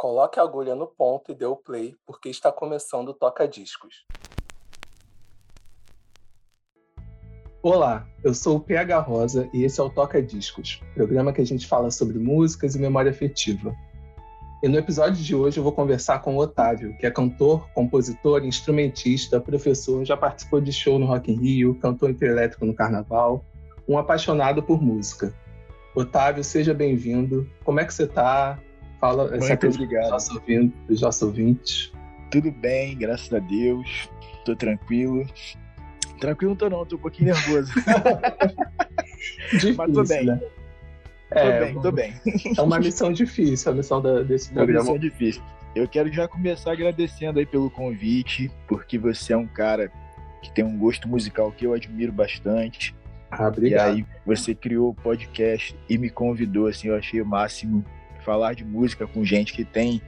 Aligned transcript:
Coloque 0.00 0.40
a 0.40 0.42
agulha 0.42 0.74
no 0.74 0.86
ponto 0.86 1.30
e 1.30 1.34
dê 1.34 1.44
o 1.44 1.54
play, 1.54 1.94
porque 2.06 2.30
está 2.30 2.50
começando 2.50 3.10
o 3.10 3.12
Toca 3.12 3.46
Discos. 3.46 4.06
Olá, 7.62 8.08
eu 8.24 8.32
sou 8.32 8.56
o 8.56 8.60
PH 8.60 8.98
Rosa 9.00 9.50
e 9.52 9.62
esse 9.62 9.78
é 9.78 9.82
o 9.82 9.90
Toca 9.90 10.22
Discos, 10.22 10.80
programa 10.94 11.34
que 11.34 11.42
a 11.42 11.44
gente 11.44 11.66
fala 11.66 11.90
sobre 11.90 12.18
músicas 12.18 12.74
e 12.74 12.78
memória 12.78 13.10
afetiva. 13.10 13.76
E 14.62 14.68
no 14.68 14.78
episódio 14.78 15.22
de 15.22 15.36
hoje 15.36 15.60
eu 15.60 15.62
vou 15.62 15.72
conversar 15.72 16.22
com 16.22 16.34
o 16.34 16.38
Otávio, 16.38 16.96
que 16.96 17.04
é 17.04 17.10
cantor, 17.10 17.68
compositor, 17.74 18.42
instrumentista, 18.42 19.38
professor, 19.38 20.02
já 20.02 20.16
participou 20.16 20.62
de 20.62 20.72
show 20.72 20.98
no 20.98 21.04
Rock 21.04 21.30
in 21.30 21.36
Rio, 21.36 21.74
cantor 21.74 22.08
interelétrico 22.08 22.64
no 22.64 22.72
Carnaval, 22.72 23.44
um 23.86 23.98
apaixonado 23.98 24.62
por 24.62 24.80
música. 24.80 25.34
Otávio, 25.94 26.42
seja 26.42 26.72
bem-vindo. 26.72 27.46
Como 27.62 27.80
é 27.80 27.84
que 27.84 27.92
você 27.92 28.04
está? 28.04 28.58
Fala, 29.00 29.30
Muito 29.30 29.66
obrigado. 29.66 30.14
Os 30.14 30.30
ouvintes, 30.30 30.78
os 30.88 31.00
nossos 31.00 31.22
ouvintes. 31.22 31.92
Tudo 32.30 32.50
bem, 32.52 32.96
graças 32.96 33.32
a 33.32 33.38
Deus. 33.38 34.10
Tô 34.44 34.54
tranquilo. 34.54 35.26
Tranquilo 36.20 36.50
não 36.50 36.56
tô 36.56 36.68
não, 36.68 36.84
tô 36.84 36.96
um 36.96 36.98
pouquinho 36.98 37.32
nervoso. 37.32 37.72
Difícil, 39.52 39.74
Mas 39.78 39.92
tô 39.92 40.04
bem. 40.04 40.26
Né? 40.26 40.36
Tô 41.30 41.38
é, 41.38 41.64
bem, 41.64 41.80
tô 41.80 41.92
bem. 41.92 42.14
É 42.56 42.60
uma 42.60 42.78
missão 42.78 43.12
difícil, 43.12 43.72
a 43.72 43.74
missão 43.74 44.02
da, 44.02 44.22
desse 44.22 44.52
programa. 44.52 44.80
Uma 44.80 44.92
missão 44.92 44.98
difícil. 44.98 45.42
Eu 45.74 45.88
quero 45.88 46.12
já 46.12 46.28
começar 46.28 46.72
agradecendo 46.72 47.38
aí 47.38 47.46
pelo 47.46 47.70
convite, 47.70 48.50
porque 48.68 48.98
você 48.98 49.32
é 49.32 49.36
um 49.36 49.46
cara 49.46 49.90
que 50.42 50.52
tem 50.52 50.64
um 50.64 50.76
gosto 50.76 51.08
musical 51.08 51.50
que 51.52 51.66
eu 51.66 51.72
admiro 51.72 52.12
bastante. 52.12 52.94
Ah, 53.30 53.48
obrigado. 53.48 53.96
E 53.96 54.00
aí 54.00 54.06
você 54.26 54.54
criou 54.54 54.90
o 54.90 54.94
podcast 54.94 55.76
e 55.88 55.96
me 55.96 56.10
convidou, 56.10 56.66
assim, 56.66 56.88
eu 56.88 56.96
achei 56.96 57.22
o 57.22 57.26
máximo 57.26 57.84
falar 58.20 58.54
de 58.54 58.64
música 58.64 59.06
com 59.06 59.24
gente 59.24 59.52
que 59.52 59.64
tem 59.64 60.00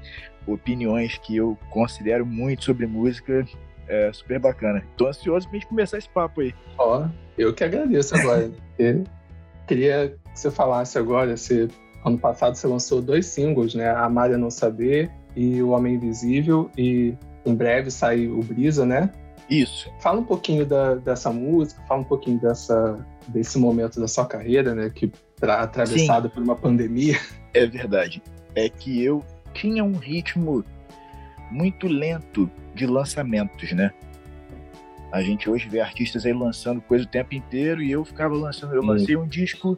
opiniões 0.47 1.19
que 1.19 1.37
eu 1.37 1.57
considero 1.71 2.27
muito 2.27 2.65
sobre 2.65 2.87
música 2.87 3.47
é 3.89 4.13
super 4.13 4.39
bacana. 4.39 4.83
Tô 4.97 5.07
ansioso 5.07 5.49
pra 5.49 5.59
gente 5.59 5.69
começar 5.69 5.99
esse 5.99 6.09
papo 6.09 6.41
aí. 6.41 6.55
Ó, 6.79 7.07
eu 7.37 7.53
que 7.53 7.65
agradeço 7.65 8.15
agora. 8.15 8.51
queria 9.67 10.17
que 10.33 10.39
você 10.39 10.51
falasse 10.51 10.99
agora, 10.99 11.37
se 11.37 11.69
ano 12.05 12.19
passado 12.19 12.55
você 12.55 12.67
lançou 12.67 13.01
dois 13.01 13.27
singles, 13.27 13.75
né? 13.75 13.91
A 13.91 14.09
Malha 14.09 14.39
Não 14.39 14.51
Saber 14.51 15.11
e 15.37 15.63
O 15.63 15.71
Homem 15.71 15.95
Invisível, 15.95 16.71
e 16.77 17.15
em 17.45 17.55
breve 17.55 17.91
sai 17.91 18.27
o 18.27 18.41
Brisa, 18.41 18.85
né? 18.87 19.11
Isso. 19.51 19.91
Fala 20.01 20.21
um 20.21 20.25
pouquinho 20.25 20.65
da, 20.65 20.95
dessa 20.95 21.31
música, 21.31 21.83
fala 21.87 22.01
um 22.01 22.05
pouquinho 22.05 22.41
dessa, 22.41 23.05
desse 23.29 23.59
momento 23.59 24.01
da 24.01 24.09
sua 24.09 24.25
carreira, 24.25 24.75
né? 24.75 24.91
Que 24.91 25.13
atravessado 25.43 26.29
Sim. 26.29 26.35
por 26.35 26.43
uma 26.43 26.57
pandemia. 26.57 27.19
É 27.55 27.67
verdade. 27.67 28.23
É 28.55 28.69
que 28.69 29.03
eu 29.03 29.25
tinha 29.55 29.85
um 29.85 29.93
ritmo 29.93 30.65
muito 31.51 31.87
lento 31.87 32.51
de 32.75 32.87
lançamentos, 32.87 33.73
né? 33.73 33.93
A 35.11 35.21
gente 35.21 35.49
hoje 35.49 35.69
vê 35.69 35.81
artistas 35.81 36.25
aí 36.25 36.33
lançando 36.33 36.81
coisa 36.81 37.05
o 37.05 37.09
tempo 37.09 37.35
inteiro 37.35 37.83
e 37.83 37.91
eu 37.91 38.05
ficava 38.05 38.35
lançando. 38.35 38.75
Eu 38.75 38.83
lancei 38.83 39.15
um 39.15 39.27
disco, 39.27 39.77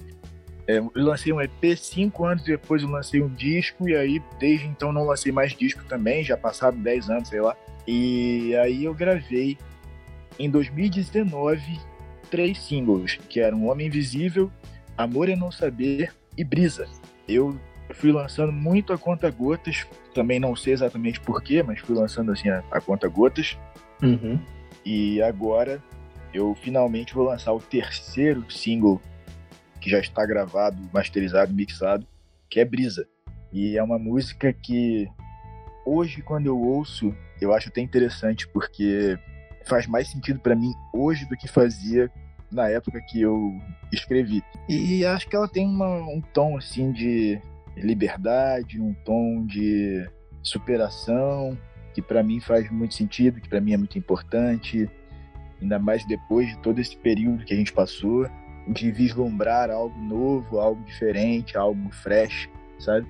é, 0.67 0.79
eu 0.79 0.91
lancei 0.95 1.33
um 1.33 1.41
EP 1.41 1.77
cinco 1.77 2.25
anos 2.25 2.45
depois 2.45 2.83
eu 2.83 2.89
lancei 2.89 3.21
um 3.21 3.29
disco 3.29 3.89
e 3.89 3.97
aí 3.97 4.23
desde 4.39 4.67
então 4.67 4.93
não 4.93 5.05
lancei 5.05 5.33
mais 5.33 5.53
disco 5.53 5.85
também, 5.89 6.23
já 6.23 6.37
passaram 6.37 6.79
10 6.79 7.11
anos, 7.11 7.29
sei 7.29 7.41
lá. 7.41 7.57
E 7.87 8.55
aí 8.57 8.85
eu 8.85 8.95
gravei 8.95 9.59
em 10.39 10.49
2019 10.49 11.81
três 12.31 12.59
singles, 12.63 13.19
que 13.29 13.41
eram 13.41 13.67
Homem 13.67 13.89
Invisível, 13.89 14.51
Amor 14.97 15.29
é 15.29 15.37
Não 15.37 15.51
Saber 15.51 16.13
e 16.37 16.45
Brisa. 16.45 16.89
Eu 17.29 17.59
fui 17.93 18.13
lançando 18.13 18.53
muito 18.53 18.93
a 18.93 18.99
conta 18.99 19.31
gotas, 19.31 19.87
também 20.15 20.41
não 20.41 20.55
sei 20.57 20.73
exatamente 20.73 21.21
porquê, 21.21 21.63
mas 21.63 21.81
fui 21.81 21.95
lançando 21.95 22.33
assim 22.33 22.49
a, 22.49 22.63
a 22.71 22.81
conta 22.81 23.09
gotas. 23.09 23.59
Uhum. 24.03 24.41
E 24.85 25.23
agora 25.23 25.83
eu 26.33 26.55
finalmente 26.57 27.15
vou 27.15 27.25
lançar 27.25 27.53
o 27.53 27.61
terceiro 27.61 28.51
single 28.51 29.01
que 29.81 29.91
já 29.91 30.01
está 30.01 30.25
gravado, 30.27 30.79
masterizado, 30.93 31.53
mixado, 31.53 32.07
que 32.49 32.59
é 32.59 32.65
Brisa. 32.65 33.07
E 33.53 33.77
é 33.77 33.83
uma 33.83 33.99
música 33.99 34.53
que 34.53 35.09
hoje 35.87 36.23
quando 36.23 36.47
eu 36.47 36.59
ouço, 36.59 37.15
eu 37.41 37.53
acho 37.53 37.69
até 37.69 37.81
interessante 37.81 38.49
porque 38.49 39.19
faz 39.65 39.87
mais 39.87 40.09
sentido 40.09 40.41
para 40.41 40.55
mim 40.55 40.73
hoje 40.93 41.27
do 41.27 41.37
que 41.37 41.49
fazia 41.49 42.11
na 42.55 42.69
época 42.69 43.01
que 43.09 43.21
eu 43.21 43.59
escrevi. 43.93 44.43
E 44.69 45.05
acho 45.05 45.29
que 45.29 45.37
ela 45.37 45.49
tem 45.49 45.67
uma, 45.67 45.97
um 45.99 46.23
tom 46.33 46.57
assim 46.57 46.93
de 46.93 47.41
liberdade, 47.77 48.81
um 48.81 48.95
tom 49.05 49.45
de 49.45 50.09
superação, 50.43 51.59
que 51.93 52.01
para 52.01 52.23
mim 52.23 52.41
faz 52.41 52.71
muito 52.71 52.95
sentido, 52.95 53.41
que 53.41 53.49
para 53.49 53.61
mim 53.61 53.73
é 53.73 53.77
muito 53.77 53.99
importante, 53.99 54.89
ainda 55.61 55.79
mais 55.79 56.05
depois 56.07 56.49
de 56.49 56.59
todo 56.59 56.81
esse 56.81 56.97
período 56.97 57.45
que 57.45 57.53
a 57.53 57.57
gente 57.57 57.73
passou, 57.73 58.27
de 58.69 58.91
vislumbrar 58.91 59.71
algo 59.71 59.99
novo, 59.99 60.59
algo 60.59 60.83
diferente, 60.85 61.57
algo 61.57 61.91
fresh, 61.91 62.49
sabe? 62.79 63.07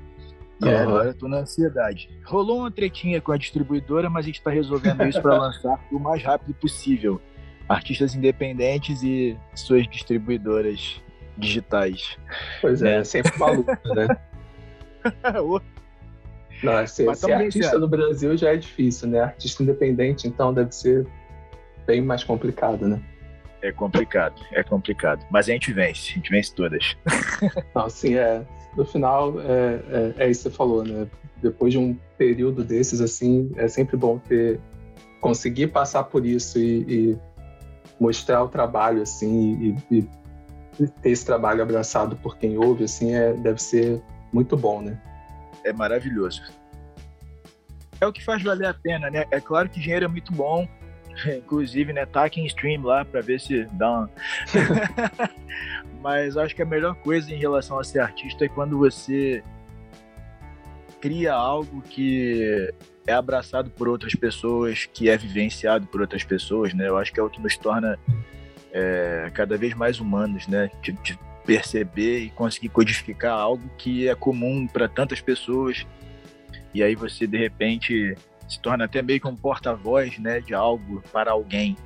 E 0.63 0.67
uhum. 0.67 0.79
agora 0.79 1.09
eu 1.09 1.15
tô 1.15 1.29
na 1.29 1.39
ansiedade. 1.39 2.09
Rolou 2.25 2.61
uma 2.61 2.71
tretinha 2.71 3.21
com 3.21 3.33
a 3.33 3.37
distribuidora, 3.37 4.09
mas 4.09 4.25
a 4.25 4.27
gente 4.27 4.43
tá 4.43 4.51
resolvendo 4.51 5.05
isso 5.05 5.21
para 5.21 5.37
lançar 5.39 5.79
o 5.91 5.99
mais 5.99 6.23
rápido 6.23 6.55
possível. 6.55 7.21
Artistas 7.69 8.15
independentes 8.15 9.03
e 9.03 9.37
suas 9.55 9.89
distribuidoras 9.89 11.03
digitais. 11.37 12.17
Pois 12.61 12.83
é, 12.83 12.99
é 12.99 13.05
sempre 13.05 13.33
uma 13.37 13.51
luta, 13.51 13.81
né? 13.95 14.09
Não, 16.63 16.87
ser, 16.87 17.15
ser 17.15 17.33
artista 17.33 17.79
no 17.79 17.89
Brasil 17.89 18.37
já 18.37 18.53
é 18.53 18.57
difícil, 18.57 19.09
né? 19.09 19.21
Artista 19.21 19.63
independente, 19.63 20.27
então, 20.27 20.53
deve 20.53 20.75
ser 20.75 21.07
bem 21.87 22.01
mais 22.01 22.25
complicado, 22.25 22.89
né? 22.89 23.03
É 23.63 23.73
complicado, 23.73 24.43
é 24.53 24.63
complicado. 24.63 25.25
Mas 25.31 25.49
a 25.49 25.53
gente 25.53 25.73
vence, 25.73 26.13
a 26.13 26.15
gente 26.15 26.31
vence 26.31 26.55
todas. 26.55 26.97
Não, 27.75 27.87
assim, 27.87 28.15
é. 28.15 28.43
No 28.77 28.85
final, 28.85 29.41
é, 29.41 30.15
é, 30.19 30.25
é 30.25 30.31
isso 30.31 30.45
que 30.45 30.51
você 30.51 30.57
falou, 30.57 30.85
né? 30.85 31.07
Depois 31.43 31.73
de 31.73 31.79
um 31.79 31.97
período 32.19 32.65
desses, 32.65 33.01
assim, 33.01 33.51
é 33.57 33.69
sempre 33.69 33.97
bom 33.97 34.19
ter 34.19 34.61
conseguir 35.21 35.69
passar 35.69 36.05
por 36.05 36.27
isso 36.27 36.59
e, 36.59 36.85
e 36.87 37.19
mostrar 37.99 38.43
o 38.43 38.49
trabalho, 38.49 39.03
assim, 39.03 39.77
e, 39.91 39.99
e, 39.99 40.89
ter 41.03 41.11
esse 41.11 41.25
trabalho 41.25 41.63
abraçado 41.63 42.17
por 42.17 42.37
quem 42.37 42.59
ouve, 42.59 42.85
assim, 42.85 43.15
é, 43.15 43.33
deve 43.33 43.63
ser 43.63 44.03
muito 44.33 44.57
bom, 44.57 44.81
né? 44.81 45.01
É 45.65 45.73
maravilhoso. 45.73 46.43
É 48.01 48.07
o 48.07 48.13
que 48.13 48.25
faz 48.25 48.43
valer 48.43 48.69
a 48.69 48.75
pena, 48.75 49.09
né? 49.11 49.25
É 49.31 49.41
claro 49.41 49.69
que 49.69 49.81
dinheiro 49.81 50.05
é 50.05 50.09
muito 50.09 50.33
bom, 50.33 50.69
inclusive, 51.27 51.93
né, 51.93 52.05
taque 52.05 52.41
em 52.41 52.47
stream 52.47 52.83
lá 52.83 53.05
para 53.05 53.21
ver 53.21 53.41
se 53.41 53.65
dá 53.73 53.91
uma... 53.91 54.11
Mas 56.03 56.37
acho 56.37 56.55
que 56.55 56.63
a 56.63 56.67
melhor 56.67 56.95
coisa 56.97 57.33
em 57.33 57.39
relação 57.39 57.79
a 57.79 57.85
ser 57.85 58.01
artista 58.01 58.45
é 58.45 58.49
quando 58.49 58.77
você 58.77 59.43
cria 61.01 61.33
algo 61.33 61.81
que 61.83 62.73
é 63.07 63.13
abraçado 63.13 63.71
por 63.71 63.89
outras 63.89 64.15
pessoas, 64.15 64.87
que 64.87 65.09
é 65.09 65.17
vivenciado 65.17 65.87
por 65.87 66.01
outras 66.01 66.25
pessoas, 66.25 66.73
né? 66.73 66.89
Eu 66.89 66.97
acho 66.97 67.13
que 67.13 67.21
é 67.21 67.23
o 67.23 67.31
que 67.31 67.41
nos 67.41 67.57
torna 67.57 67.99
é, 68.73 69.31
cada 69.35 69.57
vez 69.57 69.75
mais 69.75 70.01
humanos, 70.01 70.47
né? 70.47 70.71
De, 70.83 70.93
de 70.93 71.19
perceber 71.45 72.21
e 72.21 72.31
conseguir 72.31 72.71
codificar 72.71 73.33
algo 73.33 73.69
que 73.77 74.09
é 74.09 74.15
comum 74.15 74.67
para 74.67 74.89
tantas 74.89 75.21
pessoas 75.21 75.87
e 76.73 76.83
aí 76.83 76.95
você 76.95 77.27
de 77.27 77.37
repente 77.37 78.17
se 78.49 78.59
torna 78.61 78.85
até 78.87 79.03
meio 79.03 79.21
que 79.21 79.29
um 79.29 79.37
porta-voz 79.37 80.19
né 80.19 80.41
de 80.41 80.55
algo 80.55 81.03
para 81.13 81.33
alguém 81.33 81.77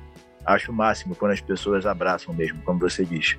acho 0.45 0.71
o 0.71 0.75
máximo 0.75 1.15
quando 1.15 1.33
as 1.33 1.41
pessoas 1.41 1.85
abraçam 1.85 2.33
mesmo 2.33 2.61
como 2.63 2.79
você 2.79 3.03
diz 3.03 3.37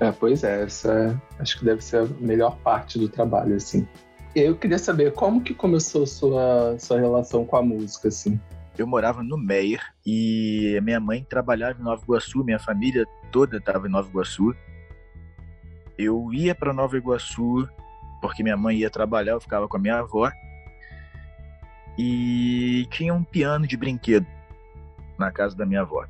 é, 0.00 0.10
pois 0.10 0.42
é 0.42 0.64
essa 0.64 1.20
acho 1.38 1.58
que 1.58 1.64
deve 1.64 1.82
ser 1.82 2.02
a 2.02 2.06
melhor 2.18 2.56
parte 2.58 2.98
do 2.98 3.08
trabalho 3.08 3.54
assim 3.54 3.86
eu 4.34 4.56
queria 4.56 4.78
saber 4.78 5.12
como 5.12 5.42
que 5.42 5.54
começou 5.54 6.06
sua 6.06 6.78
sua 6.78 6.98
relação 6.98 7.44
com 7.44 7.56
a 7.56 7.62
música 7.62 8.08
assim 8.08 8.38
eu 8.78 8.86
morava 8.86 9.22
no 9.22 9.36
Meier 9.36 9.82
e 10.06 10.78
minha 10.82 11.00
mãe 11.00 11.24
trabalhava 11.28 11.78
em 11.78 11.82
Nova 11.82 12.02
Iguaçu, 12.02 12.42
minha 12.44 12.58
família 12.58 13.06
toda 13.30 13.58
estava 13.58 13.86
em 13.86 13.90
Nova 13.90 14.08
Iguaçu 14.08 14.54
eu 15.98 16.32
ia 16.32 16.54
para 16.54 16.72
Nova 16.72 16.96
Iguaçu 16.96 17.68
porque 18.20 18.42
minha 18.42 18.56
mãe 18.56 18.76
ia 18.76 18.90
trabalhar, 18.90 19.32
eu 19.32 19.40
ficava 19.40 19.66
com 19.66 19.76
a 19.76 19.80
minha 19.80 19.98
avó. 19.98 20.30
E 21.98 22.86
tinha 22.90 23.14
um 23.14 23.24
piano 23.24 23.66
de 23.66 23.76
brinquedo 23.76 24.26
na 25.18 25.30
casa 25.32 25.56
da 25.56 25.66
minha 25.66 25.80
avó. 25.80 26.06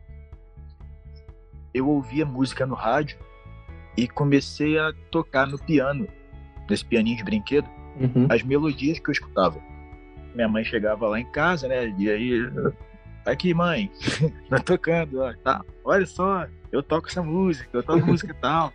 Eu 1.73 1.88
ouvia 1.88 2.26
música 2.26 2.66
no 2.66 2.75
rádio 2.75 3.19
e 3.96 4.08
comecei 4.08 4.78
a 4.78 4.93
tocar 5.11 5.46
no 5.46 5.58
piano, 5.58 6.06
nesse 6.69 6.84
pianinho 6.84 7.16
de 7.16 7.25
brinquedo, 7.25 7.69
uhum. 7.98 8.26
as 8.28 8.42
melodias 8.42 8.98
que 8.98 9.08
eu 9.08 9.12
escutava. 9.12 9.60
Minha 10.34 10.48
mãe 10.48 10.64
chegava 10.64 11.08
lá 11.08 11.19
em 11.19 11.31
casa, 11.31 11.66
né? 11.66 11.94
E 11.98 12.10
aí, 12.10 12.50
aqui, 13.26 13.52
mãe, 13.52 13.90
tá 14.48 14.58
tocando, 14.58 15.20
ó, 15.20 15.32
tá, 15.42 15.64
olha 15.84 16.06
só, 16.06 16.46
eu 16.70 16.82
toco 16.82 17.08
essa 17.08 17.22
música, 17.22 17.69
eu 17.72 17.82
toco 17.82 18.06
música 18.06 18.34
tal. 18.40 18.72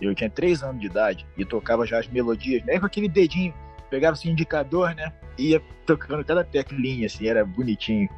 Eu 0.00 0.14
tinha 0.14 0.28
três 0.28 0.62
anos 0.62 0.80
de 0.80 0.86
idade 0.86 1.26
e 1.36 1.44
tocava 1.44 1.86
já 1.86 2.00
as 2.00 2.08
melodias, 2.08 2.64
né? 2.64 2.78
Com 2.80 2.86
aquele 2.86 3.08
dedinho 3.08 3.54
pegava 3.92 4.16
esse 4.16 4.28
indicador, 4.28 4.94
né? 4.94 5.12
Ia 5.38 5.60
tocando 5.84 6.24
cada 6.24 6.42
teclinha, 6.42 7.06
assim, 7.06 7.28
era 7.28 7.44
bonitinho. 7.44 8.08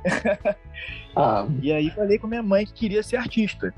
ah. 1.17 1.47
E 1.61 1.73
aí 1.73 1.91
falei 1.91 2.17
com 2.17 2.29
minha 2.29 2.43
mãe 2.43 2.65
que 2.65 2.73
queria 2.73 3.03
ser 3.03 3.17
artista. 3.17 3.75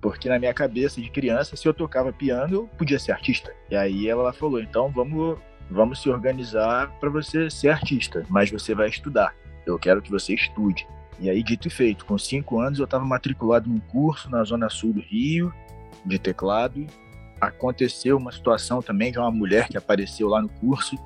Porque 0.00 0.28
na 0.28 0.38
minha 0.38 0.54
cabeça 0.54 1.00
de 1.00 1.10
criança, 1.10 1.56
se 1.56 1.66
eu 1.66 1.74
tocava 1.74 2.12
piano, 2.12 2.54
eu 2.54 2.66
podia 2.78 2.98
ser 2.98 3.12
artista. 3.12 3.52
E 3.70 3.76
aí 3.76 4.08
ela 4.08 4.32
falou: 4.32 4.60
então 4.60 4.90
vamos, 4.90 5.38
vamos 5.70 6.00
se 6.00 6.08
organizar 6.08 6.90
para 6.98 7.10
você 7.10 7.50
ser 7.50 7.68
artista, 7.68 8.24
mas 8.28 8.50
você 8.50 8.74
vai 8.74 8.88
estudar. 8.88 9.34
Eu 9.66 9.78
quero 9.78 10.00
que 10.00 10.10
você 10.10 10.34
estude. 10.34 10.86
E 11.18 11.28
aí, 11.28 11.42
dito 11.42 11.68
e 11.68 11.70
feito, 11.70 12.06
com 12.06 12.16
cinco 12.16 12.60
anos 12.60 12.78
eu 12.78 12.86
estava 12.86 13.04
matriculado 13.04 13.68
num 13.68 13.78
curso 13.78 14.30
na 14.30 14.42
Zona 14.42 14.70
Sul 14.70 14.94
do 14.94 15.00
Rio, 15.00 15.52
de 16.04 16.18
teclado. 16.18 16.86
Aconteceu 17.38 18.16
uma 18.16 18.32
situação 18.32 18.80
também 18.80 19.12
de 19.12 19.18
uma 19.18 19.30
mulher 19.30 19.68
que 19.68 19.76
apareceu 19.76 20.28
lá 20.28 20.40
no 20.40 20.48
curso 20.48 20.96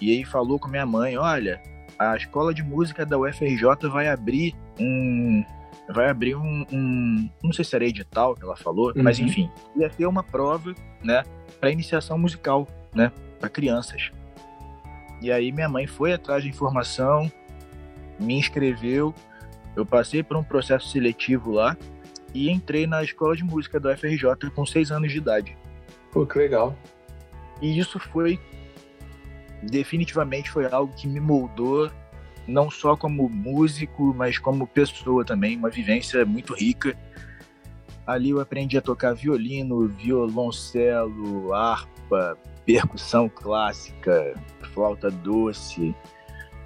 e 0.00 0.12
aí 0.12 0.24
falou 0.24 0.58
com 0.58 0.68
minha 0.68 0.86
mãe: 0.86 1.16
olha, 1.16 1.60
a 1.98 2.16
escola 2.16 2.54
de 2.54 2.62
música 2.62 3.04
da 3.04 3.18
UFRJ 3.18 3.88
vai 3.90 4.08
abrir 4.08 4.54
um. 4.78 5.44
Vai 5.88 6.08
abrir 6.10 6.36
um, 6.36 6.66
um 6.72 7.30
Não 7.42 7.52
sei 7.52 7.64
se 7.64 7.74
era 7.74 7.86
edital 7.86 8.34
que 8.34 8.44
ela 8.44 8.56
falou, 8.56 8.92
uhum. 8.94 9.02
mas 9.02 9.18
enfim, 9.18 9.50
ia 9.76 9.88
ter 9.88 10.06
uma 10.06 10.22
prova, 10.22 10.74
né, 11.02 11.24
para 11.58 11.70
iniciação 11.70 12.18
musical, 12.18 12.68
né, 12.94 13.10
para 13.40 13.48
crianças. 13.48 14.10
E 15.20 15.32
aí 15.32 15.50
minha 15.50 15.68
mãe 15.68 15.86
foi 15.86 16.12
atrás 16.12 16.42
de 16.42 16.48
informação, 16.48 17.30
me 18.20 18.34
inscreveu, 18.34 19.14
eu 19.74 19.86
passei 19.86 20.22
por 20.22 20.36
um 20.36 20.42
processo 20.42 20.88
seletivo 20.88 21.52
lá 21.52 21.76
e 22.34 22.50
entrei 22.50 22.86
na 22.86 23.02
escola 23.02 23.34
de 23.34 23.44
música 23.44 23.80
da 23.80 23.92
UFRJ 23.92 24.50
com 24.54 24.66
seis 24.66 24.90
anos 24.90 25.10
de 25.10 25.18
idade. 25.18 25.56
Pô, 26.12 26.26
que 26.26 26.38
legal. 26.38 26.76
E 27.60 27.78
isso 27.78 27.98
foi 27.98 28.38
definitivamente 29.62 30.50
foi 30.50 30.66
algo 30.66 30.92
que 30.94 31.06
me 31.06 31.20
moldou 31.20 31.90
não 32.48 32.70
só 32.70 32.96
como 32.96 33.28
músico, 33.28 34.14
mas 34.14 34.38
como 34.38 34.66
pessoa 34.66 35.24
também, 35.24 35.56
uma 35.56 35.68
vivência 35.68 36.24
muito 36.24 36.54
rica. 36.54 36.96
Ali 38.06 38.30
eu 38.30 38.40
aprendi 38.40 38.78
a 38.78 38.80
tocar 38.80 39.14
violino, 39.14 39.86
violoncelo, 39.86 41.52
harpa, 41.52 42.38
percussão 42.64 43.28
clássica, 43.28 44.34
flauta 44.72 45.10
doce. 45.10 45.94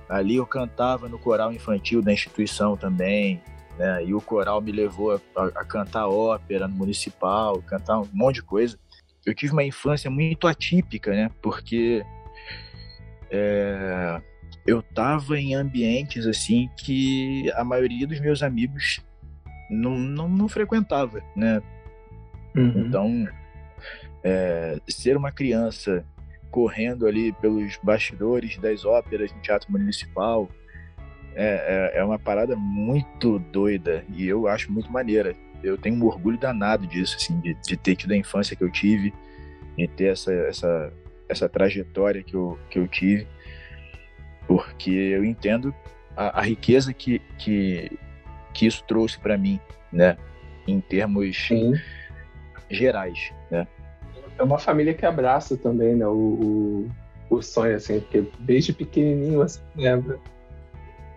Ali 0.09 0.37
eu 0.37 0.47
cantava 0.47 1.09
no 1.09 1.19
coral 1.19 1.53
infantil 1.53 2.01
da 2.01 2.13
instituição 2.13 2.77
também, 2.77 3.43
né? 3.77 4.05
E 4.05 4.15
o 4.15 4.21
coral 4.21 4.61
me 4.61 4.71
levou 4.71 5.13
a, 5.13 5.45
a 5.47 5.65
cantar 5.65 6.07
ópera 6.07 6.69
no 6.69 6.77
municipal, 6.77 7.61
cantar 7.63 7.99
um 7.99 8.09
monte 8.13 8.37
de 8.37 8.43
coisa. 8.43 8.79
Eu 9.27 9.35
tive 9.35 9.53
uma 9.53 9.65
infância 9.65 10.09
muito 10.11 10.47
atípica, 10.47 11.11
né? 11.11 11.31
Porque 11.41 12.05
é, 13.31 14.21
eu 14.67 14.81
estava 14.81 15.39
em 15.39 15.55
ambientes 15.55 16.27
assim 16.27 16.69
que 16.77 17.51
a 17.53 17.65
maioria 17.65 18.07
dos 18.07 18.21
meus 18.21 18.43
amigos 18.43 19.01
não, 19.71 19.99
não, 19.99 20.29
não 20.29 20.49
frequentava, 20.49 21.23
né? 21.35 21.63
Uhum. 22.55 22.87
Então, 22.87 23.29
é, 24.23 24.79
ser 24.89 25.17
uma 25.17 25.33
criança 25.33 26.05
correndo 26.51 27.07
ali 27.07 27.33
pelos 27.33 27.79
bastidores 27.83 28.59
das 28.59 28.85
óperas 28.85 29.33
no 29.33 29.41
Teatro 29.41 29.73
Municipal 29.73 30.49
é, 31.35 31.93
é, 31.95 31.99
é, 31.99 32.05
uma 32.05 32.19
parada 32.19 32.55
muito 32.55 33.39
doida 33.39 34.05
e 34.15 34.29
eu 34.29 34.47
acho 34.47 34.71
muito 34.71 34.93
maneira. 34.93 35.35
Eu 35.63 35.79
tenho 35.79 35.97
um 35.97 36.05
orgulho 36.05 36.37
danado 36.37 36.87
disso, 36.87 37.17
assim, 37.17 37.41
de, 37.41 37.55
de 37.55 37.77
ter 37.77 37.97
tido 37.97 38.13
a 38.13 38.17
infância 38.17 38.55
que 38.55 38.63
eu 38.63 38.71
tive, 38.71 39.15
de 39.79 39.89
ter 39.89 40.13
essa, 40.13 40.33
essa, 40.33 40.93
essa 41.29 41.49
trajetória 41.49 42.23
que 42.23 42.35
eu, 42.35 42.59
que 42.69 42.79
eu 42.79 42.87
tive, 42.87 43.27
porque 44.53 44.91
eu 44.91 45.25
entendo 45.25 45.75
a, 46.15 46.41
a 46.41 46.43
riqueza 46.43 46.93
que, 46.93 47.21
que, 47.39 47.91
que 48.53 48.67
isso 48.67 48.85
trouxe 48.85 49.19
para 49.19 49.39
mim, 49.39 49.59
né? 49.91 50.17
Em 50.67 50.81
termos 50.81 51.47
Sim. 51.49 51.73
gerais, 52.71 53.33
né? 53.51 53.67
É 54.39 54.43
uma 54.43 54.59
família 54.59 54.93
que 54.93 55.07
abraça 55.07 55.57
também, 55.57 55.97
né? 55.97 56.07
O, 56.07 56.11
o, 57.31 57.37
o 57.37 57.43
sonho, 57.43 57.77
assim, 57.77 58.01
porque 58.01 58.25
desde 58.41 58.73
pequenininho 58.73 59.39
você 59.39 59.59
lembra. 59.75 60.19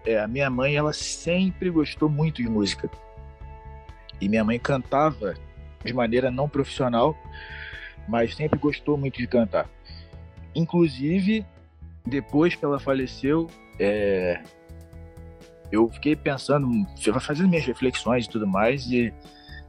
É, 0.05 0.19
a 0.19 0.27
minha 0.27 0.49
mãe, 0.49 0.75
ela 0.75 0.93
sempre 0.93 1.69
gostou 1.69 2.07
muito 2.07 2.41
de 2.41 2.47
música. 2.47 2.89
E 4.21 4.29
minha 4.29 4.43
mãe 4.43 4.57
cantava 4.57 5.33
de 5.83 5.93
maneira 5.93 6.31
não 6.31 6.47
profissional, 6.47 7.15
mas 8.07 8.35
sempre 8.35 8.57
gostou 8.57 8.97
muito 8.97 9.17
de 9.17 9.27
cantar. 9.27 9.69
Inclusive, 10.55 11.45
depois 12.05 12.55
que 12.55 12.63
ela 12.63 12.79
faleceu, 12.79 13.47
é, 13.79 14.41
eu 15.71 15.89
fiquei 15.89 16.15
pensando, 16.15 16.69
fazendo 17.19 17.49
minhas 17.49 17.65
reflexões 17.65 18.25
e 18.25 18.29
tudo 18.29 18.47
mais, 18.47 18.85
e, 18.87 19.13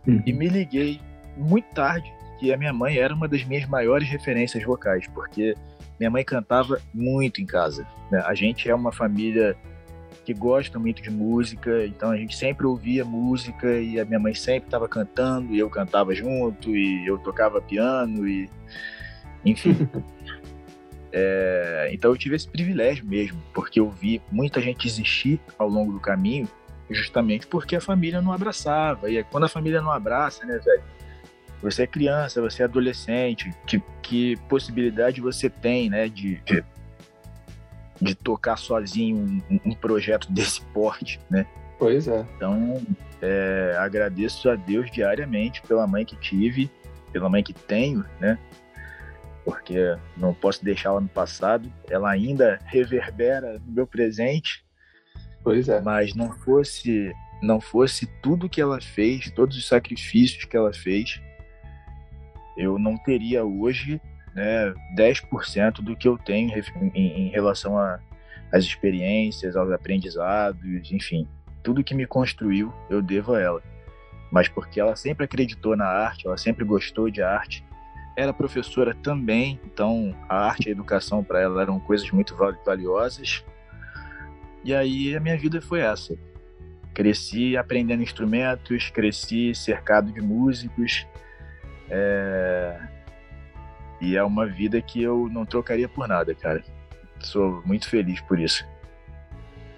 uhum. 0.07 0.23
e 0.25 0.33
me 0.33 0.49
liguei 0.49 1.01
muito 1.37 1.67
tarde 1.75 2.13
que 2.39 2.53
a 2.53 2.57
minha 2.57 2.73
mãe 2.73 2.99
era 2.99 3.15
uma 3.15 3.27
das 3.27 3.45
minhas 3.45 3.67
maiores 3.67 4.09
referências 4.09 4.63
vocais, 4.63 5.07
porque 5.09 5.55
minha 5.99 6.11
mãe 6.11 6.23
cantava 6.23 6.81
muito 6.93 7.41
em 7.41 7.47
casa. 7.47 7.87
Né? 8.11 8.23
A 8.27 8.35
gente 8.35 8.69
é 8.69 8.75
uma 8.75 8.93
família 8.93 9.57
que 10.25 10.35
gosta 10.35 10.79
muito 10.79 11.01
de 11.01 11.11
música, 11.11 11.87
então 11.87 12.11
a 12.11 12.17
gente 12.17 12.37
sempre 12.37 12.67
ouvia 12.67 13.05
música 13.05 13.79
e 13.79 13.99
a 13.99 14.05
minha 14.05 14.19
mãe 14.19 14.35
sempre 14.35 14.67
estava 14.67 14.89
cantando 14.89 15.55
e 15.55 15.59
eu 15.59 15.71
cantava 15.71 16.15
junto 16.15 16.75
e 16.75 17.07
eu 17.07 17.17
tocava 17.19 17.63
piano 17.63 18.27
e 18.29 18.51
enfim. 19.45 19.89
É, 21.19 21.89
então 21.93 22.11
eu 22.11 22.17
tive 22.19 22.37
esse 22.37 22.47
privilégio 22.47 23.03
mesmo, 23.07 23.43
porque 23.55 23.81
eu 23.81 23.89
vi 23.89 24.21
muita 24.31 24.61
gente 24.61 24.87
existir 24.87 25.41
ao 25.59 25.67
longo 25.67 25.91
do 25.91 25.99
caminho, 25.99 26.47
justamente 26.91 27.47
porque 27.47 27.75
a 27.75 27.81
família 27.81 28.21
não 28.21 28.33
abraçava. 28.33 29.11
E 29.11 29.25
quando 29.25 29.45
a 29.45 29.49
família 29.49 29.81
não 29.81 29.91
abraça, 29.91 30.45
né, 30.45 30.59
velho? 30.59 30.83
Você 31.63 31.85
é 31.85 31.87
criança, 31.87 32.43
você 32.43 32.61
é 32.61 32.67
adolescente, 32.67 33.51
que, 33.67 33.83
que 34.03 34.37
possibilidade 34.47 35.23
você 35.23 35.49
tem, 35.49 35.89
né, 35.89 36.07
de, 36.07 36.37
de, 36.45 36.63
de 37.99 38.15
tocar 38.15 38.59
sozinho 38.59 39.17
um, 39.17 39.61
um, 39.71 39.75
projeto 39.75 40.31
desse 40.31 40.61
porte, 40.67 41.19
né? 41.31 41.47
Pois 41.79 42.07
é. 42.09 42.27
Então, 42.37 42.83
é, 43.23 43.75
agradeço 43.79 44.51
a 44.51 44.55
Deus 44.55 44.91
diariamente 44.91 45.63
pela 45.63 45.87
mãe 45.87 46.05
que 46.05 46.17
tive, 46.17 46.71
pela 47.11 47.31
mãe 47.31 47.43
que 47.43 47.55
tenho, 47.55 48.05
né? 48.21 48.39
Porque 49.47 49.97
não 50.17 50.35
posso 50.35 50.65
deixá-la 50.65 51.01
no 51.01 51.09
passado. 51.09 51.73
Ela 51.89 52.11
ainda 52.11 52.59
reverbera 52.65 53.61
no 53.65 53.73
meu 53.73 53.87
presente. 53.87 54.67
Pois 55.45 55.69
é. 55.69 55.81
Mas 55.81 56.17
não 56.17 56.33
fosse 56.33 57.15
não 57.41 57.61
fosse 57.61 58.07
tudo 58.23 58.49
que 58.49 58.61
ela 58.61 58.81
fez, 58.81 59.31
todos 59.31 59.57
os 59.57 59.69
sacrifícios 59.69 60.47
que 60.47 60.57
ela 60.57 60.73
fez, 60.73 61.21
eu 62.57 62.79
não 62.79 62.97
teria 62.97 63.45
hoje 63.45 64.01
né, 64.35 64.73
10% 64.97 65.83
do 65.83 65.95
que 65.95 66.09
eu 66.09 66.17
tenho 66.17 66.51
em, 66.95 67.29
em 67.29 67.29
relação 67.29 67.77
às 67.79 68.65
experiências, 68.65 69.55
aos 69.55 69.71
aprendizados, 69.71 70.91
enfim. 70.91 71.29
Tudo 71.63 71.85
que 71.85 71.95
me 71.95 72.07
construiu, 72.07 72.73
eu 72.89 73.03
devo 73.03 73.35
a 73.35 73.41
ela. 73.41 73.63
Mas 74.33 74.49
porque 74.49 74.81
ela 74.81 74.97
sempre 74.97 75.27
acreditou 75.27 75.77
na 75.77 75.87
arte, 75.87 76.27
ela 76.27 76.39
sempre 76.39 76.65
gostou 76.65 77.11
de 77.11 77.23
arte, 77.23 77.63
era 78.17 78.33
professora 78.33 78.95
também, 78.95 79.61
então 79.65 80.17
a 80.27 80.47
arte 80.47 80.67
e 80.67 80.69
a 80.71 80.73
educação 80.73 81.23
para 81.23 81.41
ela 81.41 81.61
eram 81.61 81.79
coisas 81.79 82.11
muito 82.11 82.35
valiosas. 82.65 83.45
E 84.65 84.75
aí 84.75 85.15
a 85.15 85.21
minha 85.21 85.37
vida 85.37 85.61
foi 85.61 85.81
essa. 85.81 86.17
Cresci 86.95 87.57
aprendendo 87.59 88.03
instrumentos, 88.03 88.89
cresci 88.89 89.55
cercado 89.55 90.11
de 90.11 90.21
músicos. 90.23 91.07
É... 91.91 92.81
E 94.01 94.17
é 94.17 94.25
uma 94.25 94.47
vida 94.47 94.81
que 94.81 95.03
eu 95.03 95.29
não 95.31 95.45
trocaria 95.45 95.89
por 95.89 96.09
nada, 96.09 96.35
cara. 96.35 96.65
Sou 97.21 97.63
muito 97.67 97.89
feliz 97.89 98.21
por 98.23 98.41
isso. 98.41 98.67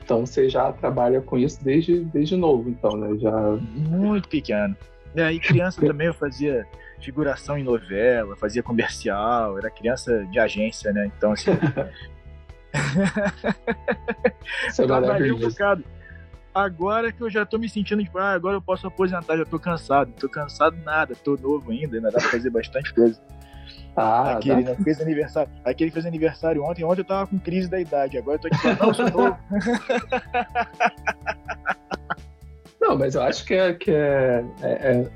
Então 0.03 0.25
você 0.25 0.49
já 0.49 0.73
trabalha 0.73 1.21
com 1.21 1.37
isso 1.37 1.63
desde, 1.63 2.05
desde 2.05 2.37
novo, 2.37 2.71
então, 2.71 2.97
né? 2.97 3.19
Já... 3.19 3.33
Muito 3.61 4.29
pequeno. 4.29 4.77
E 5.15 5.21
aí 5.21 5.41
criança 5.41 5.85
também 5.85 6.07
eu 6.07 6.15
fazia 6.15 6.67
figuração 7.01 7.59
em 7.59 7.63
novela, 7.63 8.37
fazia 8.37 8.63
comercial, 8.63 9.59
era 9.59 9.71
criança 9.71 10.27
de 10.31 10.39
agência, 10.39 10.93
né? 10.93 11.11
Então, 11.17 11.33
assim. 11.33 11.51
Trabalhei 14.77 15.33
um 15.33 15.39
bocado. 15.39 15.83
Agora 16.55 17.13
que 17.13 17.23
eu 17.23 17.31
já 17.31 17.47
tô 17.47 17.59
me 17.59 17.69
sentindo, 17.69 18.03
tipo, 18.03 18.19
ah, 18.19 18.33
agora 18.33 18.57
eu 18.57 18.63
posso 18.63 18.87
aposentar, 18.87 19.37
já 19.37 19.45
tô 19.45 19.59
cansado. 19.59 20.13
Tô 20.19 20.29
cansado 20.29 20.77
nada, 20.85 21.15
tô 21.15 21.37
novo 21.37 21.71
ainda, 21.71 21.97
ainda 21.97 22.11
dá 22.11 22.19
pra 22.19 22.31
fazer 22.31 22.51
bastante 22.51 22.93
coisa. 22.93 23.21
Ah, 23.95 24.33
aquele 24.33 24.63
né, 24.63 24.75
fez 24.77 25.01
aniversário, 25.01 25.51
aquele 25.65 25.91
fez 25.91 26.07
aniversário 26.07 26.63
ontem, 26.63 26.85
ontem 26.85 27.01
eu 27.01 27.05
tava 27.05 27.27
com 27.27 27.39
crise 27.39 27.69
da 27.69 27.81
idade, 27.81 28.17
agora 28.17 28.37
eu 28.37 28.41
tô 28.41 28.47
aqui 28.47 28.57
falando, 28.59 28.81
não, 28.81 28.95
sou 28.95 29.11
novo. 29.11 29.37
Não, 32.81 32.97
mas 32.97 33.17
eu 33.17 33.23
acho 33.23 33.45
que 33.45 33.55
é, 33.55 33.75
que 33.75 33.91
é, 33.91 34.45
é, 34.63 34.93
é 34.93 35.11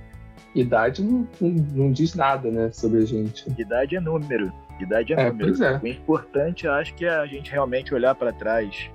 idade 0.55 1.03
não, 1.03 1.27
não, 1.41 1.51
não, 1.51 1.93
diz 1.93 2.15
nada, 2.15 2.51
né, 2.51 2.71
sobre 2.73 3.03
a 3.03 3.07
gente. 3.07 3.49
Idade 3.59 3.97
é 3.97 4.01
número. 4.01 4.53
Idade 4.79 5.13
é, 5.13 5.21
É, 5.21 5.31
número. 5.31 5.49
pois 5.49 5.61
é. 5.61 5.81
O 5.83 5.87
importante, 5.87 6.69
acho 6.69 6.95
que 6.95 7.05
é 7.05 7.15
a 7.15 7.27
gente 7.27 7.51
realmente 7.51 7.95
olhar 7.95 8.15
para 8.15 8.33
trás 8.33 8.91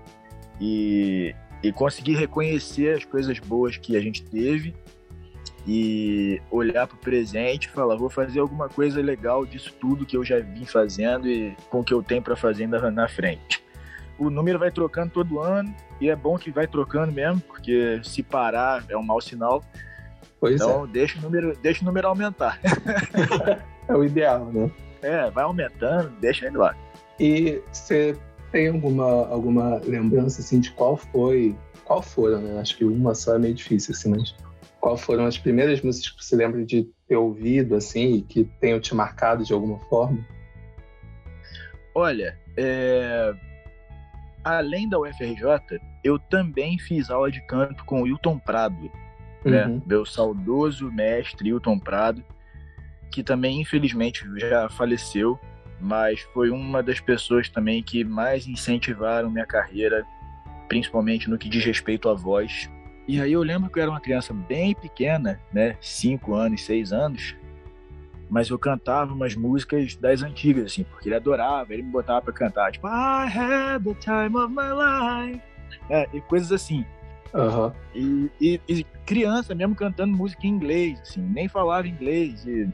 e, 0.59 1.33
e 1.63 1.71
conseguir 1.71 2.15
reconhecer 2.15 2.97
as 2.97 3.05
coisas 3.05 3.39
boas 3.39 3.77
que 3.77 3.95
a 3.95 4.01
gente 4.01 4.23
teve 4.23 4.73
e 5.67 6.41
olhar 6.49 6.87
para 6.87 6.95
o 6.95 6.99
presente 6.99 7.65
e 7.65 7.69
falar, 7.69 7.97
vou 7.97 8.09
fazer 8.09 8.39
alguma 8.39 8.69
coisa 8.69 9.01
legal 9.01 9.45
disso 9.45 9.73
tudo 9.79 10.05
que 10.05 10.15
eu 10.15 10.23
já 10.23 10.39
vim 10.39 10.65
fazendo 10.65 11.27
e 11.27 11.53
com 11.69 11.81
o 11.81 11.83
que 11.83 11.93
eu 11.93 12.01
tenho 12.01 12.21
para 12.21 12.37
fazer 12.37 12.63
ainda 12.63 12.89
na 12.89 13.07
frente. 13.09 13.61
O 14.17 14.29
número 14.29 14.57
vai 14.57 14.71
trocando 14.71 15.11
todo 15.11 15.39
ano 15.39 15.75
e 15.99 16.09
é 16.09 16.15
bom 16.15 16.37
que 16.37 16.49
vai 16.51 16.67
trocando 16.67 17.11
mesmo, 17.11 17.41
porque 17.41 17.99
se 18.03 18.23
parar 18.23 18.83
é 18.87 18.97
um 18.97 19.03
mau 19.03 19.19
sinal. 19.19 19.61
Pois 20.39 20.55
Então 20.55 20.87
deixa 20.87 21.17
o 21.19 21.21
número, 21.21 21.57
deixa 21.61 21.81
o 21.81 21.85
número 21.85 22.07
aumentar. 22.07 22.59
é. 22.63 23.77
É 23.87 23.95
o 23.95 24.03
ideal, 24.03 24.51
né? 24.51 24.69
É, 25.01 25.31
vai 25.31 25.45
aumentando, 25.45 26.09
deixa 26.19 26.45
ele 26.45 26.57
lá. 26.57 26.75
E 27.17 27.61
você 27.71 28.17
tem 28.51 28.67
alguma, 28.67 29.27
alguma 29.29 29.77
lembrança 29.77 30.41
assim 30.41 30.59
de 30.59 30.71
qual 30.71 30.97
foi, 30.97 31.55
qual 31.85 32.01
foram, 32.01 32.41
né? 32.41 32.59
Acho 32.59 32.75
que 32.75 32.83
uma 32.83 33.15
só 33.15 33.35
é 33.35 33.39
meio 33.39 33.53
difícil 33.53 33.93
assim, 33.93 34.09
mas 34.09 34.35
qual 34.81 34.97
foram 34.97 35.25
as 35.25 35.37
primeiras 35.37 35.81
músicas 35.81 36.11
que 36.11 36.25
você 36.25 36.35
lembra 36.35 36.65
de 36.65 36.89
ter 37.07 37.15
ouvido 37.15 37.75
assim 37.75 38.15
e 38.15 38.21
que 38.21 38.43
tenham 38.59 38.79
te 38.79 38.93
marcado 38.93 39.45
de 39.45 39.53
alguma 39.53 39.79
forma? 39.79 40.19
Olha, 41.95 42.37
é, 42.57 43.33
além 44.43 44.87
da 44.87 44.99
UFRJ, 44.99 45.79
eu 46.03 46.19
também 46.19 46.77
fiz 46.77 47.09
aula 47.09 47.31
de 47.31 47.41
canto 47.47 47.83
com 47.85 48.01
o 48.01 48.03
Wilton 48.03 48.37
Prado, 48.37 48.91
né? 49.43 49.65
Uhum. 49.65 49.81
Meu 49.85 50.05
saudoso 50.05 50.91
mestre 50.91 51.53
Wilton 51.53 51.79
Prado, 51.79 52.23
que 53.11 53.23
também 53.23 53.61
infelizmente 53.61 54.25
já 54.37 54.69
faleceu, 54.69 55.39
mas 55.79 56.21
foi 56.33 56.49
uma 56.49 56.81
das 56.81 56.99
pessoas 56.99 57.49
também 57.49 57.81
que 57.83 58.03
mais 58.03 58.47
incentivaram 58.47 59.29
minha 59.29 59.45
carreira, 59.45 60.05
principalmente 60.67 61.29
no 61.29 61.37
que 61.37 61.49
diz 61.49 61.63
respeito 61.63 62.09
à 62.09 62.13
voz. 62.13 62.69
E 63.07 63.21
aí 63.21 63.31
eu 63.31 63.41
lembro 63.41 63.69
que 63.69 63.79
eu 63.79 63.83
era 63.83 63.91
uma 63.91 64.01
criança 64.01 64.33
bem 64.33 64.75
pequena, 64.75 65.39
né, 65.53 65.77
cinco 65.79 66.33
anos, 66.33 66.65
seis 66.65 66.91
anos, 66.91 67.35
mas 68.29 68.49
eu 68.49 68.59
cantava 68.59 69.13
umas 69.13 69.35
músicas 69.35 69.95
das 69.95 70.21
antigas, 70.21 70.65
assim, 70.65 70.83
porque 70.83 71.07
ele 71.07 71.15
adorava, 71.15 71.73
ele 71.73 71.83
me 71.83 71.91
botava 71.91 72.21
pra 72.21 72.33
cantar, 72.33 72.71
tipo, 72.71 72.85
I 72.87 73.27
had 73.27 73.83
the 73.83 73.93
time 73.93 74.35
of 74.35 74.53
my 74.53 74.73
life, 74.73 75.41
é, 75.89 76.07
e 76.13 76.19
coisas 76.21 76.51
assim. 76.51 76.85
Aham. 77.37 77.73
E, 77.93 78.31
e- 78.41 78.61
e 78.67 78.83
criança 79.05 79.53
mesmo 79.53 79.75
cantando 79.75 80.15
música 80.15 80.45
em 80.45 80.49
inglês, 80.49 80.99
assim, 81.01 81.21
nem 81.21 81.47
falava 81.47 81.87
inglês. 81.87 82.45
E, 82.45 82.67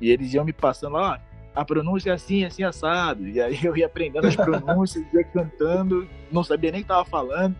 e 0.00 0.10
eles 0.10 0.32
iam 0.32 0.44
me 0.44 0.52
passando 0.52 0.92
lá, 0.94 1.20
"Ó, 1.54 1.60
a 1.60 1.64
pronúncia 1.64 2.10
é 2.10 2.14
assim, 2.14 2.44
assim, 2.44 2.62
assado. 2.62 3.26
E 3.26 3.40
aí 3.40 3.58
eu 3.64 3.76
ia 3.76 3.86
aprendendo 3.86 4.26
as 4.26 4.36
pronúncias, 4.36 5.04
ia 5.12 5.24
cantando, 5.24 6.08
não 6.30 6.44
sabia 6.44 6.70
nem 6.70 6.80
o 6.80 6.84
que 6.84 6.88
tava 6.88 7.04
falando, 7.04 7.56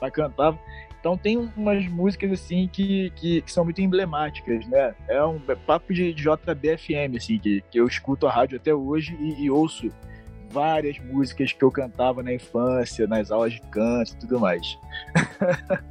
mas 0.00 0.12
cantava. 0.12 0.58
Então 1.00 1.16
tem 1.16 1.36
umas 1.56 1.86
músicas 1.88 2.32
assim 2.32 2.68
que, 2.72 3.10
que, 3.10 3.42
que 3.42 3.52
são 3.52 3.64
muito 3.64 3.80
emblemáticas, 3.80 4.66
né? 4.66 4.94
É 5.08 5.22
um 5.24 5.38
papo 5.66 5.92
de 5.92 6.12
JBFM, 6.12 7.16
assim, 7.16 7.38
que, 7.38 7.62
que 7.70 7.78
eu 7.78 7.86
escuto 7.86 8.26
a 8.26 8.30
rádio 8.32 8.56
até 8.56 8.74
hoje 8.74 9.16
e, 9.20 9.44
e 9.44 9.50
ouço 9.50 9.88
várias 10.56 10.98
músicas 10.98 11.52
que 11.52 11.62
eu 11.62 11.70
cantava 11.70 12.22
na 12.22 12.32
infância, 12.32 13.06
nas 13.06 13.30
aulas 13.30 13.52
de 13.52 13.60
canto 13.70 14.12
e 14.12 14.16
tudo 14.16 14.40
mais. 14.40 14.78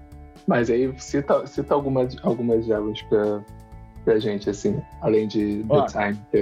Mas 0.47 0.71
aí 0.71 0.91
cita, 0.97 1.45
cita 1.45 1.75
algumas, 1.75 2.17
algumas 2.23 2.65
delas 2.65 2.99
pra, 3.03 3.43
pra 4.03 4.17
gente, 4.17 4.49
assim, 4.49 4.81
além 5.01 5.27
de 5.27 5.63
The 5.63 5.73
Ó. 5.73 5.85
Time, 5.85 6.19
que 6.31 6.37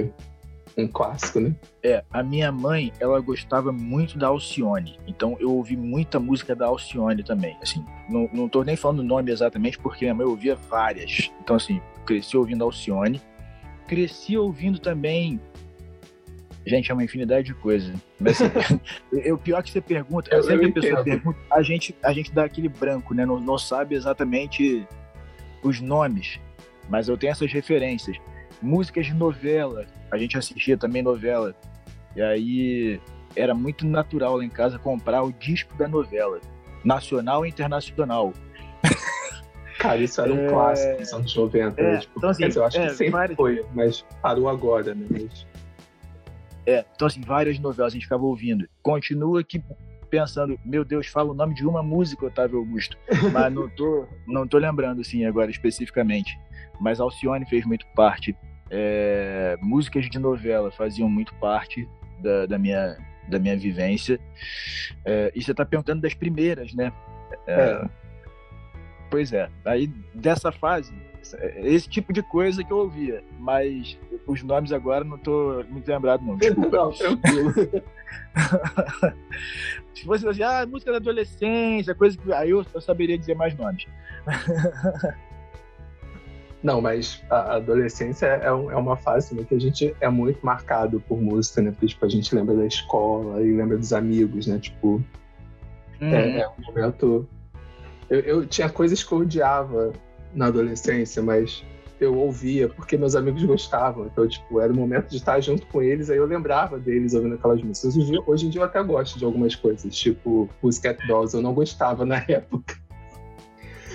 é 0.76 0.82
um 0.82 0.88
clássico, 0.88 1.38
né? 1.40 1.54
É, 1.82 2.02
a 2.10 2.22
minha 2.22 2.50
mãe, 2.50 2.90
ela 2.98 3.20
gostava 3.20 3.70
muito 3.70 4.16
da 4.18 4.28
Alcione. 4.28 4.98
Então 5.06 5.36
eu 5.38 5.52
ouvi 5.52 5.76
muita 5.76 6.18
música 6.18 6.56
da 6.56 6.66
Alcione 6.66 7.22
também. 7.22 7.58
Assim, 7.62 7.84
não, 8.08 8.28
não 8.32 8.48
tô 8.48 8.64
nem 8.64 8.74
falando 8.74 9.00
o 9.00 9.04
nome 9.04 9.30
exatamente 9.30 9.78
porque 9.78 10.06
minha 10.06 10.14
mãe 10.14 10.26
ouvia 10.26 10.56
várias. 10.56 11.30
Então, 11.42 11.56
assim, 11.56 11.78
cresci 12.06 12.38
ouvindo 12.38 12.64
Alcione. 12.64 13.20
Cresci 13.86 14.36
ouvindo 14.36 14.78
também. 14.78 15.38
Gente, 16.66 16.90
é 16.90 16.94
uma 16.94 17.04
infinidade 17.04 17.46
de 17.48 17.54
coisas. 17.54 17.94
Mas 18.18 18.40
assim, 18.40 18.80
o 19.32 19.36
pior 19.38 19.62
que 19.62 19.70
você 19.70 19.80
pergunta, 19.80 20.34
Eu- 20.34 20.42
sempre 20.42 20.66
eu 20.66 20.70
a 20.70 20.72
pessoa 20.72 21.04
pergunta, 21.04 21.38
a 21.50 21.62
gente, 21.62 21.94
a 22.02 22.12
gente 22.12 22.32
dá 22.32 22.44
aquele 22.44 22.68
branco, 22.68 23.12
né? 23.14 23.26
Não, 23.26 23.38
não 23.38 23.58
sabe 23.58 23.94
exatamente 23.94 24.86
os 25.62 25.80
nomes. 25.80 26.40
Mas 26.88 27.08
eu 27.08 27.16
tenho 27.18 27.30
essas 27.32 27.52
referências. 27.52 28.16
Músicas 28.62 29.06
de 29.06 29.14
novela, 29.14 29.84
a 30.10 30.16
gente 30.16 30.38
assistia 30.38 30.76
também 30.76 31.02
novela. 31.02 31.54
E 32.16 32.22
aí 32.22 33.00
era 33.36 33.54
muito 33.54 33.86
natural 33.86 34.36
lá 34.38 34.44
em 34.44 34.48
casa 34.48 34.78
comprar 34.78 35.22
o 35.22 35.32
disco 35.32 35.74
da 35.76 35.88
novela, 35.88 36.40
nacional 36.84 37.44
e 37.44 37.48
internacional. 37.48 38.32
Cara, 39.78 39.98
isso 39.98 40.20
era 40.20 40.32
um 40.32 40.46
É. 40.46 40.48
clássico 40.48 40.98
dos 40.98 41.12
anos 41.12 41.36
90, 41.36 41.80
É, 41.80 41.92
né? 41.92 41.98
Tipo, 41.98 42.12
então, 42.16 42.30
assim, 42.30 42.44
eu 42.44 42.64
acho 42.64 42.78
é, 42.78 42.86
que 42.86 42.90
sempre 42.94 43.10
várias- 43.10 43.36
foi, 43.36 43.64
mas 43.74 44.04
parou 44.22 44.48
agora, 44.48 44.94
né? 44.94 45.06
Mas, 45.10 45.46
É, 46.66 46.84
então 46.94 47.06
assim, 47.06 47.20
várias 47.20 47.58
novelas 47.58 47.92
a 47.92 47.94
gente 47.94 48.04
ficava 48.04 48.24
ouvindo. 48.24 48.68
Continua 48.82 49.40
aqui 49.40 49.62
pensando, 50.10 50.58
meu 50.64 50.84
Deus, 50.84 51.06
fala 51.08 51.32
o 51.32 51.34
nome 51.34 51.54
de 51.54 51.66
uma 51.66 51.82
música, 51.82 52.26
Otávio 52.26 52.58
Augusto. 52.58 52.96
Mas 53.32 53.52
não 53.52 53.68
tô, 53.68 54.06
não 54.26 54.46
tô 54.46 54.58
lembrando 54.58 55.00
assim 55.00 55.24
agora 55.24 55.50
especificamente. 55.50 56.38
Mas 56.80 57.00
Alcione 57.00 57.44
fez 57.46 57.64
muito 57.66 57.86
parte. 57.94 58.36
É, 58.70 59.56
músicas 59.60 60.08
de 60.08 60.18
novela 60.18 60.70
faziam 60.70 61.08
muito 61.08 61.34
parte 61.34 61.88
da, 62.20 62.46
da 62.46 62.58
minha, 62.58 62.96
da 63.28 63.38
minha 63.38 63.56
vivência. 63.56 64.18
É, 65.04 65.32
e 65.34 65.42
você 65.42 65.52
tá 65.52 65.64
perguntando 65.64 66.00
das 66.00 66.14
primeiras, 66.14 66.72
né? 66.74 66.92
é. 67.46 67.88
Pois 69.10 69.32
é. 69.32 69.48
Aí 69.64 69.86
dessa 70.14 70.50
fase, 70.50 70.92
esse 71.62 71.88
tipo 71.88 72.12
de 72.12 72.22
coisa 72.22 72.62
que 72.62 72.72
eu 72.72 72.78
ouvia. 72.78 73.22
Mas 73.38 73.98
os 74.26 74.42
nomes 74.42 74.72
agora 74.72 75.04
não 75.04 75.18
tô 75.18 75.64
muito 75.70 75.88
lembrado, 75.90 76.22
não. 76.24 76.36
Desculpa. 76.36 76.76
Não, 76.76 76.92
tranquilo. 76.92 77.52
Se 79.94 80.04
fosse 80.04 80.26
assim, 80.28 80.42
ah, 80.42 80.66
música 80.66 80.90
da 80.90 80.96
adolescência, 80.98 81.94
coisa 81.94 82.16
que. 82.18 82.32
Aí 82.32 82.50
eu, 82.50 82.64
eu 82.74 82.80
saberia 82.80 83.16
dizer 83.18 83.34
mais 83.36 83.56
nomes. 83.56 83.86
Não, 86.62 86.80
mas 86.80 87.22
a 87.28 87.56
adolescência 87.56 88.24
é, 88.26 88.50
um- 88.50 88.70
é 88.70 88.76
uma 88.76 88.96
fase 88.96 89.34
né, 89.34 89.44
que 89.46 89.54
a 89.54 89.60
gente 89.60 89.94
é 90.00 90.08
muito 90.08 90.44
marcado 90.44 90.98
por 90.98 91.20
música, 91.20 91.60
né? 91.60 91.70
Porque 91.70 91.88
tipo, 91.88 92.02
a 92.06 92.08
gente 92.08 92.34
lembra 92.34 92.54
da 92.54 92.64
escola 92.64 93.42
e 93.42 93.52
lembra 93.52 93.76
dos 93.76 93.92
amigos, 93.92 94.46
né? 94.46 94.58
Tipo, 94.58 95.02
Uhum. 96.00 96.08
é, 96.14 96.40
é 96.40 96.48
um 96.48 96.64
momento. 96.66 97.28
Eu, 98.08 98.20
eu 98.20 98.46
tinha 98.46 98.68
coisas 98.70 99.04
que 99.04 99.12
eu 99.12 99.18
odiava 99.18 99.92
na 100.34 100.46
adolescência, 100.46 101.22
mas 101.22 101.64
eu 102.00 102.16
ouvia 102.16 102.68
porque 102.68 102.96
meus 102.96 103.14
amigos 103.14 103.42
gostavam. 103.44 104.06
Então, 104.06 104.26
tipo, 104.26 104.60
era 104.60 104.72
o 104.72 104.76
momento 104.76 105.08
de 105.10 105.16
estar 105.16 105.40
junto 105.40 105.66
com 105.66 105.82
eles, 105.82 106.10
aí 106.10 106.16
eu 106.16 106.26
lembrava 106.26 106.78
deles 106.78 107.14
ouvindo 107.14 107.34
aquelas 107.34 107.62
músicas. 107.62 107.96
Hoje, 107.96 108.12
hoje 108.26 108.46
em 108.46 108.50
dia 108.50 108.60
eu 108.60 108.64
até 108.64 108.82
gosto 108.82 109.18
de 109.18 109.24
algumas 109.24 109.54
coisas, 109.54 109.94
tipo 109.94 110.48
Pussycat 110.60 111.06
Dolls, 111.06 111.34
eu 111.36 111.42
não 111.42 111.54
gostava 111.54 112.04
na 112.04 112.16
época. 112.28 112.76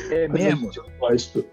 É 0.10 0.28
Mas 0.28 0.44
mesmo? 0.44 0.72
eu 0.76 0.86
gosto. 1.00 1.46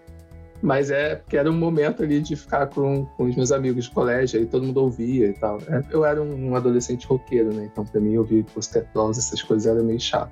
Mas 0.61 0.89
é 0.89 1.15
porque 1.17 1.37
era 1.37 1.49
um 1.51 1.55
momento 1.55 2.01
ali 2.01 2.19
de 2.19 2.35
ficar 2.35 2.65
com, 2.67 3.05
com 3.05 3.25
os 3.25 3.35
meus 3.35 3.51
amigos 3.51 3.85
de 3.85 3.91
colégio, 3.91 4.39
aí 4.39 4.45
todo 4.47 4.65
mundo 4.65 4.77
ouvia 4.81 5.27
e 5.27 5.33
tal. 5.33 5.59
É, 5.67 5.83
Eu 5.91 6.03
era 6.03 6.19
um, 6.21 6.55
adolescente 6.55 7.05
roqueiro, 7.05 7.53
né? 7.53 7.69
Então 7.71 7.85
pra 7.85 8.01
mim 8.01 8.17
ouvir 8.17 8.43
Pussycat 8.45 8.87
Dolls, 8.93 9.19
essas 9.19 9.43
coisas 9.43 9.67
era 9.67 9.83
meio 9.83 9.99
chato. 9.99 10.31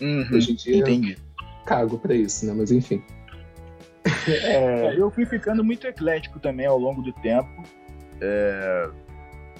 Uhum. 0.00 0.24
Hoje 0.32 0.52
em 0.52 0.54
dia 0.54 0.78
Entendi. 0.78 1.18
cago 1.66 1.98
pra 1.98 2.14
isso, 2.14 2.46
né? 2.46 2.54
Mas 2.56 2.70
enfim. 2.70 3.02
É, 4.26 4.94
eu 4.96 5.10
fui 5.10 5.24
ficando 5.26 5.64
muito 5.64 5.86
eclético 5.86 6.38
também 6.38 6.66
ao 6.66 6.78
longo 6.78 7.02
do 7.02 7.12
tempo. 7.12 7.48
É, 8.20 8.88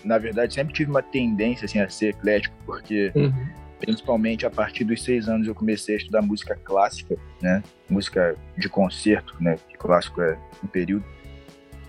Na 0.04 0.18
verdade, 0.18 0.54
sempre 0.54 0.72
tive 0.74 0.90
uma 0.90 1.02
tendência 1.02 1.64
assim, 1.66 1.80
a 1.80 1.88
ser 1.88 2.10
eclético, 2.10 2.54
porque 2.64 3.10
uhum. 3.14 3.32
principalmente 3.80 4.46
a 4.46 4.50
partir 4.50 4.84
dos 4.84 5.02
seis 5.02 5.28
anos 5.28 5.46
eu 5.46 5.54
comecei 5.54 5.94
a 5.96 5.98
estudar 5.98 6.22
música 6.22 6.54
clássica, 6.56 7.16
né? 7.42 7.62
Música 7.90 8.34
de 8.56 8.68
concerto, 8.68 9.34
né? 9.40 9.56
Que 9.68 9.76
clássico 9.76 10.20
é 10.22 10.38
um 10.62 10.66
período. 10.68 11.04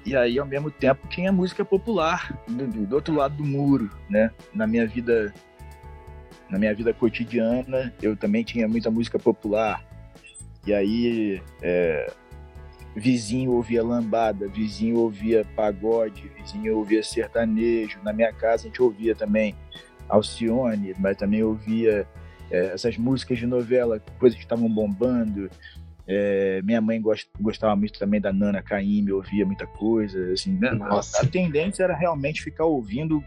E 0.05 0.15
aí, 0.15 0.39
ao 0.39 0.45
mesmo 0.45 0.71
tempo, 0.71 1.07
tinha 1.07 1.31
música 1.31 1.63
popular 1.63 2.35
do, 2.47 2.65
do- 2.65 2.85
do 2.87 2.95
outro 2.95 3.13
lado 3.13 3.35
do 3.35 3.45
muro, 3.45 3.89
né? 4.09 4.31
Na 4.55 4.65
minha 4.65 4.87
vida, 4.87 5.31
na 6.49 6.57
minha 6.57 6.73
vida 6.73 6.91
cotidiana, 6.93 7.93
eu 8.01 8.15
também 8.15 8.43
tinha 8.43 8.67
muita 8.67 8.89
música 8.89 9.19
popular. 9.19 9.83
E 10.65 10.73
aí, 10.73 11.41
é, 11.61 12.11
vizinho 12.95 13.51
ouvia 13.51 13.83
lambada, 13.83 14.47
vizinho 14.47 14.97
ouvia 14.97 15.45
pagode, 15.55 16.31
vizinho 16.37 16.77
ouvia 16.77 17.03
sertanejo. 17.03 17.99
Na 18.03 18.13
minha 18.13 18.33
casa 18.33 18.63
a 18.63 18.67
gente 18.67 18.81
ouvia 18.81 19.15
também 19.15 19.55
Alcione, 20.07 20.95
mas 20.97 21.17
também 21.17 21.43
ouvia 21.43 22.07
é, 22.51 22.73
essas 22.73 22.97
músicas 22.97 23.37
de 23.37 23.45
novela, 23.45 24.01
coisas 24.17 24.37
que 24.37 24.43
estavam 24.43 24.69
bombando. 24.69 25.49
É, 26.07 26.59
minha 26.63 26.81
mãe 26.81 26.99
gost, 26.99 27.29
gostava 27.39 27.75
muito 27.75 27.99
também 27.99 28.19
da 28.19 28.33
Nana 28.33 28.63
Caymmi, 28.63 29.11
ouvia 29.11 29.45
muita 29.45 29.67
coisa, 29.67 30.33
assim, 30.33 30.57
né? 30.57 30.71
Nossa. 30.71 31.21
A 31.21 31.27
tendência 31.27 31.83
era 31.83 31.95
realmente 31.95 32.41
ficar 32.41 32.65
ouvindo 32.65 33.23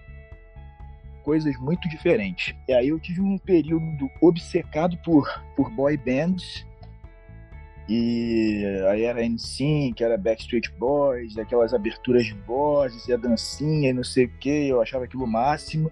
coisas 1.23 1.57
muito 1.59 1.88
diferentes. 1.88 2.54
E 2.69 2.73
aí 2.73 2.88
eu 2.88 2.99
tive 2.99 3.21
um 3.21 3.38
período 3.38 4.11
obcecado 4.21 4.97
por, 5.04 5.28
por 5.57 5.71
boy 5.71 5.97
bands. 5.97 6.66
E 7.89 8.65
aí 8.89 9.03
era 9.03 9.27
NSYNC, 9.27 10.03
era 10.03 10.17
Backstreet 10.17 10.71
Boys, 10.79 11.37
aquelas 11.37 11.75
aberturas 11.75 12.25
de 12.25 12.35
vozes 12.47 13.07
e 13.09 13.12
a 13.12 13.17
dancinha 13.17 13.91
e 13.91 13.93
não 13.93 14.05
sei 14.05 14.27
o 14.27 14.33
que, 14.39 14.69
eu 14.69 14.81
achava 14.81 15.05
aquilo 15.05 15.25
o 15.25 15.27
máximo. 15.27 15.91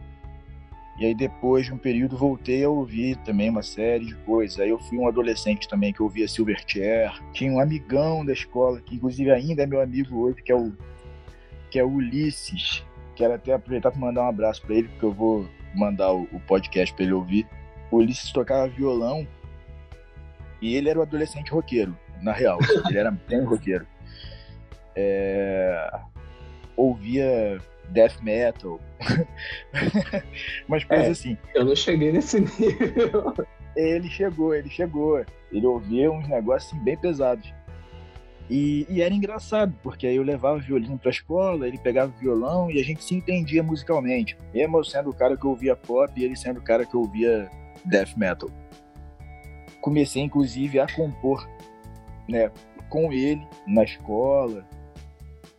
E 0.99 1.07
aí 1.07 1.15
depois 1.15 1.67
de 1.67 1.73
um 1.73 1.79
período 1.79 2.17
voltei 2.17 2.63
a 2.63 2.69
ouvir 2.69 3.17
também 3.19 3.49
uma 3.49 3.63
série 3.63 4.05
de 4.05 4.15
coisas. 4.17 4.61
Aí 4.61 4.69
eu 4.69 4.79
fui 4.79 4.99
um 4.99 5.09
adolescente 5.09 5.67
também 5.67 5.93
que 5.93 6.03
ouvia 6.03 6.29
Silverchair. 6.29 7.11
Tinha 7.33 7.51
um 7.51 7.59
amigão 7.59 8.25
da 8.25 8.35
escola, 8.35 8.81
que 8.83 8.97
inclusive 8.97 9.31
ainda 9.31 9.63
é 9.63 9.67
meu 9.67 9.81
amigo 9.81 10.15
hoje, 10.21 10.43
que 10.43 10.53
é 10.53 10.55
o, 10.55 10.73
que 11.71 11.79
é 11.79 11.85
o 11.85 11.91
Ulisses. 11.91 12.85
Quero 13.17 13.33
até 13.33 13.55
aproveitar 13.55 13.91
para 13.91 14.01
mandar 14.01 14.25
um 14.25 14.29
abraço 14.29 14.61
para 14.63 14.75
ele, 14.75 14.89
porque 14.89 15.07
eu 15.07 15.13
vou 15.13 15.49
mandar 15.75 16.13
o, 16.13 16.25
o 16.33 16.41
podcast 16.41 16.95
para 16.95 17.05
ele 17.05 17.15
ouvir. 17.15 17.47
O 17.91 17.97
Ulisses 17.97 18.31
tocava 18.31 18.69
violão 18.69 19.27
e 20.61 20.77
ele 20.77 20.89
era 20.89 20.99
o 20.99 21.03
adolescente 21.03 21.51
roqueiro, 21.51 21.97
na 22.21 22.33
real. 22.33 22.59
Ele 22.89 22.99
era 22.99 23.11
bem 23.11 23.43
roqueiro. 23.45 23.87
É... 24.95 25.91
Ouvia 26.77 27.59
death 27.91 28.21
metal. 28.23 28.81
Mas 30.69 30.85
coisas 30.85 31.07
é, 31.07 31.11
assim. 31.11 31.39
Eu 31.55 31.65
não 31.65 31.77
cheguei 31.77 32.13
nesse 32.13 32.41
nível. 32.59 33.35
Ele 33.77 34.09
chegou, 34.09 34.55
ele 34.55 34.69
chegou. 34.69 35.25
Ele 35.53 35.67
ouvia 35.67 36.11
uns 36.11 36.29
negócios 36.29 36.73
assim, 36.73 36.85
bem 36.85 36.97
pesados. 36.97 37.53
E, 38.49 38.85
e, 38.91 39.01
era 39.01 39.15
engraçado, 39.15 39.73
porque 39.81 40.09
aí 40.09 40.17
eu 40.17 40.25
levava 40.25 40.57
o 40.57 40.61
violino 40.61 40.99
pra 40.99 41.13
escola, 41.13 41.69
ele 41.69 41.79
pegava 41.79 42.13
o 42.13 42.19
violão 42.19 42.69
e 42.69 42.81
a 42.81 42.85
gente 42.85 43.05
se 43.05 43.15
entendia 43.15 43.63
musicalmente. 43.63 44.37
Mesmo 44.53 44.79
eu 44.79 44.83
sendo 44.83 45.11
o 45.11 45.15
cara 45.15 45.37
que 45.37 45.47
ouvia 45.47 45.77
pop 45.77 46.13
e 46.17 46.25
ele 46.25 46.35
sendo 46.35 46.59
o 46.59 46.63
cara 46.63 46.85
que 46.85 46.97
ouvia 46.97 47.49
death 47.85 48.17
metal. 48.17 48.51
Comecei, 49.81 50.23
inclusive, 50.23 50.79
a 50.79 50.87
compor 50.87 51.49
né, 52.29 52.51
com 52.89 53.13
ele 53.13 53.47
na 53.67 53.85
escola, 53.85 54.67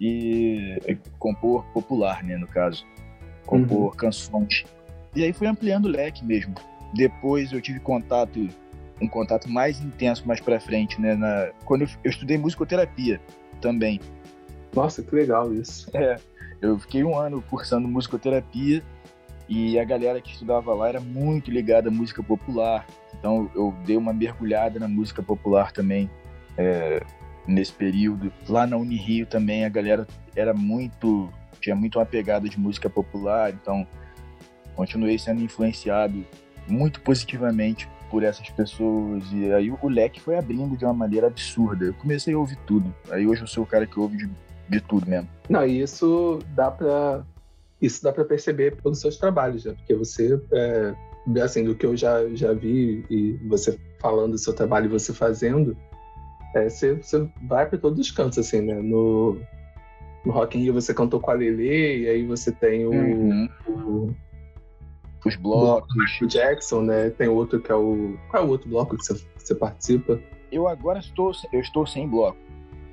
e 0.02 0.80
compor 1.20 1.64
popular, 1.66 2.24
né, 2.24 2.36
no 2.36 2.48
caso, 2.48 2.84
compor 3.46 3.92
uhum. 3.92 3.92
canções. 3.92 4.66
E 5.16 5.24
aí 5.24 5.32
fui 5.32 5.46
ampliando 5.46 5.86
o 5.86 5.90
leque 5.90 6.26
mesmo. 6.26 6.56
Depois 6.96 7.52
eu 7.52 7.62
tive 7.62 7.80
contato, 7.80 8.50
um 9.00 9.08
contato 9.08 9.48
mais 9.48 9.80
intenso 9.80 10.28
mais 10.28 10.42
para 10.42 10.60
frente, 10.60 11.00
né, 11.00 11.14
na, 11.14 11.52
quando 11.66 11.84
eu, 11.84 11.88
eu 12.04 12.10
estudei 12.10 12.38
musicoterapia 12.38 13.22
também. 13.62 14.00
Nossa, 14.76 15.04
que 15.04 15.14
legal 15.14 15.54
isso. 15.54 15.88
É, 15.96 16.18
eu 16.60 16.80
fiquei 16.80 17.04
um 17.04 17.16
ano 17.16 17.44
cursando 17.48 17.88
musicoterapia 17.88 18.82
e 19.52 19.78
a 19.78 19.84
galera 19.84 20.22
que 20.22 20.32
estudava 20.32 20.74
lá 20.74 20.88
era 20.88 21.02
muito 21.02 21.52
ligada 21.52 21.90
à 21.90 21.92
música 21.92 22.24
popular. 22.24 22.88
Então 23.20 23.52
eu 23.54 23.76
dei 23.86 23.98
uma 23.98 24.14
mergulhada 24.14 24.80
na 24.80 24.88
música 24.88 25.22
popular 25.22 25.74
também. 25.74 26.10
É, 26.58 27.04
nesse 27.46 27.74
período. 27.74 28.32
Lá 28.48 28.66
na 28.66 28.78
Unirio 28.78 29.26
também 29.26 29.66
a 29.66 29.70
galera 29.70 30.08
era 30.36 30.54
muito 30.54 31.30
tinha 31.60 31.76
muito 31.76 32.00
uma 32.00 32.06
pegada 32.06 32.50
de 32.50 32.60
música 32.60 32.90
popular, 32.90 33.52
então 33.52 33.86
continuei 34.76 35.20
sendo 35.20 35.44
influenciado 35.44 36.26
muito 36.68 37.02
positivamente 37.02 37.88
por 38.10 38.24
essas 38.24 38.50
pessoas 38.50 39.24
e 39.32 39.52
aí 39.54 39.70
o 39.70 39.88
leque 39.88 40.20
foi 40.20 40.38
abrindo 40.38 40.76
de 40.78 40.86
uma 40.86 40.94
maneira 40.94 41.28
absurda. 41.28 41.86
Eu 41.86 41.94
comecei 41.94 42.34
a 42.34 42.38
ouvir 42.38 42.58
tudo. 42.66 42.94
Aí 43.12 43.28
hoje 43.28 43.42
eu 43.42 43.48
sou 43.48 43.64
o 43.64 43.68
cara 43.68 43.86
que 43.86 44.00
ouve 44.00 44.18
de, 44.18 44.30
de 44.70 44.82
tudo 44.82 45.08
mesmo. 45.08 45.30
Não, 45.50 45.66
e 45.66 45.82
isso 45.82 46.40
dá 46.56 46.72
para 46.72 47.24
isso 47.82 48.04
dá 48.04 48.12
para 48.12 48.26
perceber 48.26 48.76
pelos 48.82 49.00
seus 49.00 49.18
trabalhos, 49.18 49.66
né? 49.66 49.74
Porque 49.74 49.96
você 49.96 50.40
é, 50.54 50.96
assim, 51.42 51.64
do 51.64 51.76
que 51.76 51.86
eu 51.86 51.96
já 51.96 52.28
já 52.36 52.54
vi 52.54 53.06
e 53.10 53.34
você 53.48 53.78
falando 54.00 54.32
do 54.32 54.38
seu 54.38 54.54
trabalho 54.54 54.86
e 54.86 54.90
você 54.90 55.14
fazendo, 55.14 55.76
é, 56.56 56.70
você, 56.70 56.96
você 56.96 57.30
vai 57.48 57.68
para 57.68 57.78
todos 57.78 58.00
os 58.00 58.12
cantos, 58.12 58.38
assim, 58.38 58.62
né? 58.62 58.76
No, 58.76 59.38
no 60.26 60.32
Rock 60.32 60.58
in 60.58 60.62
Rio 60.62 60.74
você 60.74 60.94
cantou 60.94 61.20
com 61.20 61.32
a 61.32 61.34
Lele, 61.34 62.04
e 62.04 62.10
aí 62.10 62.26
você 62.26 62.52
tem 62.52 62.86
o, 62.86 62.92
uhum. 62.92 63.50
o 63.68 64.16
os 65.26 65.36
blocos. 65.36 65.94
O 66.22 66.28
Jackson, 66.28 66.82
né? 66.82 67.10
Tem 67.12 67.28
outro 67.28 67.60
que 67.60 67.72
é 67.72 67.76
o. 67.76 68.18
Qual 68.30 68.44
é 68.44 68.46
o 68.46 68.50
outro 68.50 68.70
bloco 68.70 68.98
que 68.98 69.06
você, 69.06 69.14
que 69.14 69.48
você 69.48 69.56
participa? 69.56 70.20
Eu 70.52 70.68
agora 70.68 71.00
estou, 71.00 71.32
eu 71.54 71.62
estou 71.62 71.86
sem 71.86 72.08
bloco, 72.10 72.38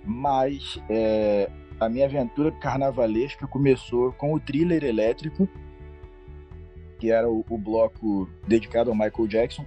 mas 0.05 0.81
é, 0.89 1.51
a 1.81 1.89
minha 1.89 2.07
aventura 2.07 2.51
carnavalesca 2.53 3.47
começou 3.47 4.13
com 4.13 4.35
o 4.35 4.41
thriller 4.41 4.85
elétrico, 4.85 5.49
que 6.99 7.11
era 7.11 7.29
o, 7.29 7.45
o 7.49 7.59
bloco 7.59 8.29
dedicado 8.47 8.91
ao 8.91 8.97
Michael 8.97 9.29
Jackson 9.29 9.65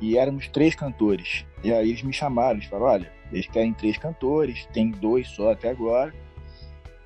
e 0.00 0.18
éramos 0.18 0.48
três 0.48 0.74
cantores. 0.74 1.44
E 1.62 1.72
aí 1.72 1.90
eles 1.90 2.02
me 2.02 2.12
chamaram, 2.12 2.58
eles 2.58 2.66
falaram, 2.66 2.92
olha, 2.92 3.12
eles 3.32 3.46
querem 3.46 3.72
três 3.72 3.96
cantores, 3.96 4.66
tem 4.72 4.90
dois 4.90 5.28
só 5.28 5.52
até 5.52 5.70
agora. 5.70 6.12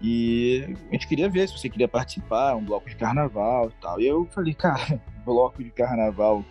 E 0.00 0.76
a 0.88 0.92
gente 0.92 1.06
queria 1.06 1.28
ver 1.28 1.48
se 1.48 1.56
você 1.56 1.68
queria 1.68 1.86
participar, 1.86 2.56
um 2.56 2.64
bloco 2.64 2.88
de 2.88 2.96
carnaval 2.96 3.68
e 3.68 3.80
tal. 3.80 4.00
E 4.00 4.06
eu 4.06 4.26
falei, 4.26 4.52
cara, 4.52 5.00
bloco 5.24 5.62
de 5.62 5.70
carnaval. 5.70 6.44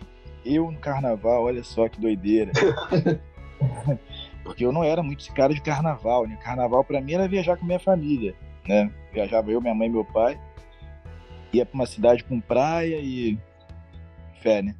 Eu 0.44 0.70
no 0.70 0.78
carnaval, 0.78 1.44
olha 1.44 1.62
só 1.62 1.88
que 1.88 2.00
doideira. 2.00 2.50
Porque 4.42 4.64
eu 4.64 4.72
não 4.72 4.82
era 4.82 5.02
muito 5.02 5.20
esse 5.20 5.32
cara 5.32 5.54
de 5.54 5.60
carnaval, 5.60 6.26
né? 6.26 6.36
Carnaval 6.42 6.84
para 6.84 7.00
mim 7.00 7.14
era 7.14 7.28
viajar 7.28 7.56
com 7.56 7.64
minha 7.64 7.78
família, 7.78 8.34
né? 8.66 8.90
Viajava 9.12 9.50
eu, 9.50 9.60
minha 9.60 9.74
mãe 9.74 9.88
e 9.88 9.92
meu 9.92 10.04
pai. 10.04 10.38
Ia 11.52 11.66
pra 11.66 11.74
uma 11.74 11.86
cidade 11.86 12.24
com 12.24 12.40
praia 12.40 12.98
e 12.98 13.38
fé, 14.40 14.62
né? 14.62 14.74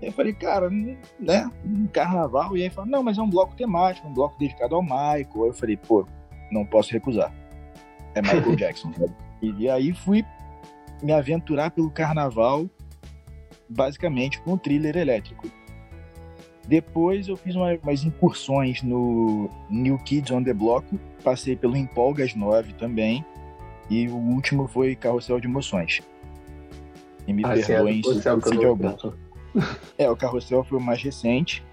eu 0.00 0.12
falei, 0.12 0.32
cara, 0.32 0.70
né, 0.70 1.50
um 1.64 1.86
carnaval. 1.86 2.56
E 2.56 2.62
aí 2.62 2.70
falou, 2.70 2.90
não, 2.90 3.02
mas 3.02 3.18
é 3.18 3.22
um 3.22 3.30
bloco 3.30 3.54
temático, 3.56 4.06
um 4.06 4.12
bloco 4.12 4.38
dedicado 4.38 4.74
ao 4.74 4.82
Michael. 4.82 5.26
Aí 5.34 5.48
eu 5.48 5.54
falei, 5.54 5.76
pô, 5.76 6.06
não 6.50 6.64
posso 6.64 6.92
recusar. 6.92 7.32
É 8.14 8.22
Michael 8.22 8.54
Jackson. 8.56 8.92
E 9.42 9.68
aí 9.68 9.92
fui 9.92 10.24
me 11.02 11.12
aventurar 11.12 11.70
pelo 11.70 11.90
carnaval, 11.90 12.66
basicamente 13.68 14.40
com 14.42 14.52
o 14.52 14.58
thriller 14.58 14.96
elétrico. 14.96 15.48
Depois 16.66 17.28
eu 17.28 17.36
fiz 17.36 17.54
uma, 17.54 17.74
umas 17.82 18.02
incursões 18.02 18.82
no 18.82 19.48
New 19.70 19.98
Kids 19.98 20.32
on 20.32 20.42
the 20.42 20.52
Block, 20.52 20.86
passei 21.22 21.54
pelo 21.54 21.76
Empolgas 21.76 22.34
9 22.34 22.72
também, 22.74 23.24
e 23.88 24.08
o 24.08 24.16
último 24.16 24.66
foi 24.66 24.96
Carrossel 24.96 25.38
de 25.38 25.46
Emoções. 25.46 26.00
E 27.26 27.32
me 27.32 27.44
ah, 27.44 27.50
perdoem 27.50 28.02
se, 28.02 28.58
de 28.58 28.64
algum. 28.64 28.94
É, 29.96 30.10
o 30.10 30.16
Carrossel 30.16 30.62
foi 30.64 30.78
o 30.78 30.80
mais 30.80 31.02
recente. 31.02 31.64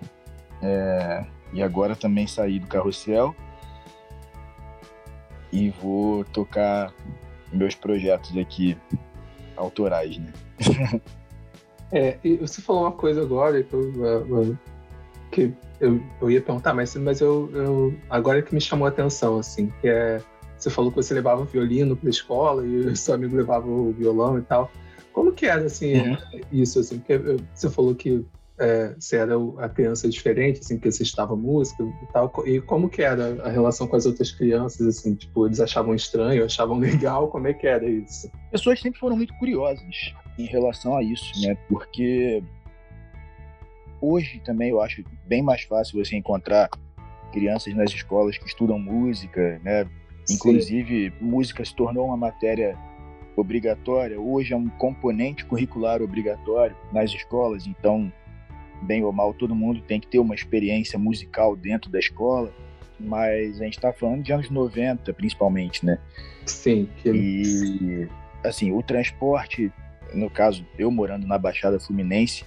É, 0.61 1.25
e 1.51 1.61
agora 1.61 1.95
também 1.95 2.25
saí 2.25 2.59
do 2.59 2.67
Carrossel. 2.67 3.35
E 5.51 5.69
vou 5.69 6.23
tocar 6.25 6.93
meus 7.51 7.75
projetos 7.75 8.35
aqui 8.37 8.77
autorais, 9.55 10.17
né? 10.17 10.33
é, 11.91 12.17
e 12.23 12.37
você 12.37 12.61
falou 12.61 12.83
uma 12.83 12.91
coisa 12.91 13.21
agora 13.21 13.61
que 13.61 13.73
eu, 13.73 14.57
que 15.33 15.53
eu, 15.79 16.01
eu 16.21 16.31
ia 16.31 16.41
perguntar, 16.41 16.73
mas, 16.73 16.95
mas 16.95 17.19
eu, 17.19 17.49
eu 17.53 17.93
agora 18.09 18.41
que 18.41 18.53
me 18.53 18.61
chamou 18.61 18.85
a 18.85 18.89
atenção, 18.89 19.39
assim, 19.39 19.71
que 19.81 19.87
é 19.87 20.21
você 20.57 20.69
falou 20.69 20.91
que 20.91 20.95
você 20.95 21.13
levava 21.13 21.41
o 21.41 21.45
violino 21.45 21.95
para 21.95 22.07
a 22.07 22.09
escola 22.09 22.65
e 22.65 22.77
o 22.77 22.95
seu 22.95 23.15
amigo 23.15 23.35
levava 23.35 23.67
o 23.67 23.91
violão 23.91 24.37
e 24.39 24.41
tal. 24.41 24.71
Como 25.11 25.33
que 25.33 25.45
era, 25.45 25.65
assim, 25.65 25.97
uhum. 25.97 26.17
isso, 26.51 26.79
assim? 26.79 26.99
Porque 26.99 27.19
você 27.53 27.69
falou 27.69 27.93
que 27.93 28.25
é, 28.57 28.95
você 28.97 29.17
era 29.17 29.33
a 29.57 29.67
criança 29.67 30.07
diferente, 30.07 30.61
assim, 30.61 30.79
que 30.79 30.89
você 30.89 31.03
estava 31.03 31.35
música 31.35 31.83
e 31.83 32.13
tal. 32.13 32.31
E 32.45 32.61
como 32.61 32.89
que 32.89 33.01
era 33.01 33.43
a 33.43 33.49
relação 33.49 33.87
com 33.87 33.95
as 33.97 34.05
outras 34.05 34.31
crianças, 34.31 34.87
assim? 34.87 35.15
Tipo, 35.15 35.47
eles 35.47 35.59
achavam 35.59 35.93
estranho, 35.93 36.45
achavam 36.45 36.79
legal? 36.79 37.27
Como 37.27 37.47
é 37.47 37.53
que 37.53 37.67
era 37.67 37.87
isso? 37.87 38.27
As 38.45 38.61
pessoas 38.61 38.79
sempre 38.79 38.99
foram 38.99 39.17
muito 39.17 39.33
curiosas 39.35 40.13
em 40.39 40.45
relação 40.45 40.95
a 40.95 41.03
isso, 41.03 41.41
né? 41.41 41.57
Porque 41.67 42.41
hoje 44.03 44.41
também 44.43 44.69
eu 44.69 44.81
acho 44.81 45.03
bem 45.25 45.41
mais 45.41 45.63
fácil 45.63 46.03
você 46.03 46.17
encontrar 46.17 46.69
crianças 47.31 47.73
nas 47.73 47.91
escolas 47.91 48.37
que 48.37 48.45
estudam 48.45 48.77
música, 48.77 49.59
né? 49.63 49.87
Inclusive, 50.29 51.09
Sim. 51.09 51.25
música 51.25 51.63
se 51.63 51.75
tornou 51.75 52.07
uma 52.07 52.17
matéria 52.17 52.77
obrigatória, 53.35 54.19
hoje 54.19 54.53
é 54.53 54.57
um 54.57 54.69
componente 54.69 55.43
curricular 55.45 56.01
obrigatório 56.01 56.75
nas 56.91 57.11
escolas, 57.11 57.65
então, 57.65 58.11
bem 58.83 59.03
ou 59.03 59.11
mal, 59.11 59.33
todo 59.33 59.55
mundo 59.55 59.81
tem 59.81 59.99
que 59.99 60.07
ter 60.07 60.19
uma 60.19 60.35
experiência 60.35 60.99
musical 60.99 61.55
dentro 61.55 61.89
da 61.89 61.97
escola, 61.97 62.53
mas 62.99 63.59
a 63.59 63.65
gente 63.65 63.77
está 63.77 63.91
falando 63.91 64.21
de 64.21 64.31
anos 64.31 64.49
90, 64.49 65.11
principalmente, 65.13 65.83
né? 65.85 65.97
Sim. 66.45 66.87
Que... 66.97 67.09
E, 67.09 68.07
assim, 68.47 68.71
o 68.71 68.83
transporte, 68.83 69.71
no 70.13 70.29
caso, 70.29 70.65
eu 70.77 70.91
morando 70.91 71.25
na 71.25 71.37
Baixada 71.37 71.79
Fluminense, 71.79 72.45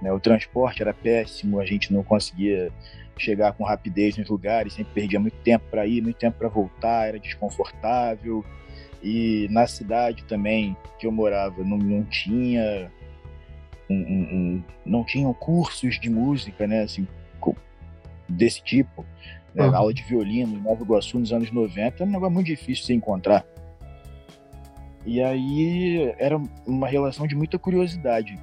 né, 0.00 0.12
o 0.12 0.20
transporte 0.20 0.82
era 0.82 0.92
péssimo, 0.92 1.60
a 1.60 1.66
gente 1.66 1.92
não 1.92 2.02
conseguia 2.02 2.70
chegar 3.16 3.52
com 3.52 3.64
rapidez 3.64 4.16
nos 4.16 4.28
lugares, 4.28 4.74
sempre 4.74 4.92
perdia 4.92 5.20
muito 5.20 5.36
tempo 5.38 5.64
para 5.70 5.86
ir, 5.86 6.02
muito 6.02 6.16
tempo 6.16 6.38
para 6.38 6.48
voltar, 6.48 7.08
era 7.08 7.18
desconfortável 7.18 8.44
E 9.02 9.46
na 9.50 9.66
cidade 9.66 10.24
também 10.24 10.76
que 10.98 11.06
eu 11.06 11.12
morava 11.12 11.62
não, 11.62 11.78
não 11.78 12.04
tinha 12.04 12.90
um, 13.88 13.94
um, 13.94 14.22
um, 14.32 14.64
não 14.84 15.04
tinham 15.04 15.32
cursos 15.32 16.00
de 16.00 16.10
música, 16.10 16.66
né, 16.66 16.82
assim, 16.82 17.06
desse 18.28 18.62
tipo. 18.62 19.04
Né, 19.54 19.66
uhum. 19.66 19.76
Aula 19.76 19.94
de 19.94 20.02
violino 20.02 20.56
em 20.56 20.60
Nova 20.60 20.82
Iguaçu 20.82 21.18
nos 21.18 21.32
anos 21.32 21.50
90 21.52 22.02
era 22.02 22.04
um 22.04 22.12
negócio 22.12 22.34
muito 22.34 22.46
difícil 22.46 22.82
de 22.82 22.86
se 22.86 22.94
encontrar. 22.94 23.44
E 25.06 25.22
aí 25.22 26.14
era 26.18 26.40
uma 26.66 26.88
relação 26.88 27.26
de 27.26 27.36
muita 27.36 27.58
curiosidade, 27.58 28.38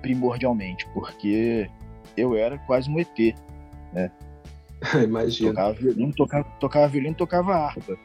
primordialmente, 0.00 0.86
porque 0.92 1.68
eu 2.16 2.36
era 2.36 2.58
quase 2.58 2.90
um 2.90 2.98
ET, 2.98 3.34
né? 3.92 4.10
Imagina. 5.02 5.50
Tocava 5.50 5.72
violino, 5.72 6.12
tocava, 6.14 6.44
tocava 6.60 6.88
violino, 6.88 7.14
tocava 7.14 7.54
harpa. 7.54 7.98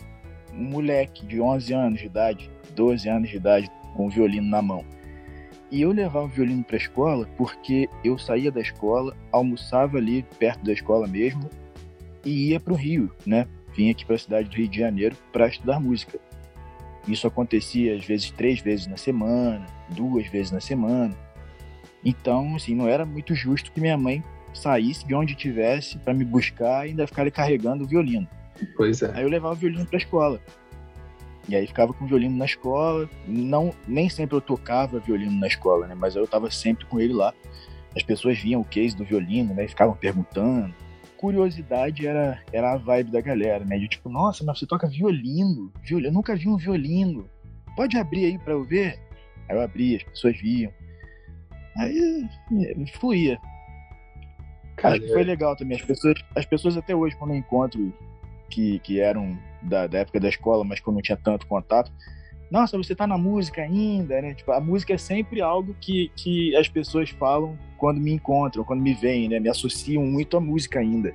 Um 0.54 0.66
moleque 0.66 1.26
de 1.26 1.42
11 1.42 1.74
anos 1.74 2.00
de 2.00 2.06
idade, 2.06 2.52
12 2.76 3.10
anos 3.10 3.30
de 3.30 3.38
idade, 3.38 3.72
com 3.96 4.08
o 4.08 4.10
violino 4.10 4.48
na 4.48 4.62
mão. 4.62 4.86
E 5.72 5.82
eu 5.82 5.92
levava 5.92 6.26
o 6.26 6.30
violino 6.30 6.64
para 6.64 6.76
a 6.76 6.78
escola 6.78 7.28
porque 7.36 7.90
eu 8.04 8.18
saía 8.18 8.52
da 8.52 8.62
escola, 8.62 9.16
almoçava 9.32 9.98
ali 9.98 10.24
perto 10.38 10.64
da 10.64 10.72
escola 10.72 11.08
mesmo 11.08 11.50
e 12.24 12.52
ia 12.52 12.60
para 12.60 12.74
o 12.74 12.76
Rio, 12.76 13.12
né? 13.26 13.48
Vinha 13.76 13.92
aqui 13.92 14.06
para 14.06 14.16
a 14.16 14.20
cidade 14.20 14.50
do 14.50 14.56
Rio 14.56 14.68
de 14.68 14.78
Janeiro 14.78 15.16
para 15.32 15.48
estudar 15.48 15.80
música. 15.80 16.20
Isso 17.08 17.26
acontecia 17.26 17.96
às 17.96 18.06
vezes 18.06 18.30
três 18.32 18.60
vezes 18.60 18.86
na 18.86 18.98
semana, 18.98 19.66
duas 19.90 20.28
vezes 20.28 20.52
na 20.52 20.62
semana. 20.62 21.18
Então, 22.04 22.56
assim, 22.56 22.76
não 22.76 22.88
era 22.88 23.06
muito 23.06 23.34
justo 23.34 23.72
que 23.72 23.80
minha 23.80 23.98
mãe 23.98 24.24
saísse 24.54 25.06
de 25.06 25.16
onde 25.16 25.36
tivesse 25.36 25.98
para 25.98 26.14
me 26.14 26.24
buscar 26.24 26.86
e 26.86 26.90
ainda 26.90 27.08
ficar 27.08 27.30
carregando 27.32 27.84
o 27.84 27.88
violino. 27.88 28.28
Pois 28.76 29.02
é. 29.02 29.12
Aí 29.16 29.24
eu 29.24 29.30
levava 29.30 29.54
o 29.54 29.58
violino 29.58 29.86
para 29.86 29.98
a 29.98 30.02
escola. 30.02 30.42
E 31.48 31.56
aí 31.56 31.68
ficava 31.68 31.94
com 31.94 32.06
o 32.06 32.08
violino 32.08 32.38
na 32.38 32.46
escola. 32.46 33.10
Não, 33.28 33.74
nem 33.88 34.10
sempre 34.10 34.36
eu 34.36 34.42
tocava 34.42 35.00
violino 35.00 35.38
na 35.40 35.48
escola, 35.48 35.88
né? 35.88 35.96
Mas 35.96 36.16
eu 36.16 36.24
estava 36.24 36.50
sempre 36.52 36.86
com 36.86 37.00
ele 37.00 37.14
lá. 37.14 37.34
As 37.96 38.04
pessoas 38.04 38.40
viam 38.40 38.62
o 38.62 38.66
case 38.66 38.96
do 38.96 39.04
violino, 39.04 39.54
né? 39.54 39.66
E 39.66 39.68
ficavam 39.68 39.96
perguntando 39.96 40.74
curiosidade 41.24 42.06
era, 42.06 42.44
era 42.52 42.74
a 42.74 42.78
vibe 42.78 43.10
da 43.10 43.22
galera, 43.22 43.64
né? 43.64 43.78
De 43.78 43.88
tipo, 43.88 44.10
nossa, 44.10 44.44
mas 44.44 44.60
você 44.60 44.68
toca 44.68 44.90
violino? 44.90 45.72
violino? 45.82 46.10
Eu 46.10 46.14
nunca 46.14 46.36
vi 46.36 46.50
um 46.50 46.58
violino. 46.58 47.30
Pode 47.78 47.98
abrir 47.98 48.26
aí 48.26 48.38
para 48.38 48.52
eu 48.52 48.66
ver? 48.66 49.00
Aí 49.48 49.56
eu 49.56 49.62
abria, 49.62 49.96
as 49.96 50.04
pessoas 50.04 50.38
viam. 50.38 50.70
Aí 51.78 52.30
é, 52.52 52.86
fluía. 53.00 53.40
Cara, 54.76 54.96
Acho 54.96 55.06
que 55.06 55.14
foi 55.14 55.24
legal 55.24 55.56
também. 55.56 55.78
As 55.78 55.86
pessoas, 55.86 56.16
as 56.36 56.46
pessoas 56.46 56.78
até 56.78 56.96
hoje, 56.96 57.16
quando 57.16 57.32
eu 57.32 57.38
encontro 57.38 57.94
que, 58.50 58.80
que 58.80 59.00
eram 59.00 59.38
da, 59.62 59.88
da 59.88 60.00
época 60.00 60.20
da 60.20 60.30
escola, 60.30 60.64
mas 60.64 60.80
quando 60.80 60.96
não 60.96 61.02
tinha 61.02 61.18
tanto 61.18 61.48
contato, 61.48 61.92
nossa, 62.52 62.78
você 62.78 62.94
tá 62.94 63.08
na 63.08 63.18
música 63.18 63.62
ainda, 63.62 64.22
né? 64.22 64.34
Tipo, 64.34 64.52
a 64.52 64.60
música 64.60 64.94
é 64.94 64.98
sempre 64.98 65.42
algo 65.42 65.76
que, 65.80 66.12
que 66.16 66.56
as 66.56 66.68
pessoas 66.68 67.10
falam 67.10 67.58
quando 67.78 68.00
me 68.00 68.12
encontram, 68.12 68.64
quando 68.64 68.82
me 68.82 68.94
veem, 68.94 69.28
né? 69.28 69.40
Me 69.40 69.50
associam 69.50 70.06
muito 70.06 70.38
à 70.38 70.40
música 70.40 70.80
ainda. 70.80 71.14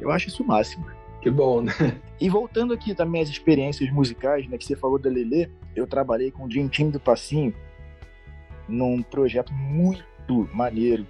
Eu 0.00 0.10
acho 0.10 0.28
isso 0.28 0.42
o 0.42 0.46
máximo. 0.46 0.86
Que 1.20 1.30
bom, 1.30 1.62
né? 1.62 1.72
E 2.20 2.28
voltando 2.28 2.72
aqui 2.72 2.94
também 2.94 3.20
às 3.20 3.28
experiências 3.28 3.90
musicais, 3.90 4.48
né? 4.48 4.56
Que 4.56 4.64
você 4.64 4.74
falou 4.74 4.98
da 4.98 5.10
Lelê, 5.10 5.48
eu 5.76 5.86
trabalhei 5.86 6.30
com 6.30 6.44
o 6.44 6.48
Team 6.48 6.88
do 6.88 6.98
Passinho 6.98 7.52
num 8.72 9.02
projeto 9.02 9.52
muito 9.52 10.48
maneiro, 10.52 11.06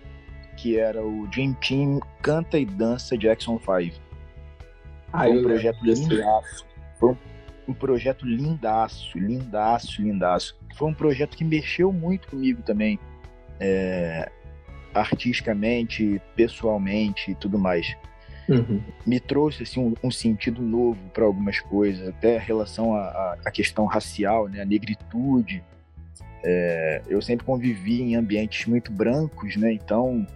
que 0.56 0.78
era 0.78 1.02
o 1.02 1.26
Dream 1.28 1.54
Team 1.54 2.00
Canta 2.20 2.58
e 2.58 2.66
Dança 2.66 3.16
Jackson 3.16 3.58
5. 3.58 3.96
Ah, 5.12 5.24
Foi 5.24 5.38
um 5.38 5.42
projeto 5.42 5.84
lindaço. 5.84 6.66
Foi 6.98 7.16
um 7.68 7.74
projeto 7.74 8.26
lindaço, 8.26 9.18
lindaço, 9.18 10.02
lindaço. 10.02 10.58
Foi 10.76 10.88
um 10.88 10.94
projeto 10.94 11.36
que 11.36 11.44
mexeu 11.44 11.92
muito 11.92 12.28
comigo 12.28 12.62
também, 12.62 12.98
é, 13.60 14.30
artisticamente, 14.92 16.20
pessoalmente 16.34 17.30
e 17.30 17.34
tudo 17.34 17.58
mais. 17.58 17.96
Uhum. 18.48 18.82
Me 19.06 19.20
trouxe 19.20 19.62
assim, 19.62 19.80
um, 19.80 19.94
um 20.02 20.10
sentido 20.10 20.60
novo 20.60 20.98
para 21.10 21.24
algumas 21.24 21.60
coisas, 21.60 22.08
até 22.08 22.36
em 22.36 22.40
relação 22.40 22.94
à 22.94 23.50
questão 23.52 23.86
racial, 23.86 24.48
né, 24.48 24.60
a 24.60 24.64
negritude. 24.64 25.62
É, 26.44 27.02
eu 27.08 27.22
sempre 27.22 27.46
convivi 27.46 28.02
em 28.02 28.16
ambientes 28.16 28.66
muito 28.66 28.90
brancos, 28.90 29.56
né, 29.56 29.72
então 29.72 30.26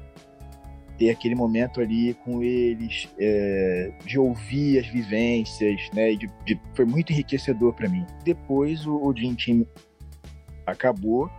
ter 0.98 1.10
aquele 1.10 1.34
momento 1.34 1.80
ali 1.80 2.14
com 2.24 2.42
eles, 2.42 3.08
é, 3.18 3.92
de 4.04 4.18
ouvir 4.18 4.78
as 4.78 4.86
vivências, 4.86 5.90
né? 5.92 6.14
De, 6.14 6.28
de, 6.44 6.58
foi 6.74 6.84
muito 6.84 7.12
enriquecedor 7.12 7.74
para 7.74 7.88
mim. 7.88 8.04
Depois 8.24 8.86
o, 8.86 8.96
o 8.96 9.12
Dream 9.12 9.34
Team 9.34 9.66
acabou, 10.66 11.30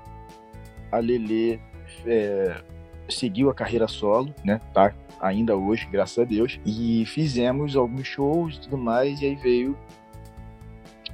a 0.92 1.00
Lele 1.00 1.60
é, 2.06 2.62
seguiu 3.10 3.50
a 3.50 3.54
carreira 3.54 3.88
solo, 3.88 4.34
né? 4.44 4.62
Tá 4.74 4.94
ainda 5.20 5.56
hoje, 5.56 5.88
graças 5.92 6.20
a 6.20 6.24
Deus, 6.24 6.60
e 6.66 7.04
fizemos 7.08 7.76
alguns 7.76 8.08
shows 8.08 8.58
e 8.58 8.62
tudo 8.62 8.78
mais, 8.78 9.22
e 9.22 9.26
aí 9.26 9.36
veio 9.36 9.78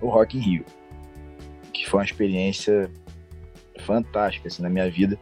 o 0.01 0.09
Rock 0.09 0.37
in 0.37 0.41
Rio, 0.41 0.65
que 1.71 1.89
foi 1.89 2.01
uma 2.01 2.05
experiência 2.05 2.91
fantástica 3.79 4.47
assim, 4.47 4.61
na 4.61 4.69
minha 4.69 4.89
vida. 4.89 5.19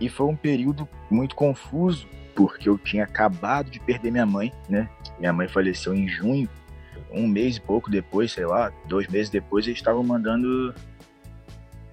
E 0.00 0.08
foi 0.08 0.26
um 0.26 0.36
período 0.36 0.88
muito 1.10 1.34
confuso, 1.34 2.08
porque 2.34 2.68
eu 2.68 2.76
tinha 2.76 3.04
acabado 3.04 3.70
de 3.70 3.78
perder 3.80 4.10
minha 4.10 4.26
mãe, 4.26 4.52
né? 4.68 4.88
Minha 5.18 5.32
mãe 5.32 5.48
faleceu 5.48 5.94
em 5.94 6.08
junho. 6.08 6.48
Um 7.12 7.28
mês 7.28 7.56
e 7.56 7.60
pouco 7.60 7.90
depois, 7.90 8.32
sei 8.32 8.44
lá, 8.44 8.72
dois 8.86 9.06
meses 9.06 9.30
depois, 9.30 9.66
eles 9.66 9.78
estavam 9.78 10.02
mandando. 10.02 10.74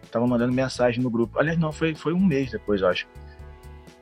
Estavam 0.03 0.27
mandando 0.27 0.51
mensagem 0.51 1.01
no 1.01 1.09
grupo. 1.09 1.39
Aliás, 1.39 1.57
não, 1.59 1.71
foi, 1.71 1.93
foi 1.93 2.13
um 2.13 2.19
mês 2.19 2.51
depois, 2.51 2.81
eu 2.81 2.87
acho. 2.87 3.07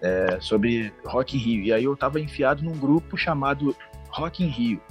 É, 0.01 0.37
sobre 0.39 0.93
Rock 1.05 1.35
in 1.35 1.39
Rio. 1.39 1.63
E 1.65 1.73
aí 1.73 1.83
eu 1.83 1.95
tava 1.95 2.21
enfiado 2.21 2.63
num 2.63 2.77
grupo 2.77 3.17
chamado 3.17 3.75
Rock 4.09 4.43
in 4.43 4.47
Rio. 4.47 4.81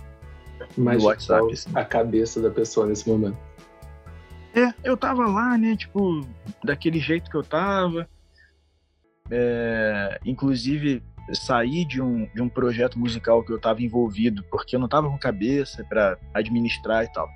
Mas 0.76 1.02
no 1.02 1.08
WhatsApp. 1.08 1.52
Assim. 1.52 1.70
A 1.74 1.84
cabeça 1.84 2.40
da 2.42 2.50
pessoa 2.50 2.86
nesse 2.86 3.08
momento. 3.08 3.38
É, 4.54 4.72
eu 4.82 4.96
tava 4.96 5.26
lá, 5.26 5.56
né? 5.58 5.76
Tipo, 5.76 6.26
daquele 6.64 6.98
jeito 6.98 7.30
que 7.30 7.36
eu 7.36 7.42
tava. 7.42 8.08
É, 9.30 10.18
inclusive, 10.24 11.02
sair 11.34 11.84
de 11.84 12.00
um, 12.00 12.26
de 12.34 12.40
um 12.40 12.48
projeto 12.48 12.98
musical 12.98 13.42
que 13.42 13.52
eu 13.52 13.56
estava 13.56 13.82
envolvido, 13.82 14.42
porque 14.50 14.74
eu 14.76 14.80
não 14.80 14.86
estava 14.86 15.08
com 15.08 15.18
cabeça 15.18 15.84
para 15.84 16.18
administrar 16.34 17.04
e 17.04 17.12
tal. 17.12 17.28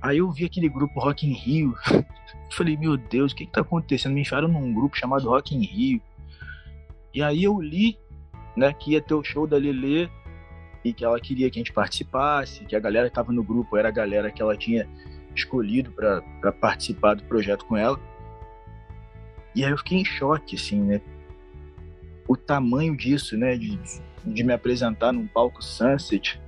Aí 0.00 0.18
eu 0.18 0.30
vi 0.30 0.44
aquele 0.44 0.68
grupo 0.68 1.00
Rock 1.00 1.26
in 1.26 1.32
Rio. 1.32 1.74
Falei, 2.52 2.76
meu 2.76 2.96
Deus, 2.96 3.32
o 3.32 3.34
que, 3.34 3.46
que 3.46 3.52
tá 3.52 3.62
acontecendo? 3.62 4.12
Me 4.12 4.20
enfiaram 4.20 4.48
num 4.48 4.72
grupo 4.72 4.96
chamado 4.96 5.28
Rock 5.28 5.54
in 5.54 5.64
Rio. 5.64 6.00
E 7.12 7.22
aí 7.22 7.42
eu 7.42 7.60
li, 7.60 7.98
né, 8.56 8.72
que 8.72 8.92
ia 8.92 9.02
ter 9.02 9.14
o 9.14 9.24
show 9.24 9.46
da 9.46 9.56
Lelê 9.56 10.08
e 10.84 10.92
que 10.92 11.04
ela 11.04 11.18
queria 11.18 11.50
que 11.50 11.58
a 11.58 11.60
gente 11.60 11.72
participasse, 11.72 12.64
que 12.64 12.76
a 12.76 12.80
galera 12.80 13.08
que 13.08 13.14
tava 13.14 13.32
no 13.32 13.42
grupo 13.42 13.76
era 13.76 13.88
a 13.88 13.92
galera 13.92 14.30
que 14.30 14.40
ela 14.40 14.56
tinha 14.56 14.88
escolhido 15.38 15.90
para 15.92 16.52
participar 16.52 17.14
do 17.14 17.24
projeto 17.24 17.64
com 17.64 17.76
ela. 17.76 17.98
E 19.54 19.64
aí 19.64 19.70
eu 19.70 19.78
fiquei 19.78 19.98
em 19.98 20.04
choque, 20.04 20.56
assim, 20.56 20.80
né? 20.80 21.00
o 22.28 22.36
tamanho 22.36 22.94
disso, 22.94 23.36
né? 23.36 23.56
De, 23.56 23.80
de 24.24 24.44
me 24.44 24.52
apresentar 24.52 25.12
num 25.12 25.26
palco 25.26 25.64
Sunset. 25.64 26.40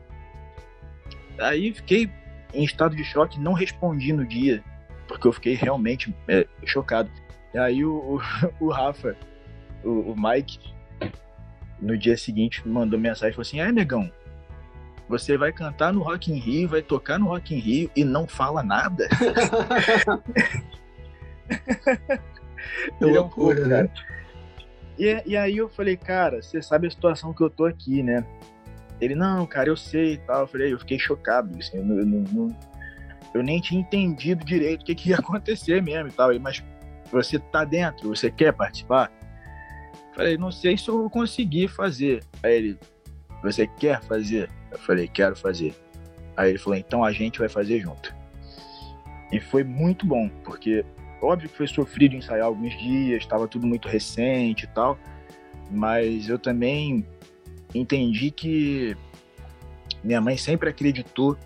Aí 1.39 1.73
fiquei 1.73 2.11
em 2.53 2.63
estado 2.63 2.95
de 2.95 3.03
choque, 3.03 3.41
não 3.41 3.55
respondi 3.55 4.13
no 4.13 4.27
dia, 4.27 4.63
porque 5.09 5.27
eu 5.27 5.33
fiquei 5.33 5.55
realmente 5.55 6.15
é, 6.29 6.47
chocado. 6.67 7.11
E 7.55 7.59
aí 7.59 7.85
o, 7.85 8.17
o, 8.17 8.21
o 8.67 8.71
Rafa, 8.71 9.17
o, 9.83 10.13
o, 10.13 10.15
Mike, 10.17 10.59
no 11.81 11.97
dia 11.97 12.17
seguinte 12.17 12.69
mandou 12.69 13.01
mensagem 13.01 13.31
e 13.31 13.33
falou 13.33 13.43
assim: 13.43 13.61
É, 13.61 13.73
negão, 13.73 14.13
você 15.11 15.37
vai 15.37 15.53
cantar 15.53 15.93
no 15.93 16.03
Rock 16.03 16.33
in 16.33 16.39
Rio, 16.39 16.69
vai 16.69 16.81
tocar 16.81 17.19
no 17.19 17.27
Rock 17.27 17.55
in 17.55 17.59
Rio 17.59 17.91
e 17.97 18.05
não 18.05 18.27
fala 18.27 18.63
nada? 18.63 19.09
Que 22.99 23.05
loucura, 23.05 23.67
né? 23.67 23.91
E, 24.99 25.23
e 25.27 25.37
aí 25.37 25.57
eu 25.57 25.69
falei, 25.69 25.97
cara, 25.97 26.43
você 26.43 26.63
sabe 26.63 26.87
a 26.87 26.91
situação 26.91 27.33
que 27.33 27.43
eu 27.43 27.51
tô 27.51 27.65
aqui, 27.65 28.03
né? 28.03 28.25
Ele, 29.01 29.15
não, 29.15 29.47
cara, 29.47 29.69
eu 29.69 29.77
sei 29.77 30.15
e 30.15 30.19
tal. 30.19 30.43
Eu 30.43 30.47
falei, 30.47 30.73
eu 30.73 30.79
fiquei 30.79 30.99
chocado, 30.99 31.59
assim, 31.59 31.79
eu, 31.79 31.99
eu, 31.99 32.25
eu, 32.37 32.57
eu 33.35 33.43
nem 33.43 33.61
tinha 33.61 33.81
entendido 33.81 34.45
direito 34.45 34.83
o 34.83 34.85
que, 34.85 34.95
que 34.95 35.11
ia 35.11 35.17
acontecer 35.19 35.83
mesmo 35.83 36.09
e 36.09 36.13
tal. 36.13 36.39
Mas 36.39 36.63
você 37.11 37.39
tá 37.39 37.65
dentro, 37.65 38.09
você 38.15 38.31
quer 38.31 38.53
participar? 38.53 39.11
Eu 40.11 40.15
falei, 40.15 40.39
não 40.39 40.53
sei 40.53 40.77
se 40.77 40.89
eu 40.89 40.99
vou 40.99 41.11
conseguir 41.11 41.69
fazer. 41.69 42.23
Aí 42.43 42.55
ele, 42.55 42.79
você 43.43 43.67
quer 43.67 44.03
fazer? 44.03 44.51
Eu 44.71 44.79
falei, 44.79 45.09
quero 45.09 45.37
fazer. 45.37 45.75
Aí 46.37 46.51
ele 46.51 46.59
falou, 46.59 46.79
então 46.79 47.05
a 47.05 47.13
gente 47.13 47.39
vai 47.39 47.49
fazer 47.49 47.81
junto. 47.81 48.15
E 49.33 49.41
foi 49.41 49.63
muito 49.63 50.07
bom, 50.07 50.29
porque 50.45 50.85
Óbvio 51.23 51.51
que 51.51 51.57
foi 51.57 51.67
sofrido 51.67 52.15
ensaiar 52.15 52.47
alguns 52.47 52.77
dias, 52.79 53.23
estava 53.23 53.47
tudo 53.47 53.67
muito 53.67 53.89
recente 53.89 54.65
e 54.65 54.69
tal, 54.69 54.99
mas 55.71 56.29
eu 56.29 56.39
também 56.39 57.07
entendi 57.75 58.31
que 58.31 58.97
minha 60.03 60.21
mãe 60.21 60.37
sempre 60.37 60.71
acreditou 60.71 61.37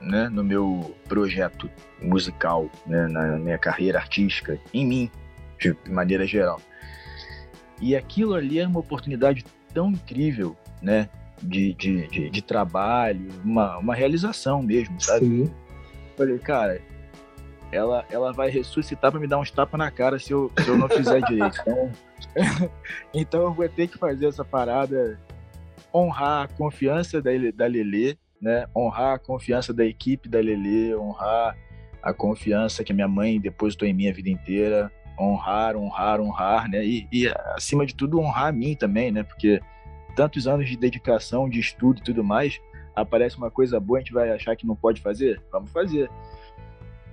né, 0.00 0.28
no 0.28 0.42
meu 0.42 0.96
projeto 1.06 1.70
musical, 2.00 2.70
né, 2.86 3.06
na 3.08 3.38
minha 3.38 3.58
carreira 3.58 3.98
artística, 3.98 4.58
em 4.72 4.86
mim, 4.86 5.10
de 5.58 5.76
maneira 5.90 6.26
geral. 6.26 6.60
E 7.80 7.94
aquilo 7.94 8.34
ali 8.34 8.58
é 8.58 8.66
uma 8.66 8.80
oportunidade 8.80 9.44
tão 9.74 9.90
incrível, 9.90 10.56
né, 10.80 11.10
de, 11.42 11.74
de, 11.74 12.06
de, 12.08 12.30
de 12.30 12.42
trabalho, 12.42 13.28
uma, 13.44 13.78
uma 13.78 13.94
realização 13.94 14.62
mesmo, 14.62 15.00
sabe? 15.00 15.26
Sim. 15.26 15.54
Falei, 16.16 16.38
cara, 16.38 16.80
ela, 17.72 18.04
ela 18.10 18.32
vai 18.32 18.50
ressuscitar 18.50 19.10
para 19.10 19.20
me 19.20 19.26
dar 19.26 19.38
uns 19.38 19.50
tapas 19.50 19.78
na 19.78 19.90
cara 19.90 20.18
se 20.18 20.32
eu, 20.32 20.50
se 20.58 20.68
eu 20.68 20.76
não 20.76 20.88
fizer 20.88 21.20
direito. 21.26 21.60
Então, 21.60 21.92
então 23.12 23.42
eu 23.42 23.52
vou 23.52 23.68
ter 23.68 23.88
que 23.88 23.98
fazer 23.98 24.26
essa 24.26 24.44
parada, 24.44 25.18
honrar 25.92 26.44
a 26.44 26.48
confiança 26.48 27.20
da, 27.20 27.30
da 27.54 27.66
Lelê, 27.66 28.16
né? 28.40 28.66
honrar 28.76 29.14
a 29.14 29.18
confiança 29.18 29.72
da 29.72 29.84
equipe 29.84 30.28
da 30.28 30.38
Lelê, 30.38 30.94
honrar 30.96 31.56
a 32.02 32.12
confiança 32.12 32.84
que 32.84 32.92
a 32.92 32.94
minha 32.94 33.08
mãe 33.08 33.40
depositou 33.40 33.88
em 33.88 33.94
mim 33.94 34.08
a 34.08 34.12
vida 34.12 34.28
inteira, 34.28 34.92
honrar, 35.18 35.76
honrar, 35.76 36.20
honrar, 36.20 36.68
né? 36.68 36.84
E, 36.84 37.08
e, 37.10 37.28
acima 37.54 37.86
de 37.86 37.94
tudo 37.94 38.20
honrar 38.20 38.48
a 38.48 38.52
mim 38.52 38.74
também, 38.74 39.10
né? 39.10 39.22
Porque 39.22 39.60
tantos 40.14 40.46
anos 40.46 40.68
de 40.68 40.76
dedicação, 40.76 41.48
de 41.48 41.60
estudo 41.60 42.00
e 42.00 42.04
tudo 42.04 42.24
mais, 42.24 42.60
aparece 42.94 43.36
uma 43.36 43.50
coisa 43.50 43.78
boa, 43.80 43.98
a 43.98 44.00
gente 44.00 44.12
vai 44.12 44.30
achar 44.30 44.56
que 44.56 44.66
não 44.66 44.76
pode 44.76 45.00
fazer? 45.00 45.40
Vamos 45.50 45.70
fazer. 45.70 46.10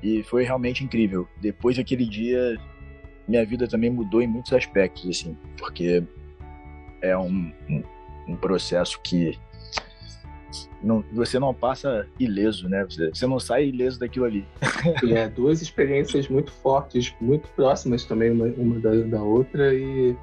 E 0.02 0.24
foi 0.24 0.44
realmente 0.44 0.84
incrível. 0.84 1.28
Depois 1.40 1.78
daquele 1.78 2.06
dia, 2.06 2.58
minha 3.28 3.46
vida 3.46 3.68
também 3.68 3.90
mudou 3.90 4.22
em 4.22 4.28
muitos 4.28 4.54
aspectos, 4.54 5.08
assim, 5.10 5.38
porque 5.58 6.04
é 7.02 7.18
um, 7.18 7.52
um, 7.70 7.84
um 8.28 8.36
processo 8.36 9.00
que 9.02 9.38
não, 10.84 11.04
você 11.14 11.40
não 11.40 11.54
passa 11.54 12.08
ileso, 12.20 12.68
né? 12.68 12.84
Você, 12.86 13.10
você 13.10 13.28
não 13.28 13.40
sai 13.40 13.68
ileso 13.68 14.00
daquilo 14.00 14.26
ali. 14.26 14.46
é, 15.16 15.30
duas 15.30 15.62
experiências 15.62 16.28
muito 16.28 16.52
fortes, 16.52 17.14
muito 17.22 17.48
próximas 17.50 18.06
também 18.06 18.32
uma, 18.32 18.46
uma 18.46 18.80
da, 18.80 18.96
da, 18.96 19.22
outra 19.22 19.74
e 19.74 20.16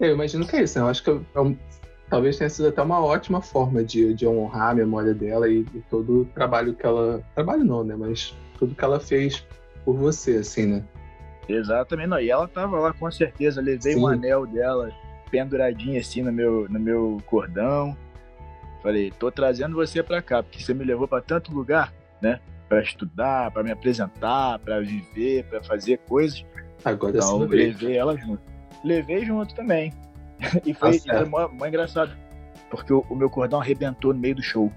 eu 0.00 0.14
imagino 0.14 0.46
que 0.46 0.56
é 0.56 0.62
isso, 0.62 0.78
né? 0.78 0.84
Eu 0.84 0.88
acho 0.88 1.02
que 1.02 1.10
é 1.10 1.56
talvez 2.08 2.36
tenha 2.36 2.50
sido 2.50 2.68
até 2.68 2.82
uma 2.82 3.04
ótima 3.04 3.40
forma 3.40 3.82
de, 3.82 4.14
de 4.14 4.26
honrar 4.26 4.70
a 4.70 4.74
memória 4.74 5.14
dela 5.14 5.48
e, 5.48 5.60
e 5.74 5.82
todo 5.90 6.22
o 6.22 6.24
trabalho 6.26 6.74
que 6.74 6.84
ela... 6.86 7.22
Trabalho 7.34 7.64
não, 7.64 7.82
né? 7.82 7.96
Mas 7.98 8.34
tudo 8.58 8.74
que 8.74 8.84
ela 8.84 9.00
fez 9.00 9.46
por 9.84 9.96
você, 9.96 10.36
assim, 10.36 10.66
né? 10.66 10.84
Exatamente, 11.48 12.08
não. 12.08 12.20
E 12.20 12.30
ela 12.30 12.46
tava 12.48 12.78
lá 12.78 12.92
com 12.92 13.10
certeza. 13.10 13.60
Levei 13.60 13.94
Sim. 13.94 14.00
um 14.00 14.06
anel 14.06 14.46
dela 14.46 14.90
penduradinho 15.30 15.98
assim 15.98 16.22
no 16.22 16.32
meu, 16.32 16.68
no 16.68 16.78
meu 16.78 17.20
cordão. 17.26 17.96
Falei, 18.82 19.10
tô 19.10 19.30
trazendo 19.30 19.74
você 19.74 20.02
para 20.02 20.20
cá, 20.20 20.42
porque 20.42 20.62
você 20.62 20.74
me 20.74 20.84
levou 20.84 21.08
para 21.08 21.22
tanto 21.22 21.52
lugar, 21.52 21.92
né? 22.20 22.38
Para 22.68 22.82
estudar, 22.82 23.50
para 23.50 23.62
me 23.62 23.72
apresentar, 23.72 24.58
para 24.58 24.80
viver, 24.80 25.44
para 25.44 25.62
fazer 25.62 25.98
coisas. 26.06 26.44
Agora 26.84 27.16
então, 27.16 27.42
eu 27.42 27.48
levei 27.48 27.96
ela 27.96 28.16
junto. 28.16 28.53
Levei 28.82 29.24
junto 29.24 29.54
também. 29.54 29.92
e 30.64 30.74
foi, 30.74 31.00
mó, 31.28 31.48
mó 31.48 31.66
engraçado, 31.66 32.16
porque 32.70 32.92
o, 32.92 33.04
o 33.08 33.14
meu 33.14 33.30
cordão 33.30 33.60
arrebentou 33.60 34.12
no 34.12 34.20
meio 34.20 34.34
do 34.34 34.42
show. 34.42 34.72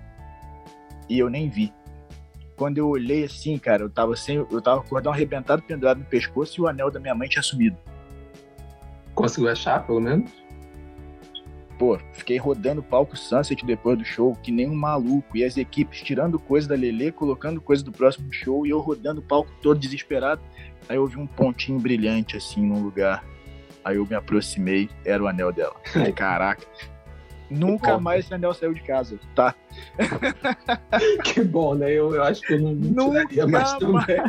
E 1.10 1.19
eu 1.19 1.29
nem 1.29 1.49
vi 1.49 1.73
quando 2.57 2.79
eu 2.79 2.89
olhei 2.89 3.23
assim, 3.23 3.57
cara, 3.57 3.83
eu 3.83 3.89
tava 3.89 4.15
sem. 4.15 4.38
Eu 4.38 4.62
tava 4.62 4.81
com 4.81 4.88
o 4.88 4.89
cordão 4.89 5.13
arrebentado, 5.13 5.62
pendurado 5.62 5.99
no 5.99 6.05
pescoço 6.05 6.60
e 6.60 6.62
o 6.62 6.67
anel 6.67 6.89
da 6.89 6.99
minha 6.99 7.13
mãe 7.13 7.29
tinha 7.29 7.43
sumido. 7.43 7.77
Conseguiu 9.13 9.49
achar, 9.49 9.86
pelo 9.86 10.01
menos? 10.01 10.31
Pô, 11.77 11.99
fiquei 12.13 12.38
rodando 12.38 12.81
o 12.81 12.83
palco 12.83 13.15
Sunset 13.15 13.63
depois 13.63 13.99
do 13.99 14.03
show, 14.03 14.36
que 14.41 14.51
nem 14.51 14.67
um 14.67 14.75
maluco. 14.75 15.38
E 15.38 15.43
as 15.43 15.55
equipes 15.55 16.01
tirando 16.01 16.39
coisa 16.39 16.67
da 16.67 16.75
Lelê, 16.75 17.12
colocando 17.12 17.62
coisa 17.62 17.83
do 17.83 17.91
próximo 17.91 18.33
show, 18.33 18.65
e 18.65 18.71
eu 18.71 18.79
rodando 18.79 19.21
o 19.21 19.23
palco 19.23 19.51
todo 19.62 19.79
desesperado. 19.79 20.41
Aí 20.89 20.97
eu 20.97 21.05
vi 21.05 21.17
um 21.17 21.27
pontinho 21.27 21.79
brilhante 21.79 22.36
assim 22.36 22.65
num 22.65 22.81
lugar. 22.81 23.23
Aí 23.88 23.95
eu 23.95 24.06
me 24.06 24.15
aproximei, 24.15 24.89
era 25.06 25.23
o 25.23 25.28
anel 25.30 25.54
dela. 25.54 25.73
Caraca. 26.13 26.67
Nunca 27.50 27.93
bom, 27.93 28.02
mais 28.02 28.26
esse 28.26 28.34
anel 28.34 28.54
saiu 28.54 28.73
de 28.73 28.82
casa, 28.82 29.17
tá? 29.34 29.56
que 31.23 31.41
bom, 31.41 31.73
né? 31.73 31.93
Eu, 31.93 32.13
eu 32.13 32.21
acho 32.21 32.41
que 32.41 32.56
eu 32.56 32.60
não, 32.60 32.73
não 32.73 33.12
tiraria 33.12 33.47
mais 33.47 33.73
também. 33.76 34.23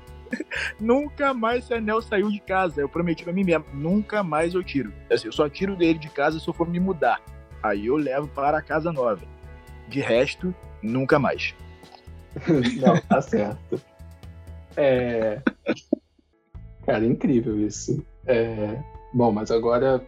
nunca 0.80 1.34
mais 1.34 1.64
esse 1.64 1.74
anel 1.74 2.00
saiu 2.00 2.30
de 2.30 2.40
casa. 2.40 2.80
Eu 2.80 2.88
prometi 2.88 3.22
pra 3.22 3.34
mim 3.34 3.44
mesmo, 3.44 3.66
nunca 3.74 4.22
mais 4.22 4.54
eu 4.54 4.64
tiro. 4.64 4.90
Assim, 5.12 5.26
eu 5.26 5.32
só 5.32 5.46
tiro 5.46 5.76
dele 5.76 5.98
de 5.98 6.08
casa 6.08 6.40
se 6.40 6.48
eu 6.48 6.54
for 6.54 6.66
me 6.66 6.80
mudar. 6.80 7.20
Aí 7.62 7.88
eu 7.88 7.96
levo 7.96 8.28
para 8.28 8.56
a 8.56 8.62
casa 8.62 8.90
nova. 8.90 9.26
De 9.88 10.00
resto, 10.00 10.54
nunca 10.80 11.18
mais. 11.18 11.54
não, 12.80 12.98
tá 13.02 13.20
certo. 13.20 13.78
É... 14.74 15.42
Cara, 16.86 17.04
incrível 17.04 17.60
isso. 17.60 18.02
É... 18.26 18.78
Bom, 19.12 19.32
mas 19.32 19.50
agora 19.50 20.04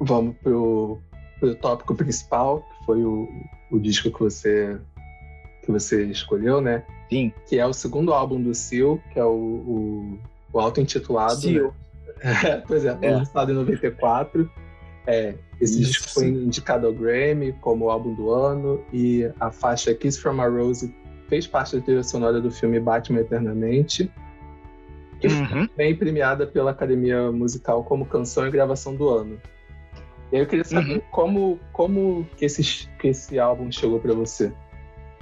vamos 0.00 0.36
pro, 0.36 1.00
o 1.42 1.54
tópico 1.56 1.94
principal, 1.94 2.60
que 2.60 2.86
foi 2.86 3.04
o, 3.04 3.28
o 3.70 3.78
disco 3.78 4.10
que 4.10 4.20
você, 4.20 4.78
que 5.64 5.70
você 5.70 6.04
escolheu, 6.04 6.60
né? 6.60 6.84
Sim. 7.08 7.32
Que 7.46 7.58
é 7.58 7.66
o 7.66 7.72
segundo 7.72 8.12
álbum 8.12 8.40
do 8.40 8.54
Seal, 8.54 9.00
que 9.12 9.18
é 9.18 9.24
o, 9.24 9.28
o, 9.28 10.18
o 10.52 10.60
auto-intitulado. 10.60 11.40
Seal. 11.40 11.74
Né? 12.22 12.62
pois 12.66 12.84
é, 12.84 12.98
é, 13.00 13.10
lançado 13.10 13.52
em 13.52 13.54
94. 13.54 14.50
É, 15.06 15.34
esse 15.60 15.80
Isso. 15.80 15.92
disco 15.92 16.10
foi 16.10 16.28
indicado 16.28 16.86
ao 16.86 16.92
Grammy 16.92 17.52
como 17.60 17.88
álbum 17.88 18.14
do 18.14 18.30
ano 18.30 18.84
e 18.92 19.30
a 19.40 19.50
faixa 19.50 19.94
Kiss 19.94 20.20
from 20.20 20.40
a 20.40 20.46
Rose 20.46 20.94
fez 21.28 21.46
parte 21.46 21.76
da 21.76 21.82
trilha 21.82 22.02
sonora 22.02 22.40
do 22.40 22.50
filme 22.50 22.78
Batman 22.78 23.20
Eternamente, 23.20 24.10
que 25.20 25.26
uhum. 25.26 25.46
foi 25.46 25.68
também 25.68 25.96
premiada 25.96 26.46
pela 26.46 26.70
Academia 26.70 27.30
Musical 27.32 27.82
como 27.84 28.06
canção 28.06 28.46
e 28.46 28.50
gravação 28.50 28.94
do 28.94 29.08
ano. 29.08 29.40
E 30.30 30.36
aí 30.36 30.42
eu 30.42 30.46
queria 30.46 30.64
saber 30.64 30.96
uhum. 30.96 31.02
como, 31.10 31.60
como 31.72 32.26
que, 32.36 32.44
esse, 32.44 32.88
que 32.98 33.08
esse 33.08 33.38
álbum 33.38 33.70
chegou 33.72 33.98
para 33.98 34.12
você. 34.12 34.52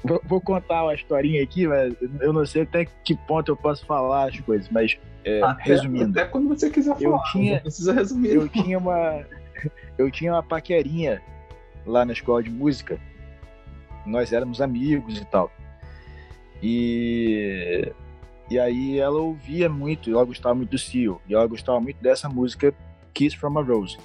Vou, 0.04 0.20
vou, 0.24 0.40
contar 0.40 0.84
uma 0.84 0.94
historinha 0.94 1.42
aqui, 1.42 1.66
mas 1.66 1.94
eu 2.20 2.32
não 2.32 2.44
sei 2.44 2.62
até 2.62 2.84
que 2.84 3.16
ponto 3.26 3.50
eu 3.50 3.56
posso 3.56 3.84
falar 3.86 4.28
as 4.28 4.38
coisas, 4.40 4.68
mas 4.68 4.98
é, 5.24 5.42
até, 5.42 5.62
resumindo. 5.64 6.18
Até 6.18 6.28
quando 6.28 6.48
você 6.48 6.70
quiser 6.70 6.96
falar, 6.96 7.16
eu 7.16 7.22
tinha, 7.32 7.54
não 7.54 7.60
precisa 7.62 7.92
resumir. 7.92 8.34
Eu 8.34 8.48
tinha 8.48 8.78
uma, 8.78 9.24
eu 9.96 10.10
tinha 10.10 10.32
uma 10.32 10.42
paquerinha 10.42 11.22
lá 11.86 12.04
na 12.04 12.12
escola 12.12 12.42
de 12.42 12.50
música. 12.50 12.98
Nós 14.04 14.32
éramos 14.32 14.60
amigos 14.60 15.18
e 15.18 15.24
tal. 15.24 15.50
E 16.62 17.92
e 18.50 18.58
aí 18.58 18.98
ela 18.98 19.20
ouvia 19.20 19.68
muito, 19.68 20.10
ela 20.10 20.24
gostava 20.24 20.54
muito 20.54 20.70
do 20.70 20.78
Seal, 20.78 21.20
e 21.28 21.34
ela 21.34 21.46
gostava 21.46 21.80
muito 21.80 22.00
dessa 22.02 22.28
música 22.28 22.74
Kiss 23.12 23.36
from 23.36 23.58
a 23.58 23.62
Rose. 23.62 23.98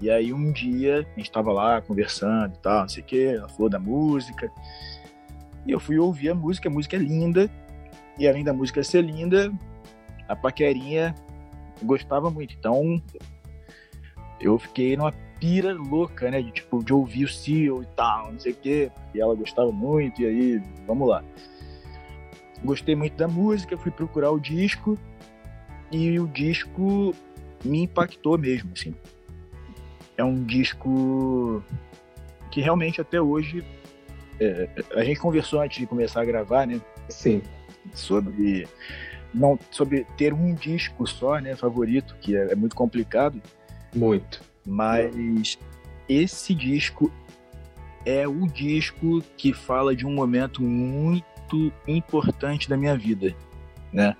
E 0.00 0.10
aí 0.10 0.32
um 0.32 0.52
dia 0.52 1.06
a 1.14 1.18
gente 1.18 1.30
tava 1.30 1.52
lá 1.52 1.80
conversando 1.80 2.54
e 2.54 2.58
tal, 2.58 2.80
não 2.80 2.88
sei 2.88 3.02
o 3.02 3.06
que, 3.06 3.24
ela 3.24 3.48
falou 3.48 3.68
da 3.68 3.78
música. 3.78 4.50
E 5.66 5.72
eu 5.72 5.80
fui 5.80 5.98
ouvir 5.98 6.30
a 6.30 6.34
música, 6.34 6.68
a 6.68 6.72
música 6.72 6.96
é 6.96 6.98
linda. 6.98 7.50
E 8.18 8.26
além 8.26 8.44
da 8.44 8.52
música 8.52 8.82
ser 8.82 9.02
linda, 9.02 9.52
a 10.28 10.36
paquerinha 10.36 11.14
gostava 11.82 12.30
muito. 12.30 12.54
Então 12.54 13.02
eu 14.40 14.58
fiquei 14.58 14.96
numa 14.96 15.12
pira 15.40 15.74
louca, 15.74 16.30
né? 16.30 16.40
De 16.42 16.50
tipo, 16.50 16.82
de 16.84 16.92
ouvir 16.92 17.24
o 17.24 17.28
Seal 17.28 17.82
e 17.82 17.86
tal, 17.96 18.32
não 18.32 18.38
sei 18.38 18.52
o 18.52 18.56
quê. 18.56 18.90
E 19.14 19.20
ela 19.20 19.34
gostava 19.34 19.72
muito, 19.72 20.22
e 20.22 20.26
aí, 20.26 20.62
vamos 20.86 21.08
lá. 21.08 21.24
Gostei 22.64 22.94
muito 22.94 23.16
da 23.16 23.28
música, 23.28 23.76
fui 23.76 23.90
procurar 23.90 24.30
o 24.30 24.38
disco. 24.38 24.98
E 25.92 26.18
o 26.18 26.26
disco 26.26 27.14
me 27.64 27.82
impactou 27.82 28.36
mesmo, 28.36 28.72
assim 28.72 28.94
é 30.16 30.24
um 30.24 30.42
disco 30.42 31.62
que 32.50 32.60
realmente 32.60 33.00
até 33.00 33.20
hoje 33.20 33.64
é, 34.40 34.68
a 34.94 35.04
gente 35.04 35.20
conversou 35.20 35.60
antes 35.60 35.78
de 35.78 35.86
começar 35.86 36.22
a 36.22 36.24
gravar, 36.24 36.66
né? 36.66 36.80
Sim. 37.08 37.42
Sobre 37.92 38.66
não 39.32 39.58
sobre 39.70 40.06
ter 40.16 40.32
um 40.32 40.54
disco 40.54 41.06
só, 41.06 41.38
né, 41.38 41.54
favorito, 41.54 42.16
que 42.20 42.36
é, 42.36 42.52
é 42.52 42.54
muito 42.54 42.74
complicado. 42.74 43.40
Muito. 43.94 44.42
Mas 44.66 45.58
esse 46.08 46.54
disco 46.54 47.12
é 48.04 48.26
o 48.26 48.46
disco 48.46 49.22
que 49.36 49.52
fala 49.52 49.94
de 49.94 50.06
um 50.06 50.12
momento 50.12 50.62
muito 50.62 51.26
importante 51.86 52.68
da 52.68 52.76
minha 52.76 52.96
vida, 52.96 53.34
né? 53.92 54.16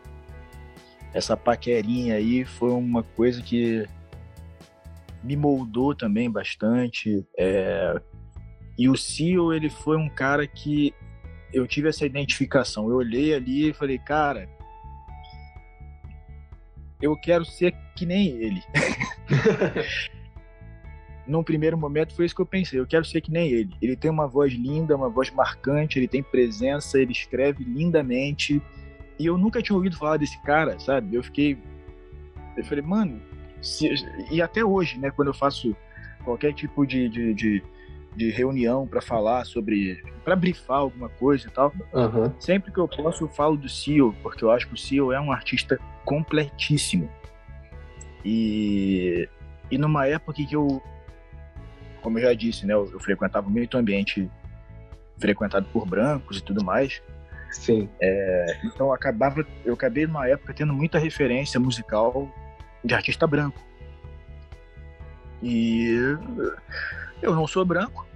Essa 1.13 1.37
paquerinha 1.37 2.15
aí 2.17 2.45
foi 2.45 2.71
uma 2.71 3.03
coisa 3.03 3.43
que 3.43 3.87
me 5.23 5.37
moldou 5.37 5.95
também 5.95 6.31
bastante. 6.31 7.27
É... 7.39 8.01
E 8.79 8.89
o 8.89 8.97
Cio, 8.97 9.53
ele 9.53 9.71
foi 9.71 9.97
um 9.97 10.09
cara 10.09 10.47
que 10.47 10.95
eu 11.53 11.67
tive 11.67 11.89
essa 11.89 12.05
identificação. 12.05 12.89
Eu 12.89 12.97
olhei 12.97 13.35
ali 13.35 13.71
e 13.71 13.73
falei, 13.73 13.99
cara, 13.99 14.49
eu 17.01 17.17
quero 17.17 17.45
ser 17.45 17.75
que 17.95 18.05
nem 18.05 18.29
ele. 18.29 18.63
num 21.27 21.43
primeiro 21.43 21.77
momento 21.77 22.15
foi 22.15 22.25
isso 22.25 22.35
que 22.35 22.41
eu 22.41 22.47
pensei. 22.47 22.79
Eu 22.79 22.87
quero 22.87 23.05
ser 23.05 23.21
que 23.21 23.31
nem 23.31 23.49
ele. 23.49 23.75
Ele 23.83 23.97
tem 23.97 24.11
uma 24.11 24.27
voz 24.27 24.53
linda, 24.53 24.97
uma 24.97 25.09
voz 25.09 25.31
marcante, 25.31 25.99
ele 25.99 26.09
tem 26.09 26.23
presença, 26.23 26.99
ele 26.99 27.13
escreve 27.13 27.65
lindamente. 27.65 28.63
E 29.19 29.27
eu 29.27 29.37
nunca 29.37 29.63
tinha 29.63 29.77
ouvido 29.77 29.97
falar 29.97 30.17
desse 30.19 30.41
cara, 30.43 30.79
sabe? 30.79 31.17
Eu 31.17 31.23
fiquei. 31.23 31.59
Eu 32.57 32.65
falei, 32.65 32.83
mano. 32.83 33.21
Se... 33.61 33.89
E 34.31 34.41
até 34.41 34.65
hoje, 34.65 34.99
né, 34.99 35.11
quando 35.11 35.29
eu 35.29 35.35
faço 35.35 35.75
qualquer 36.25 36.53
tipo 36.53 36.87
de, 36.87 37.09
de, 37.09 37.35
de, 37.35 37.63
de 38.15 38.31
reunião 38.31 38.87
para 38.87 39.01
falar 39.01 39.45
sobre. 39.45 40.03
para 40.25 40.37
brifar 40.37 40.79
alguma 40.79 41.09
coisa 41.09 41.49
e 41.49 41.51
tal, 41.51 41.73
uhum. 41.93 42.33
sempre 42.39 42.71
que 42.71 42.79
eu 42.79 42.87
posso 42.87 43.25
eu 43.25 43.29
falo 43.29 43.57
do 43.57 43.69
Seal, 43.69 44.15
porque 44.23 44.45
eu 44.45 44.51
acho 44.51 44.69
que 44.69 44.75
o 44.75 44.77
Seal 44.77 45.13
é 45.13 45.21
um 45.21 45.33
artista 45.33 45.79
completíssimo. 46.05 47.09
E, 48.25 49.29
e 49.71 49.79
numa 49.79 50.07
época 50.07 50.35
que 50.35 50.55
eu 50.55 50.83
como 52.03 52.19
eu 52.19 52.23
já 52.23 52.35
disse, 52.35 52.67
né, 52.67 52.75
eu, 52.75 52.91
eu 52.93 53.01
frequentava 53.01 53.49
muito 53.49 53.77
ambiente 53.77 54.31
frequentado 55.19 55.67
por 55.73 55.87
brancos 55.87 56.39
e 56.39 56.43
tudo 56.43 56.65
mais. 56.65 57.03
Sim. 57.51 57.89
É, 58.01 58.61
então 58.65 58.89
eu 58.89 58.93
acabava, 58.93 59.47
eu 59.65 59.75
acabei 59.75 60.07
numa 60.07 60.29
época 60.29 60.53
tendo 60.53 60.73
muita 60.73 60.99
referência 60.99 61.59
musical 61.59 62.29
de 62.85 62.95
artista 62.95 63.27
branco. 63.27 63.61
E 65.43 66.17
eu 67.23 67.35
não 67.35 67.47
sou 67.47 67.65
branco, 67.65 68.07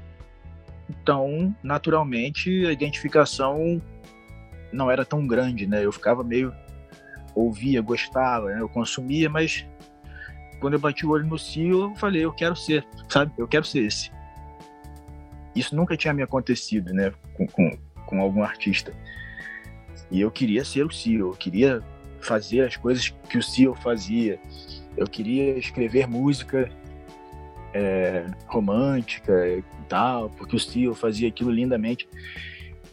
então 0.89 1.55
naturalmente 1.63 2.67
a 2.67 2.73
identificação 2.73 3.81
não 4.73 4.91
era 4.91 5.05
tão 5.05 5.27
grande, 5.27 5.67
né? 5.67 5.85
Eu 5.85 5.93
ficava 5.93 6.25
meio 6.25 6.53
ouvia, 7.35 7.81
gostava, 7.81 8.49
né? 8.51 8.61
eu 8.61 8.69
consumia, 8.69 9.29
mas 9.29 9.67
quando 10.61 10.75
eu 10.75 10.81
bati 10.81 11.07
o 11.07 11.11
olho 11.11 11.27
no 11.27 11.39
Cio, 11.39 11.85
eu 11.85 11.95
falei, 11.97 12.25
eu 12.25 12.33
quero 12.33 12.55
ser, 12.55 12.87
sabe? 13.09 13.33
Eu 13.37 13.49
quero 13.49 13.65
ser 13.65 13.81
esse. 13.81 14.11
Isso 15.55 15.75
nunca 15.75 15.97
tinha 15.97 16.13
me 16.13 16.23
acontecido, 16.23 16.93
né? 16.93 17.13
Com, 17.35 17.47
com, 17.47 17.79
com 18.07 18.21
algum 18.21 18.43
artista. 18.43 18.95
E 20.11 20.21
eu 20.21 20.31
queria 20.31 20.65
ser 20.65 20.85
o 20.85 20.91
Cio, 20.91 21.29
eu 21.29 21.33
queria 21.33 21.83
fazer 22.21 22.63
as 22.63 22.77
coisas 22.77 23.09
que 23.29 23.39
o 23.39 23.43
Cio 23.43 23.75
fazia. 23.75 24.39
Eu 24.97 25.07
queria 25.07 25.57
escrever 25.57 26.07
música 26.07 26.71
é, 27.73 28.27
romântica 28.47 29.49
e 29.49 29.65
tal, 29.89 30.31
porque 30.31 30.57
o 30.57 30.61
Cio 30.61 30.95
fazia 30.95 31.29
aquilo 31.29 31.51
lindamente. 31.51 32.09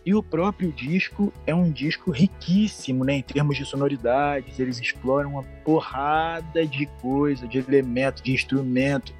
E 0.07 0.15
o 0.15 0.23
próprio 0.23 0.71
disco 0.71 1.33
é 1.45 1.53
um 1.53 1.69
disco 1.69 2.11
riquíssimo, 2.11 3.03
né, 3.03 3.15
em 3.15 3.21
termos 3.21 3.57
de 3.57 3.65
sonoridades. 3.65 4.57
Eles 4.57 4.79
exploram 4.79 5.31
uma 5.31 5.43
porrada 5.43 6.65
de 6.65 6.85
coisa, 7.01 7.45
de 7.45 7.57
elemento, 7.57 8.23
de 8.23 8.31
instrumento. 8.31 9.13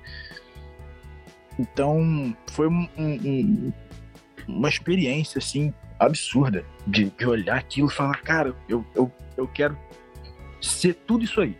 Então, 1.59 2.33
foi 2.53 2.69
um, 2.69 2.87
um, 2.97 3.73
uma 4.47 4.69
experiência, 4.69 5.39
assim, 5.39 5.73
absurda 5.99 6.63
de, 6.87 7.09
de, 7.09 7.25
olhar 7.25 7.57
aquilo 7.57 7.89
e 7.89 7.93
falar, 7.93 8.21
cara, 8.21 8.55
eu, 8.69 8.85
eu, 8.95 9.11
eu 9.35 9.45
quero 9.45 9.77
ser 10.61 10.93
tudo 11.05 11.25
isso 11.25 11.41
aí. 11.41 11.57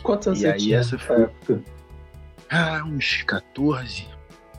Quantos 0.00 0.28
anos 0.28 0.42
e 0.42 0.46
aí 0.46 0.72
essa 0.72 0.96
foi... 0.96 1.28
Ah, 2.48 2.84
uns 2.86 3.24
14, 3.24 4.06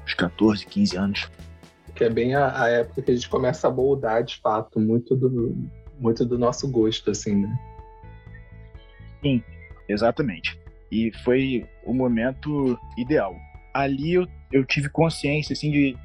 uns 0.06 0.14
14, 0.14 0.66
15 0.66 0.98
anos 0.98 1.32
que 2.00 2.06
é 2.06 2.10
bem 2.10 2.34
a, 2.34 2.64
a, 2.64 2.70
época 2.70 3.02
que 3.02 3.12
a 3.12 3.14
gente 3.14 3.28
começa 3.28 3.68
a 3.68 3.72
moldar 3.72 4.24
de 4.24 4.38
fato 4.38 4.80
muito 4.80 5.18
do, 5.18 5.54
muito 6.00 6.26
do 6.26 6.40
nosso 6.40 6.66
gosto, 6.72 7.12
assim, 7.12 7.36
né? 7.36 7.60
Sim, 9.22 9.44
exatamente. 9.86 10.58
E 10.90 11.12
foi 11.26 11.68
o 11.84 11.94
momento 11.94 12.80
ideal. 12.98 13.36
Ali 13.74 14.14
eu, 14.14 14.26
eu 14.50 14.64
tive 14.64 14.88
consciência, 14.88 15.52
assim, 15.52 15.72
de 15.72 15.98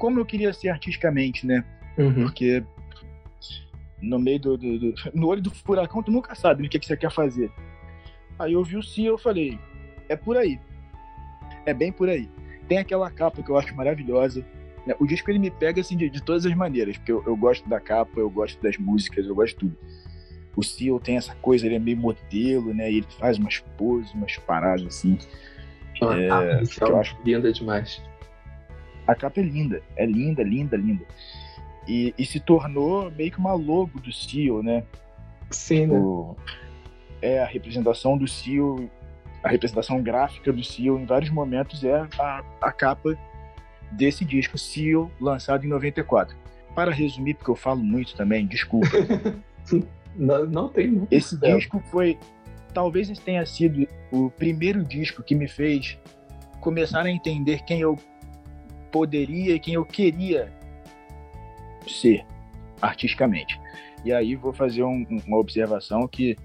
como 0.00 0.18
eu 0.18 0.26
queria 0.26 0.52
ser 0.52 0.70
artisticamente, 0.70 1.46
né? 1.46 1.64
Uhum. 1.96 2.24
Porque 2.24 2.64
no 4.02 4.18
meio 4.18 4.40
do, 4.40 4.58
do, 4.58 4.78
do, 4.80 4.94
No 5.14 5.28
olho 5.28 5.40
do 5.40 5.52
furacão, 5.52 6.02
tu 6.02 6.10
nunca 6.10 6.34
sabe 6.34 6.66
o 6.66 6.68
que, 6.68 6.76
que 6.76 6.86
você 6.86 6.96
quer 6.96 7.12
fazer. 7.12 7.52
Aí 8.36 8.54
eu 8.54 8.64
vi 8.64 8.76
o 8.76 8.82
Cia 8.82 9.06
eu 9.06 9.16
falei, 9.16 9.60
é 10.08 10.16
por 10.16 10.36
aí. 10.36 10.58
É 11.64 11.72
bem 11.72 11.92
por 11.92 12.08
aí. 12.08 12.28
Tem 12.66 12.78
aquela 12.78 13.08
capa 13.12 13.44
que 13.44 13.48
eu 13.48 13.56
acho 13.56 13.72
maravilhosa, 13.76 14.40
né, 14.40 14.57
o 14.98 15.06
disco 15.06 15.30
ele 15.30 15.38
me 15.38 15.50
pega 15.50 15.80
assim 15.80 15.96
de, 15.96 16.08
de 16.08 16.22
todas 16.22 16.46
as 16.46 16.54
maneiras, 16.54 16.96
porque 16.96 17.12
eu, 17.12 17.22
eu, 17.26 17.36
gosto 17.36 17.68
da 17.68 17.80
capa, 17.80 18.18
eu 18.20 18.30
gosto 18.30 18.62
das 18.62 18.76
músicas, 18.76 19.26
eu 19.26 19.34
gosto 19.34 19.54
de 19.54 19.60
tudo. 19.60 19.78
O 20.56 20.62
Seal 20.62 20.98
tem 20.98 21.16
essa 21.16 21.34
coisa, 21.36 21.66
ele 21.66 21.76
é 21.76 21.78
meio 21.78 21.96
modelo, 21.96 22.74
né? 22.74 22.90
E 22.90 22.98
ele 22.98 23.06
faz 23.18 23.38
umas 23.38 23.60
poses, 23.76 24.12
umas 24.12 24.36
paradas 24.38 24.86
assim. 24.86 25.18
Ah, 26.02 26.18
é, 26.18 26.30
ah, 26.30 26.62
que 26.62 26.82
eu 26.82 26.98
acho 26.98 27.16
linda 27.24 27.52
demais. 27.52 28.02
A 29.06 29.14
capa 29.14 29.40
é 29.40 29.42
linda, 29.42 29.82
é 29.96 30.04
linda, 30.04 30.42
linda, 30.42 30.76
linda. 30.76 31.04
E, 31.86 32.14
e 32.18 32.26
se 32.26 32.40
tornou 32.40 33.10
meio 33.10 33.30
que 33.30 33.38
uma 33.38 33.54
logo 33.54 33.98
do 34.00 34.12
Seal, 34.12 34.62
né? 34.62 34.84
Sim, 35.50 35.86
né? 35.86 35.98
O, 35.98 36.36
é 37.22 37.40
a 37.40 37.46
representação 37.46 38.18
do 38.18 38.28
Seal, 38.28 38.90
a 39.42 39.48
representação 39.48 40.02
gráfica 40.02 40.52
do 40.52 40.62
Seal 40.62 40.98
em 40.98 41.06
vários 41.06 41.30
momentos 41.30 41.82
é 41.84 42.06
a, 42.18 42.44
a 42.60 42.72
capa 42.72 43.16
desse 43.92 44.24
disco 44.24 44.58
Seal, 44.58 45.10
lançado 45.20 45.64
em 45.64 45.68
94. 45.68 46.36
Para 46.74 46.92
resumir, 46.92 47.34
porque 47.34 47.50
eu 47.50 47.56
falo 47.56 47.82
muito 47.82 48.14
também, 48.14 48.46
desculpa. 48.46 48.88
não, 50.16 50.46
não 50.46 50.68
tem 50.68 50.88
muito. 50.88 51.12
Esse 51.12 51.38
disco 51.38 51.82
foi. 51.90 52.18
Talvez 52.72 53.08
esse 53.10 53.20
tenha 53.20 53.44
sido 53.46 53.88
o 54.12 54.30
primeiro 54.30 54.84
disco 54.84 55.22
que 55.22 55.34
me 55.34 55.48
fez 55.48 55.98
começar 56.60 57.04
a 57.04 57.10
entender 57.10 57.62
quem 57.64 57.80
eu 57.80 57.98
poderia 58.92 59.54
e 59.54 59.60
quem 59.60 59.74
eu 59.74 59.84
queria 59.84 60.52
ser 61.86 62.24
artisticamente. 62.80 63.58
E 64.04 64.12
aí 64.12 64.36
vou 64.36 64.52
fazer 64.52 64.82
um, 64.82 65.04
uma 65.26 65.38
observação 65.38 66.06
que 66.06 66.36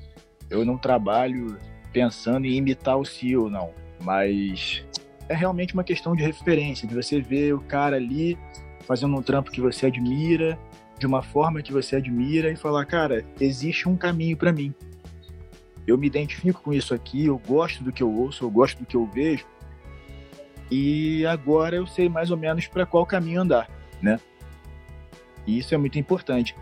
eu 0.50 0.66
não 0.66 0.78
trabalho 0.78 1.60
pensando 1.92 2.46
em 2.46 2.56
imitar 2.56 2.98
o 2.98 3.06
Seal, 3.06 3.50
não. 3.50 3.72
Mas 4.02 4.86
é 5.30 5.36
realmente 5.36 5.74
uma 5.74 5.84
questão 5.84 6.16
de 6.16 6.24
referência, 6.24 6.88
de 6.88 6.94
você 6.94 7.22
ver 7.22 7.54
o 7.54 7.62
cara 7.62 7.96
ali 7.96 8.38
fazendo 8.86 9.16
um 9.16 9.22
trampo 9.22 9.52
que 9.52 9.62
você 9.62 9.86
admira, 9.86 10.60
de 11.00 11.08
uma 11.08 11.22
forma 11.22 11.62
que 11.62 11.72
você 11.72 11.96
admira 11.96 12.52
e 12.52 12.56
falar, 12.56 12.86
cara, 12.86 13.26
existe 13.40 13.88
um 13.88 13.96
caminho 13.96 14.38
para 14.38 14.52
mim. 14.52 14.74
Eu 15.86 15.98
me 15.98 16.08
identifico 16.08 16.62
com 16.62 16.74
isso 16.74 16.94
aqui, 16.94 17.26
eu 17.26 17.38
gosto 17.38 17.84
do 17.84 17.92
que 17.92 18.04
eu 18.04 18.12
ouço, 18.12 18.46
eu 18.46 18.50
gosto 18.50 18.80
do 18.80 18.86
que 18.86 18.96
eu 18.96 19.06
vejo. 19.06 19.46
E 20.72 21.26
agora 21.26 21.76
eu 21.76 21.86
sei 21.86 22.08
mais 22.08 22.32
ou 22.32 22.38
menos 22.38 22.68
para 22.68 22.86
qual 22.86 23.06
caminho 23.06 23.42
andar, 23.42 23.70
né? 24.02 24.20
E 25.46 25.58
isso 25.58 25.76
é 25.76 25.78
muito 25.78 26.00
importante. 26.00 26.56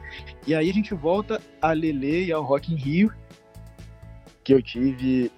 E 0.45 0.55
aí 0.55 0.69
a 0.69 0.73
gente 0.73 0.93
volta 0.93 1.39
a 1.61 1.71
Lele 1.71 2.25
e 2.25 2.31
ao 2.31 2.43
Rock 2.43 2.73
in 2.73 2.77
Rio, 2.77 3.13
que 4.43 4.53
eu 4.53 4.61
tive 4.61 5.31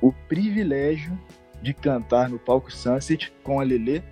o 0.00 0.12
privilégio 0.12 1.18
de 1.62 1.74
cantar 1.74 2.28
no 2.28 2.38
palco 2.38 2.72
Sunset 2.72 3.32
com 3.42 3.60
a 3.60 3.62
Lelê 3.62 4.02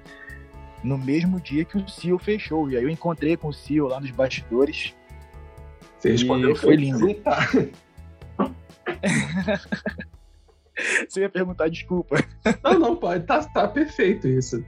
no 0.83 0.99
mesmo 0.99 1.41
dia 1.41 1.65
que 1.65 1.79
o 1.79 1.89
Cio 1.89 2.19
fechou. 2.19 2.71
E 2.71 2.77
aí 2.77 2.85
eu 2.85 2.91
encontrei 2.91 3.37
com 3.37 3.49
o 3.49 3.53
Cio 3.53 3.89
lá 3.89 3.99
nos 4.01 4.11
bastidores. 4.11 4.95
Você 5.99 6.11
respondeu 6.13 6.55
foi 6.55 6.77
lindo. 6.77 7.07
Você 11.09 11.21
ia 11.21 11.29
perguntar 11.29 11.69
desculpa. 11.69 12.17
Não, 12.63 12.79
não, 12.79 12.97
pode. 12.97 13.25
Tá, 13.27 13.43
tá 13.45 13.67
perfeito 13.69 14.29
isso. 14.29 14.65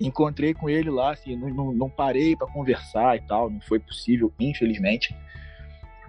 Encontrei 0.00 0.52
com 0.54 0.68
ele 0.68 0.90
lá, 0.90 1.12
assim, 1.12 1.36
não, 1.36 1.72
não, 1.72 1.88
parei 1.88 2.36
para 2.36 2.46
conversar 2.48 3.16
e 3.16 3.20
tal, 3.22 3.48
não 3.48 3.60
foi 3.60 3.78
possível, 3.78 4.32
infelizmente. 4.38 5.16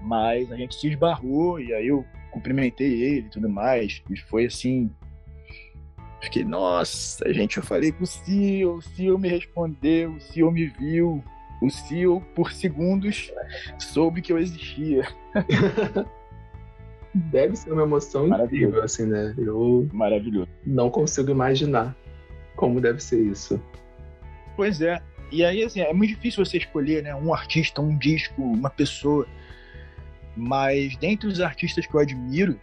Mas 0.02 0.52
a 0.52 0.58
gente 0.58 0.76
se 0.76 0.88
esbarrou 0.90 1.60
e 1.60 1.74
aí 1.74 1.88
eu 1.88 2.06
cumprimentei 2.36 3.02
ele 3.02 3.28
e 3.28 3.30
tudo 3.30 3.50
mais. 3.50 4.04
E 4.10 4.18
foi 4.18 4.46
assim. 4.46 4.92
Fiquei, 6.22 6.44
nossa, 6.44 7.32
gente, 7.32 7.58
eu 7.58 7.64
falei 7.64 7.92
com 7.92 8.04
o 8.04 8.08
Cio, 8.08 8.76
o 8.76 8.82
Cio 8.82 9.18
me 9.18 9.30
respondeu, 9.30 10.12
o 10.12 10.20
Cio 10.20 10.52
me 10.52 10.66
viu, 10.66 11.24
o 11.62 11.70
Cio, 11.70 12.20
por 12.34 12.52
segundos, 12.52 13.32
soube 13.78 14.22
que 14.22 14.34
eu 14.34 14.40
existia. 14.40 15.08
Deve 17.14 17.56
ser 17.56 17.72
uma 17.72 17.84
emoção 17.84 18.28
incrível, 18.28 18.84
assim, 18.84 19.06
né? 19.06 19.34
Eu 19.38 19.88
Maravilhoso. 19.94 20.50
não 20.66 20.90
consigo 20.90 21.32
imaginar 21.32 21.96
como 22.58 22.82
deve 22.82 23.02
ser 23.02 23.22
isso. 23.22 23.62
Pois 24.58 24.82
é. 24.82 25.02
E 25.32 25.46
aí, 25.46 25.64
assim, 25.64 25.80
é 25.80 25.94
muito 25.94 26.10
difícil 26.10 26.44
você 26.44 26.58
escolher, 26.58 27.04
né? 27.04 27.16
Um 27.16 27.34
artista, 27.34 27.82
um 27.82 27.98
disco, 27.98 28.42
uma 28.42 28.70
pessoa 28.70 29.26
mas 30.36 30.96
dentre 30.98 31.28
os 31.28 31.40
artistas 31.40 31.86
que 31.86 31.94
eu 31.94 32.00
admiro, 32.00 32.60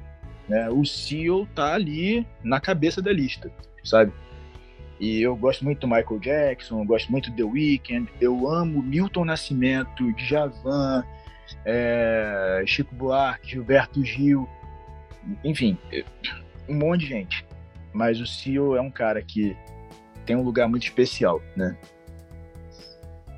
né, 0.49 0.69
o 0.71 0.85
Seal 0.85 1.47
tá 1.55 1.75
ali 1.75 2.27
na 2.43 2.61
cabeça 2.61 3.01
da 3.01 3.13
lista, 3.13 3.51
sabe? 3.85 4.13
E 5.01 5.21
eu 5.21 5.35
gosto 5.35 5.65
muito 5.65 5.81
do 5.81 5.89
Michael 5.89 6.21
Jackson, 6.21 6.81
eu 6.81 6.85
gosto 6.85 7.11
muito 7.11 7.31
do 7.31 7.37
The 7.37 7.43
Weeknd, 7.43 8.09
eu 8.21 8.49
amo 8.49 8.83
Milton 8.83 9.25
Nascimento, 9.25 10.13
Djavan, 10.13 11.05
é, 11.65 12.63
Chico 12.67 12.95
Buarque, 12.95 13.51
Gilberto 13.51 14.05
Gil, 14.05 14.49
enfim, 15.43 15.77
um 16.69 16.75
monte 16.75 17.01
de 17.01 17.07
gente. 17.07 17.47
mas 17.93 18.21
o 18.21 18.27
Seal 18.27 18.77
é 18.77 18.81
um 18.81 18.91
cara 18.91 19.23
que 19.23 19.57
tem 20.25 20.37
um 20.37 20.43
lugar 20.43 20.69
muito 20.69 20.85
especial, 20.85 21.43
né? 21.57 21.77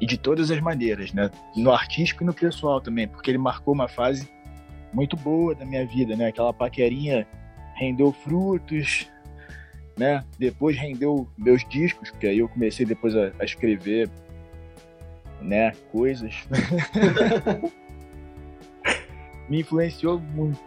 E 0.05 0.07
de 0.07 0.18
todas 0.18 0.50
as 0.50 0.61
maneiras, 0.61 1.14
né? 1.14 1.30
No 1.57 1.72
artístico 1.72 2.22
e 2.22 2.26
no 2.26 2.34
pessoal 2.34 2.78
também, 2.78 3.09
porque 3.09 3.30
ele 3.30 3.38
marcou 3.38 3.72
uma 3.72 3.88
fase 3.88 4.28
muito 4.92 5.16
boa 5.16 5.55
da 5.55 5.64
minha 5.64 5.86
vida, 5.86 6.14
né? 6.14 6.26
Aquela 6.26 6.52
paquerinha 6.52 7.26
rendeu 7.74 8.12
frutos, 8.12 9.11
né? 9.96 10.22
Depois 10.38 10.76
rendeu 10.76 11.26
meus 11.38 11.66
discos, 11.66 12.11
porque 12.11 12.26
aí 12.26 12.40
eu 12.40 12.50
comecei 12.50 12.84
depois 12.84 13.16
a, 13.16 13.32
a 13.38 13.46
escrever, 13.46 14.11
né? 15.40 15.72
Coisas. 15.90 16.34
Me 19.48 19.61
influenciou 19.61 20.20
muito. 20.20 20.61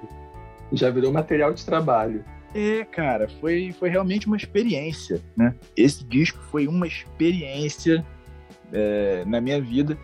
Já 0.73 0.89
virou 0.89 1.13
material 1.13 1.53
de 1.53 1.63
trabalho. 1.63 2.25
É, 2.55 2.83
cara, 2.85 3.29
foi, 3.39 3.71
foi 3.71 3.89
realmente 3.89 4.25
uma 4.25 4.35
experiência, 4.35 5.21
né? 5.35 5.53
Esse 5.75 6.03
disco 6.03 6.39
foi 6.49 6.67
uma 6.67 6.87
experiência 6.87 8.03
é, 8.71 9.23
na 9.25 9.39
minha 9.41 9.61
vida. 9.61 9.97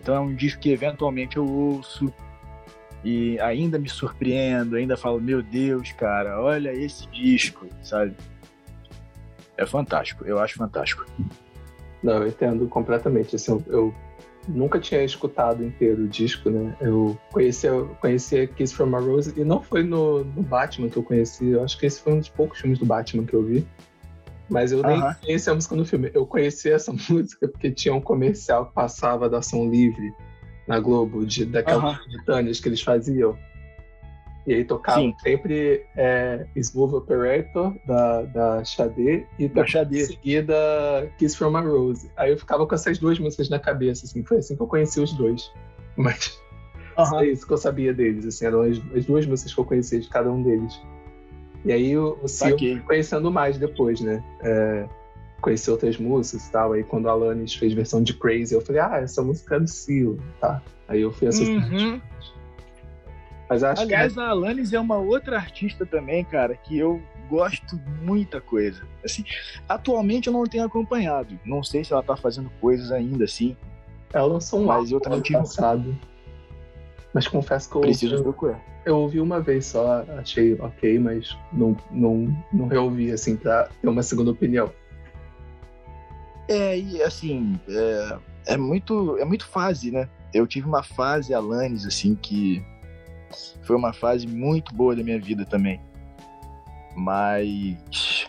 Então 0.00 0.14
é 0.14 0.20
um 0.20 0.34
disco 0.34 0.60
que 0.60 0.70
eventualmente 0.70 1.36
eu 1.36 1.46
ouço 1.46 2.12
e 3.04 3.38
ainda 3.40 3.78
me 3.78 3.88
surpreendo, 3.88 4.76
ainda 4.76 4.96
falo, 4.96 5.20
meu 5.20 5.42
Deus, 5.42 5.92
cara, 5.92 6.40
olha 6.40 6.72
esse 6.72 7.06
disco, 7.08 7.66
sabe? 7.82 8.14
É 9.56 9.66
fantástico, 9.66 10.24
eu 10.24 10.38
acho 10.38 10.56
fantástico. 10.56 11.04
Não, 12.02 12.14
eu 12.14 12.28
entendo 12.28 12.66
completamente. 12.66 13.36
Assim, 13.36 13.52
eu, 13.52 13.64
eu 13.68 13.94
nunca 14.48 14.78
tinha 14.78 15.02
escutado 15.02 15.64
inteiro 15.64 16.04
o 16.04 16.08
disco, 16.08 16.50
né? 16.50 16.76
Eu 16.80 17.18
conhecia, 17.32 17.70
conhecia 18.00 18.46
Kiss 18.46 18.74
from 18.74 18.94
a 18.96 19.00
Rose 19.00 19.32
e 19.36 19.44
não 19.44 19.62
foi 19.62 19.82
no, 19.82 20.24
no, 20.24 20.42
Batman 20.42 20.88
que 20.88 20.96
eu 20.96 21.02
conheci. 21.02 21.50
Eu 21.50 21.64
acho 21.64 21.78
que 21.78 21.86
esse 21.86 22.00
foi 22.00 22.14
um 22.14 22.18
dos 22.18 22.28
poucos 22.28 22.60
filmes 22.60 22.78
do 22.78 22.86
Batman 22.86 23.24
que 23.24 23.34
eu 23.34 23.42
vi. 23.42 23.66
Mas 24.48 24.72
eu 24.72 24.82
nem 24.82 24.98
uh 24.98 25.04
-huh. 25.04 25.20
conhecia 25.20 25.52
a 25.52 25.54
música 25.54 25.74
no 25.74 25.84
filme. 25.84 26.10
Eu 26.12 26.26
conheci 26.26 26.70
essa 26.70 26.92
música 27.08 27.48
porque 27.48 27.70
tinha 27.70 27.94
um 27.94 28.00
comercial 28.00 28.66
que 28.66 28.74
passava 28.74 29.28
da 29.28 29.38
Ação 29.38 29.68
Livre 29.68 30.12
na 30.66 30.78
Globo, 30.80 31.26
de, 31.26 31.44
daquelas 31.44 31.96
uh 31.96 32.00
-huh. 32.26 32.62
que 32.62 32.68
eles 32.68 32.82
faziam. 32.82 33.36
E 34.46 34.52
aí 34.52 34.64
tocava 34.64 35.00
Sim. 35.00 35.14
sempre 35.22 35.86
é, 35.96 36.46
Smooth 36.56 36.96
Operator 36.96 37.74
da, 37.86 38.22
da 38.22 38.64
Xadê 38.64 39.24
e 39.38 39.48
da 39.48 39.66
Xadê. 39.66 40.02
em 40.02 40.04
seguida 40.04 41.10
Kiss 41.18 41.34
from 41.36 41.56
a 41.56 41.60
Rose. 41.60 42.10
Aí 42.14 42.30
eu 42.30 42.38
ficava 42.38 42.66
com 42.66 42.74
essas 42.74 42.98
duas 42.98 43.18
músicas 43.18 43.48
na 43.48 43.58
cabeça, 43.58 44.04
assim, 44.04 44.22
foi 44.22 44.38
assim 44.38 44.54
que 44.54 44.62
eu 44.62 44.66
conheci 44.66 45.00
os 45.00 45.14
dois. 45.14 45.50
Mas 45.96 46.38
uhum. 46.98 47.20
é 47.20 47.28
isso 47.28 47.46
que 47.46 47.52
eu 47.54 47.56
sabia 47.56 47.94
deles, 47.94 48.26
assim, 48.26 48.44
eram 48.44 48.62
as, 48.62 48.78
as, 48.94 49.06
duas 49.06 49.24
músicas 49.24 49.54
que 49.54 49.60
eu 49.60 49.64
conhecia 49.64 49.98
de 49.98 50.08
cada 50.08 50.30
um 50.30 50.42
deles. 50.42 50.78
E 51.64 51.72
aí 51.72 51.96
o, 51.96 52.18
o 52.22 52.28
Sil 52.28 52.56
conhecendo 52.86 53.30
mais 53.30 53.56
depois, 53.56 54.00
né? 54.00 54.22
É, 54.42 54.86
conheci 55.40 55.70
outras 55.70 55.96
músicas 55.98 56.46
e 56.46 56.52
tal. 56.52 56.72
Aí 56.72 56.84
quando 56.84 57.08
a 57.08 57.12
Alanis 57.12 57.54
fez 57.54 57.72
versão 57.72 58.02
de 58.02 58.14
Crazy, 58.14 58.54
eu 58.54 58.60
falei, 58.60 58.80
ah, 58.82 58.98
essa 58.98 59.22
música 59.22 59.56
é 59.56 59.60
do 59.60 59.68
Seal, 59.68 60.18
tá? 60.40 60.62
Aí 60.88 61.00
eu 61.00 61.12
fui 61.12 61.28
assistir. 61.28 61.56
Uhum. 61.56 62.00
Mas 63.48 63.62
acho 63.62 63.82
Aliás, 63.82 64.14
que... 64.14 64.20
a 64.20 64.28
Alanis 64.28 64.72
é 64.72 64.80
uma 64.80 64.96
outra 64.96 65.36
artista 65.36 65.84
também, 65.84 66.24
cara, 66.24 66.54
que 66.54 66.78
eu 66.78 67.00
gosto 67.28 67.80
muita 68.02 68.40
coisa. 68.40 68.82
Assim, 69.04 69.24
atualmente 69.68 70.26
eu 70.26 70.32
não 70.32 70.44
tenho 70.44 70.64
acompanhado. 70.64 71.38
Não 71.44 71.62
sei 71.62 71.84
se 71.84 71.92
ela 71.92 72.02
tá 72.02 72.16
fazendo 72.16 72.50
coisas 72.60 72.90
ainda 72.92 73.24
assim. 73.24 73.56
Ela 74.12 74.26
lançou 74.26 74.60
um 74.60 74.66
mas 74.66 74.90
eu 74.90 75.00
também 75.00 75.20
tive 75.20 75.38
passado. 75.38 75.96
Mas 77.14 77.28
confesso 77.28 77.70
que 77.70 77.76
eu 77.76 77.80
preciso 77.82 78.16
eu, 78.16 78.22
procurar. 78.24 78.60
Eu 78.84 78.98
ouvi 78.98 79.20
uma 79.20 79.40
vez 79.40 79.66
só, 79.66 80.04
achei 80.18 80.54
ok, 80.54 80.98
mas 80.98 81.38
não 81.52 81.76
não 81.92 82.36
não 82.52 82.66
reouvi 82.66 83.12
assim 83.12 83.36
para 83.36 83.68
ter 83.80 83.88
uma 83.88 84.02
segunda 84.02 84.32
opinião. 84.32 84.70
É, 86.48 86.76
e 86.76 87.00
assim, 87.00 87.58
é, 87.68 88.18
é 88.46 88.56
muito 88.56 89.16
é 89.18 89.24
muito 89.24 89.46
fase, 89.46 89.92
né? 89.92 90.08
Eu 90.34 90.44
tive 90.44 90.66
uma 90.66 90.82
fase 90.82 91.32
Alanis 91.32 91.86
assim 91.86 92.16
que 92.16 92.60
foi 93.62 93.76
uma 93.76 93.92
fase 93.92 94.26
muito 94.26 94.74
boa 94.74 94.96
da 94.96 95.02
minha 95.04 95.20
vida 95.20 95.46
também. 95.46 95.80
Mas 96.96 98.28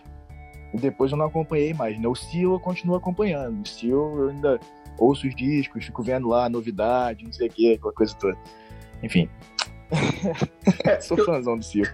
depois 0.76 1.12
eu 1.12 1.18
não 1.18 1.26
acompanhei 1.26 1.74
mais. 1.74 2.00
Né? 2.00 2.08
O 2.08 2.16
Seal 2.16 2.54
eu 2.54 2.60
continuo 2.60 2.96
acompanhando. 2.96 3.64
O 3.64 3.68
Seal 3.68 4.18
eu 4.20 4.30
ainda 4.30 4.60
ouço 4.98 5.28
os 5.28 5.36
discos, 5.36 5.86
fico 5.86 6.04
vendo 6.04 6.28
lá 6.28 6.48
novidade, 6.50 7.26
não 7.26 7.34
sei 7.34 7.48
o 7.48 7.52
que, 7.52 7.74
aquela 7.74 7.94
coisa 7.94 8.16
toda. 8.16 8.38
Enfim. 9.06 9.30
É, 10.84 11.00
Sou 11.00 11.18
eu... 11.18 11.26
fãzão 11.26 11.58
do 11.58 11.64
Seal. 11.64 11.86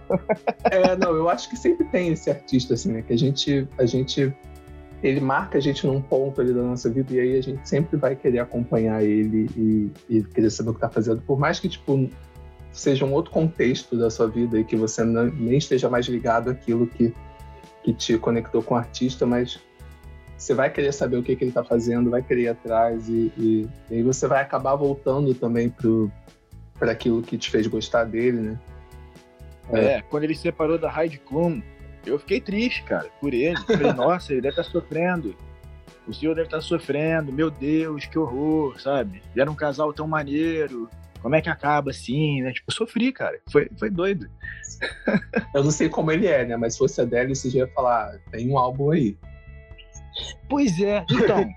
é, 0.71 0.95
não, 0.95 1.13
eu 1.13 1.29
acho 1.29 1.49
que 1.49 1.57
sempre 1.57 1.85
tem 1.89 2.13
esse 2.13 2.29
artista, 2.29 2.73
assim, 2.73 2.93
né? 2.93 3.01
Que 3.01 3.13
a 3.13 3.17
gente, 3.17 3.67
a 3.77 3.85
gente. 3.85 4.33
Ele 5.03 5.19
marca 5.19 5.57
a 5.57 5.61
gente 5.61 5.85
num 5.85 6.01
ponto 6.01 6.39
ali 6.39 6.53
da 6.53 6.61
nossa 6.61 6.89
vida 6.89 7.13
e 7.13 7.19
aí 7.19 7.37
a 7.37 7.41
gente 7.41 7.67
sempre 7.67 7.97
vai 7.97 8.15
querer 8.15 8.39
acompanhar 8.39 9.03
ele 9.03 9.49
e, 9.57 9.91
e 10.09 10.23
querer 10.23 10.49
saber 10.49 10.69
o 10.69 10.73
que 10.73 10.79
tá 10.79 10.89
fazendo. 10.89 11.21
Por 11.21 11.37
mais 11.37 11.59
que, 11.59 11.67
tipo, 11.67 12.09
seja 12.71 13.05
um 13.05 13.13
outro 13.13 13.31
contexto 13.31 13.97
da 13.97 14.09
sua 14.09 14.27
vida 14.27 14.59
e 14.59 14.63
que 14.63 14.75
você 14.75 15.03
não, 15.03 15.25
nem 15.25 15.57
esteja 15.57 15.89
mais 15.89 16.05
ligado 16.05 16.49
àquilo 16.49 16.87
que, 16.87 17.13
que 17.83 17.93
te 17.93 18.17
conectou 18.17 18.63
com 18.63 18.75
o 18.75 18.77
artista, 18.77 19.25
mas 19.25 19.59
você 20.37 20.53
vai 20.53 20.71
querer 20.71 20.91
saber 20.91 21.17
o 21.17 21.23
que, 21.23 21.35
que 21.35 21.43
ele 21.43 21.51
está 21.51 21.63
fazendo, 21.63 22.09
vai 22.09 22.21
querer 22.21 22.41
ir 22.43 22.47
atrás 22.47 23.07
e, 23.09 23.31
e, 23.37 23.69
e, 23.89 23.95
aí 23.95 24.03
você 24.03 24.27
vai 24.27 24.41
acabar 24.41 24.75
voltando 24.75 25.33
também 25.33 25.69
para 26.81 26.93
aquilo 26.93 27.21
que 27.21 27.37
te 27.37 27.51
fez 27.51 27.67
gostar 27.67 28.05
dele, 28.05 28.39
né? 28.39 28.59
É, 29.71 29.79
é 29.79 30.01
quando 30.01 30.23
ele 30.23 30.33
se 30.33 30.41
separou 30.41 30.79
da 30.79 30.91
Heidi 30.91 31.19
Klum, 31.19 31.61
eu 32.03 32.17
fiquei 32.17 32.41
triste, 32.41 32.81
cara, 32.81 33.07
por 33.21 33.35
ele. 33.35 33.55
falei, 33.57 33.93
nossa, 33.93 34.33
ele 34.33 34.41
deve 34.41 34.53
estar 34.53 34.63
tá 34.63 34.69
sofrendo. 34.71 35.35
O 36.07 36.13
senhor 36.13 36.33
deve 36.33 36.47
estar 36.47 36.57
tá 36.57 36.63
sofrendo, 36.63 37.31
meu 37.31 37.51
Deus, 37.51 38.07
que 38.07 38.17
horror, 38.17 38.81
sabe? 38.81 39.21
Era 39.37 39.51
um 39.51 39.55
casal 39.55 39.93
tão 39.93 40.07
maneiro, 40.07 40.89
como 41.21 41.35
é 41.35 41.41
que 41.41 41.49
acaba 41.49 41.91
assim, 41.91 42.41
né? 42.41 42.51
Tipo, 42.51 42.73
sofri, 42.73 43.13
cara. 43.13 43.39
Foi, 43.51 43.69
foi 43.77 43.91
doido. 43.91 44.27
Eu 45.53 45.63
não 45.63 45.69
sei 45.69 45.87
como 45.87 46.11
ele 46.11 46.25
é, 46.25 46.43
né? 46.43 46.57
Mas 46.57 46.73
se 46.73 46.79
fosse 46.79 46.99
a 46.99 47.05
dela, 47.05 47.29
você 47.29 47.47
já 47.47 47.59
ia 47.59 47.67
falar, 47.67 48.17
tem 48.31 48.49
um 48.49 48.57
álbum 48.57 48.89
aí. 48.89 49.15
Pois 50.49 50.81
é, 50.81 51.05
então. 51.09 51.47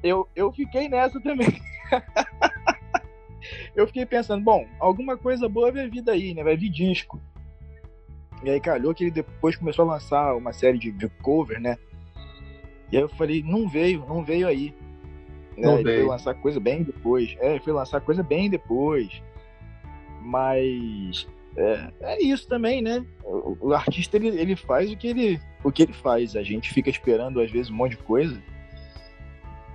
eu, 0.00 0.28
eu 0.36 0.52
fiquei 0.52 0.88
nessa 0.88 1.20
também. 1.20 1.60
eu 3.74 3.86
fiquei 3.86 4.06
pensando, 4.06 4.42
bom, 4.42 4.66
alguma 4.78 5.16
coisa 5.16 5.48
boa 5.48 5.72
vai 5.72 5.88
vir 5.88 6.02
daí, 6.02 6.34
né? 6.34 6.42
Vai 6.42 6.56
vir 6.56 6.70
disco. 6.70 7.20
E 8.42 8.50
aí 8.50 8.60
calhou 8.60 8.94
que 8.94 9.04
ele 9.04 9.10
depois 9.10 9.56
começou 9.56 9.84
a 9.84 9.94
lançar 9.94 10.34
uma 10.34 10.52
série 10.52 10.78
de, 10.78 10.92
de 10.92 11.08
cover, 11.22 11.60
né? 11.60 11.76
E 12.90 12.96
aí 12.96 13.02
eu 13.02 13.08
falei, 13.08 13.42
não 13.42 13.68
veio, 13.68 14.04
não 14.06 14.24
veio 14.24 14.46
aí. 14.46 14.74
Né? 15.56 15.74
Ele 15.74 15.82
foi 15.82 16.04
lançar 16.04 16.34
coisa 16.34 16.60
bem 16.60 16.82
depois. 16.82 17.36
É, 17.40 17.58
foi 17.58 17.72
lançar 17.72 18.00
coisa 18.00 18.22
bem 18.22 18.48
depois. 18.48 19.22
Mas 20.22 21.26
é, 21.56 21.92
é 22.00 22.22
isso 22.22 22.46
também, 22.48 22.80
né? 22.80 23.04
O, 23.24 23.56
o, 23.60 23.72
artista 23.74 24.16
ele, 24.16 24.28
ele 24.28 24.54
faz 24.54 24.90
o 24.90 24.96
que 24.96 25.08
ele, 25.08 25.40
o 25.64 25.72
que 25.72 25.82
ele 25.82 25.92
faz. 25.92 26.36
A 26.36 26.42
gente 26.42 26.72
fica 26.72 26.88
esperando 26.88 27.40
às 27.40 27.50
vezes 27.50 27.70
um 27.70 27.74
monte 27.74 27.92
de 27.92 28.02
coisa 28.02 28.40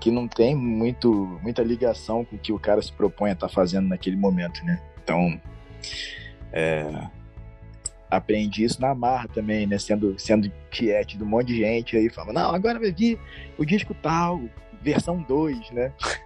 que 0.03 0.11
não 0.11 0.27
tem 0.27 0.53
muito, 0.53 1.39
muita 1.41 1.63
ligação 1.63 2.25
com 2.25 2.35
o 2.35 2.39
que 2.39 2.51
o 2.51 2.59
cara 2.59 2.81
se 2.81 2.91
propõe 2.91 3.29
a 3.29 3.33
estar 3.33 3.47
tá 3.47 3.53
fazendo 3.53 3.87
naquele 3.87 4.17
momento, 4.17 4.61
né? 4.65 4.77
Então, 5.01 5.39
é, 6.51 7.07
aprendi 8.11 8.65
isso 8.65 8.81
na 8.81 8.93
marra 8.93 9.29
também, 9.29 9.65
né? 9.65 9.77
Sendo, 9.77 10.19
sendo 10.19 10.51
tiete 10.69 11.15
de 11.17 11.23
um 11.23 11.25
monte 11.25 11.47
de 11.47 11.59
gente 11.59 11.95
aí, 11.95 12.09
fala, 12.09 12.33
não, 12.33 12.53
agora 12.53 12.81
vai 12.81 12.91
vir 12.91 13.17
o 13.57 13.63
disco 13.63 13.93
tal, 13.93 14.41
versão 14.81 15.21
2, 15.21 15.71
né? 15.71 15.93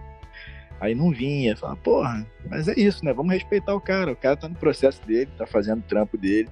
Aí 0.79 0.93
não 0.93 1.11
vinha, 1.11 1.57
fala, 1.57 1.75
porra, 1.75 2.25
mas 2.47 2.67
é 2.67 2.73
isso, 2.77 3.03
né? 3.03 3.11
Vamos 3.11 3.33
respeitar 3.33 3.73
o 3.73 3.81
cara. 3.81 4.11
O 4.11 4.15
cara 4.15 4.37
tá 4.37 4.47
no 4.47 4.53
processo 4.53 5.03
dele, 5.07 5.27
tá 5.35 5.47
fazendo 5.47 5.79
o 5.79 5.87
trampo 5.87 6.19
dele. 6.19 6.49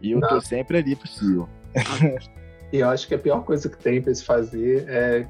E 0.00 0.10
eu 0.10 0.18
não. 0.18 0.28
tô 0.28 0.40
sempre 0.40 0.78
ali 0.78 0.94
possível. 0.94 1.48
E 2.72 2.78
eu 2.78 2.88
acho 2.88 3.06
que 3.06 3.14
a 3.14 3.18
pior 3.18 3.44
coisa 3.44 3.68
que 3.68 3.76
tem 3.76 4.00
pra 4.00 4.14
se 4.14 4.24
fazer 4.24 4.88
é 4.88 5.28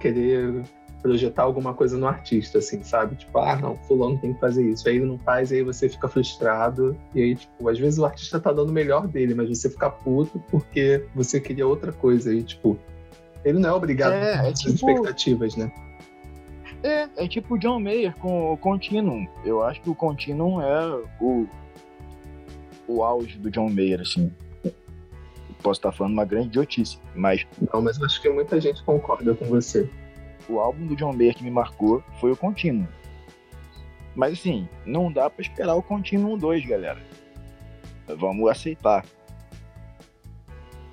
querer 0.00 0.64
projetar 1.00 1.44
alguma 1.44 1.74
coisa 1.74 1.96
no 1.96 2.06
artista, 2.06 2.58
assim, 2.58 2.82
sabe? 2.82 3.16
Tipo, 3.16 3.38
ah, 3.38 3.56
não, 3.56 3.76
fulano 3.76 4.18
tem 4.18 4.34
que 4.34 4.40
fazer 4.40 4.68
isso. 4.68 4.88
Aí 4.88 4.96
ele 4.96 5.06
não 5.06 5.18
faz, 5.18 5.52
aí 5.52 5.62
você 5.62 5.88
fica 5.88 6.08
frustrado. 6.08 6.96
E 7.14 7.22
aí, 7.22 7.36
tipo, 7.36 7.68
às 7.68 7.78
vezes 7.78 7.98
o 7.98 8.04
artista 8.04 8.40
tá 8.40 8.52
dando 8.52 8.70
o 8.70 8.72
melhor 8.72 9.06
dele, 9.06 9.34
mas 9.34 9.48
você 9.48 9.70
fica 9.70 9.90
puto 9.90 10.42
porque 10.50 11.04
você 11.14 11.40
queria 11.40 11.66
outra 11.66 11.92
coisa. 11.92 12.34
E, 12.34 12.42
tipo, 12.42 12.78
ele 13.44 13.58
não 13.58 13.70
é 13.70 13.72
obrigado 13.72 14.12
é, 14.12 14.34
a 14.34 14.42
ter 14.42 14.48
é 14.48 14.52
tipo... 14.52 14.74
expectativas, 14.74 15.56
né? 15.56 15.72
É, 16.82 17.08
é 17.16 17.28
tipo 17.28 17.54
o 17.54 17.58
John 17.58 17.80
Mayer 17.80 18.14
com 18.16 18.52
o 18.52 18.56
Continuum. 18.56 19.26
Eu 19.44 19.62
acho 19.62 19.80
que 19.80 19.90
o 19.90 19.94
Continuum 19.94 20.60
é 20.60 21.02
o, 21.20 21.46
o 22.86 23.02
auge 23.02 23.38
do 23.38 23.50
John 23.50 23.68
Mayer, 23.68 24.00
assim. 24.00 24.32
Posso 25.62 25.78
estar 25.78 25.92
falando 25.92 26.12
uma 26.12 26.24
grande 26.24 26.48
idiotice, 26.48 26.98
mas. 27.14 27.46
Não, 27.72 27.82
mas 27.82 28.00
acho 28.00 28.20
que 28.22 28.28
muita 28.28 28.60
gente 28.60 28.82
concorda 28.84 29.34
com 29.34 29.44
você. 29.46 29.88
O 30.48 30.60
álbum 30.60 30.86
do 30.86 30.96
John 30.96 31.12
Mayer 31.12 31.34
que 31.34 31.44
me 31.44 31.50
marcou 31.50 32.02
foi 32.20 32.30
o 32.30 32.36
Continuum. 32.36 32.86
Mas 34.14 34.32
assim, 34.38 34.68
não 34.86 35.12
dá 35.12 35.28
para 35.28 35.42
esperar 35.42 35.74
o 35.74 35.82
Continuum 35.82 36.38
2, 36.38 36.66
galera. 36.66 37.00
Vamos 38.16 38.48
aceitar. 38.50 39.04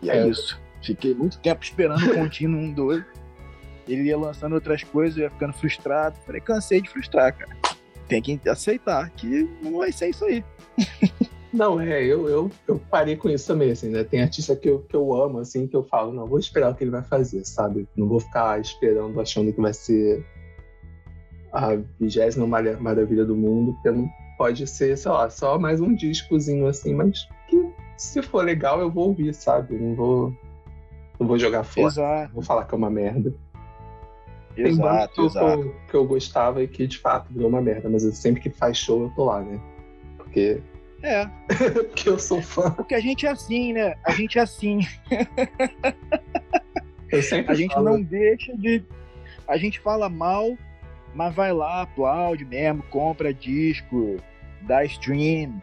E 0.01 0.09
é, 0.09 0.17
é. 0.17 0.27
isso. 0.27 0.59
Fiquei 0.83 1.15
muito 1.15 1.39
tempo 1.39 1.63
esperando 1.63 2.05
o 2.05 2.13
contínuo 2.13 2.59
1, 2.59 2.73
2. 2.73 3.03
Ele 3.87 4.03
ia 4.03 4.17
lançando 4.17 4.53
outras 4.53 4.83
coisas, 4.83 5.17
eu 5.17 5.23
ia 5.23 5.29
ficando 5.29 5.53
frustrado. 5.53 6.17
Falei, 6.25 6.41
cansei 6.41 6.81
de 6.81 6.89
frustrar, 6.89 7.35
cara. 7.35 7.55
Tem 8.07 8.21
que 8.21 8.39
aceitar 8.47 9.09
que 9.11 9.49
não 9.61 9.79
vai 9.79 9.91
ser 9.91 10.09
isso 10.09 10.25
aí. 10.25 10.43
Não, 11.55 11.79
é, 11.79 12.03
eu, 12.03 12.27
eu, 12.27 12.51
eu 12.67 12.81
parei 12.91 13.15
com 13.15 13.29
isso 13.29 13.47
também, 13.47 13.71
assim, 13.71 13.89
né? 13.89 14.03
Tem 14.03 14.21
artista 14.21 14.55
que 14.57 14.69
eu, 14.69 14.79
que 14.79 14.95
eu 14.95 15.13
amo, 15.13 15.39
assim, 15.39 15.67
que 15.67 15.75
eu 15.75 15.83
falo, 15.83 16.11
não, 16.11 16.27
vou 16.27 16.37
esperar 16.37 16.71
o 16.71 16.75
que 16.75 16.83
ele 16.83 16.91
vai 16.91 17.01
fazer, 17.01 17.45
sabe? 17.45 17.87
Não 17.95 18.09
vou 18.09 18.19
ficar 18.19 18.59
esperando, 18.59 19.21
achando 19.21 19.53
que 19.53 19.61
vai 19.61 19.73
ser 19.73 20.25
a 21.53 21.77
vigésima 21.97 22.45
maravilha 22.45 23.23
do 23.23 23.37
mundo, 23.37 23.71
porque 23.73 23.89
não 23.89 24.09
pode 24.37 24.67
ser, 24.67 24.97
sei 24.97 25.09
lá, 25.09 25.29
só 25.29 25.57
mais 25.57 25.79
um 25.79 25.95
discozinho, 25.95 26.67
assim, 26.67 26.93
mas 26.93 27.25
que 27.47 27.69
se 27.95 28.21
for 28.21 28.43
legal 28.43 28.81
eu 28.81 28.91
vou 28.91 29.07
ouvir, 29.07 29.33
sabe? 29.33 29.77
Não 29.77 29.95
vou, 29.95 30.33
não 31.17 31.25
vou 31.25 31.39
jogar 31.39 31.63
fora, 31.63 31.87
exato. 31.87 32.33
vou 32.33 32.43
falar 32.43 32.65
que 32.65 32.75
é 32.75 32.77
uma 32.77 32.89
merda. 32.89 33.33
Exato, 34.57 34.63
Tem 34.63 34.75
bandas 34.75 35.11
que, 35.11 35.21
exato. 35.21 35.61
Eu, 35.61 35.75
que 35.89 35.95
eu 35.95 36.05
gostava 36.05 36.61
e 36.61 36.67
que 36.67 36.85
de 36.85 36.97
fato 36.97 37.31
virou 37.31 37.47
uma 37.47 37.61
merda, 37.61 37.89
mas 37.89 38.03
sempre 38.17 38.41
que 38.41 38.49
faz 38.49 38.77
show 38.77 39.03
eu 39.03 39.09
tô 39.11 39.23
lá, 39.23 39.41
né? 39.41 39.57
Porque 40.17 40.61
é. 41.05 41.29
Porque 41.71 42.09
eu 42.09 42.19
sou 42.19 42.41
fã. 42.41 42.71
Porque 42.71 42.95
a 42.95 42.99
gente 42.99 43.25
é 43.25 43.29
assim, 43.29 43.73
né? 43.73 43.95
A 44.03 44.11
gente 44.11 44.37
é 44.37 44.41
assim. 44.41 44.79
eu 47.11 47.21
sempre 47.21 47.51
A 47.51 47.55
gente 47.55 47.73
falo. 47.73 47.91
não 47.91 48.01
deixa 48.01 48.55
de. 48.57 48.83
A 49.47 49.57
gente 49.57 49.79
fala 49.79 50.09
mal, 50.09 50.57
mas 51.13 51.33
vai 51.33 51.53
lá, 51.53 51.83
aplaude 51.83 52.43
mesmo, 52.43 52.83
compra 52.83 53.33
disco, 53.33 54.17
dá 54.61 54.83
stream, 54.85 55.61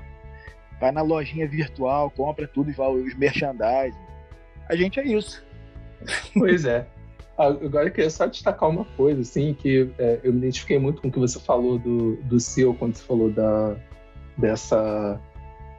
vai 0.81 0.93
na 0.93 1.03
lojinha 1.03 1.49
virtual, 1.49 2.11
compra 2.11 2.47
tudo 2.47 2.71
e 2.71 2.75
fala 2.75 2.95
os 2.95 3.15
merchandising. 3.15 3.99
A 4.69 4.77
gente 4.77 5.01
é 5.01 5.05
isso. 5.05 5.45
Pois 6.35 6.65
é. 6.65 6.87
Agora 7.37 7.89
eu 7.89 7.93
queria 7.93 8.11
só 8.11 8.27
destacar 8.27 8.69
uma 8.69 8.85
coisa, 8.85 9.23
assim, 9.23 9.55
que 9.55 9.91
é, 9.99 10.21
eu 10.23 10.33
me 10.33 10.39
identifiquei 10.39 10.79
muito 10.79 11.01
com 11.01 11.09
o 11.09 11.13
que 11.13 11.19
você 11.19 11.41
falou 11.41 11.79
do, 11.79 12.17
do 12.17 12.39
Seal, 12.39 12.75
quando 12.75 12.95
você 12.95 13.03
falou 13.03 13.31
da, 13.31 13.75
dessa 14.37 15.19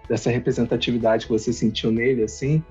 dessa 0.07 0.29
representatividade 0.29 1.25
que 1.25 1.31
você 1.31 1.53
sentiu 1.53 1.91
nele, 1.91 2.23
assim. 2.23 2.63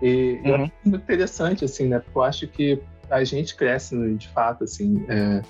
E 0.00 0.38
uhum. 0.44 0.48
eu 0.48 0.54
acho 0.54 0.72
muito 0.84 1.02
interessante, 1.02 1.64
assim, 1.64 1.88
né? 1.88 1.98
Porque 1.98 2.18
eu 2.18 2.22
acho 2.22 2.48
que 2.48 2.80
a 3.10 3.24
gente 3.24 3.56
cresce, 3.56 3.96
de 4.14 4.28
fato, 4.28 4.64
assim, 4.64 5.04
é, 5.08 5.42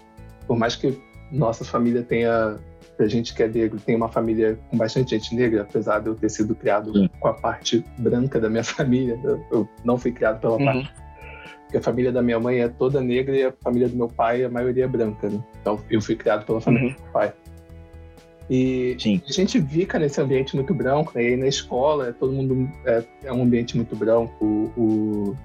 por 0.46 0.56
mais 0.56 0.76
que 0.76 0.98
nossa 1.30 1.64
família 1.64 2.02
tenha, 2.02 2.56
a 2.98 3.06
gente 3.06 3.34
que 3.34 3.42
é 3.42 3.48
negro, 3.48 3.78
tem 3.78 3.94
uma 3.94 4.08
família 4.08 4.58
com 4.70 4.76
bastante 4.76 5.10
gente 5.10 5.34
negra, 5.34 5.62
apesar 5.62 6.00
de 6.00 6.08
eu 6.08 6.14
ter 6.14 6.30
sido 6.30 6.54
criado 6.54 6.92
Sim. 6.92 7.08
com 7.20 7.28
a 7.28 7.34
parte 7.34 7.84
branca 7.98 8.40
da 8.40 8.48
minha 8.48 8.64
família, 8.64 9.20
eu, 9.22 9.44
eu 9.52 9.68
não 9.84 9.98
fui 9.98 10.12
criado 10.12 10.40
pela 10.40 10.56
uhum. 10.56 10.64
parte 10.64 10.92
porque 11.68 11.76
a 11.76 11.82
família 11.82 12.10
da 12.10 12.22
minha 12.22 12.40
mãe 12.40 12.60
é 12.60 12.68
toda 12.68 12.98
negra 12.98 13.36
e 13.36 13.44
a 13.44 13.52
família 13.62 13.88
do 13.90 13.96
meu 13.96 14.08
pai, 14.08 14.42
a 14.42 14.48
maioria 14.48 14.86
é 14.86 14.88
branca, 14.88 15.28
né? 15.28 15.38
Então 15.60 15.78
eu 15.90 16.00
fui 16.00 16.16
criado 16.16 16.46
pela 16.46 16.62
família 16.62 16.88
uhum. 16.88 16.94
do 16.94 17.02
meu 17.02 17.12
pai. 17.12 17.34
E 18.50 18.96
Sim. 18.98 19.20
a 19.28 19.32
gente 19.32 19.60
fica 19.60 19.98
nesse 19.98 20.20
ambiente 20.20 20.56
muito 20.56 20.72
branco, 20.72 21.12
né? 21.14 21.22
E 21.22 21.26
aí 21.28 21.36
na 21.36 21.46
escola, 21.46 22.14
todo 22.18 22.32
mundo 22.32 22.68
é, 22.86 23.04
é 23.24 23.32
um 23.32 23.42
ambiente 23.42 23.76
muito 23.76 23.94
branco, 23.94 24.44
o, 24.76 25.36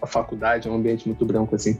a 0.00 0.06
faculdade 0.06 0.68
é 0.68 0.70
um 0.70 0.76
ambiente 0.76 1.06
muito 1.08 1.24
branco, 1.24 1.54
assim. 1.54 1.78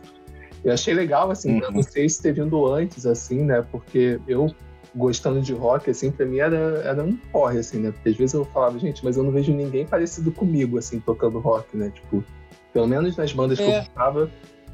Eu 0.64 0.72
achei 0.72 0.94
legal, 0.94 1.30
assim, 1.30 1.54
uhum. 1.54 1.60
pra 1.60 1.70
vocês 1.70 2.18
ter 2.18 2.32
vindo 2.32 2.66
antes, 2.66 3.06
assim, 3.06 3.44
né? 3.44 3.64
Porque 3.70 4.18
eu, 4.26 4.52
gostando 4.94 5.40
de 5.40 5.52
rock, 5.52 5.90
assim, 5.90 6.10
pra 6.10 6.24
mim 6.24 6.38
era, 6.38 6.56
era 6.84 7.02
um 7.02 7.16
porre, 7.16 7.58
assim, 7.58 7.78
né? 7.78 7.90
Porque 7.90 8.08
às 8.08 8.16
vezes 8.16 8.34
eu 8.34 8.44
falava, 8.46 8.78
gente, 8.78 9.04
mas 9.04 9.16
eu 9.16 9.22
não 9.22 9.30
vejo 9.30 9.52
ninguém 9.52 9.86
parecido 9.86 10.32
comigo, 10.32 10.78
assim, 10.78 11.00
tocando 11.00 11.38
rock, 11.38 11.76
né? 11.76 11.90
Tipo, 11.90 12.24
pelo 12.72 12.86
menos 12.86 13.16
nas 13.16 13.32
bandas 13.32 13.58
é. 13.58 13.64
que 13.64 13.70
eu 13.70 13.78
gostava, 13.78 14.30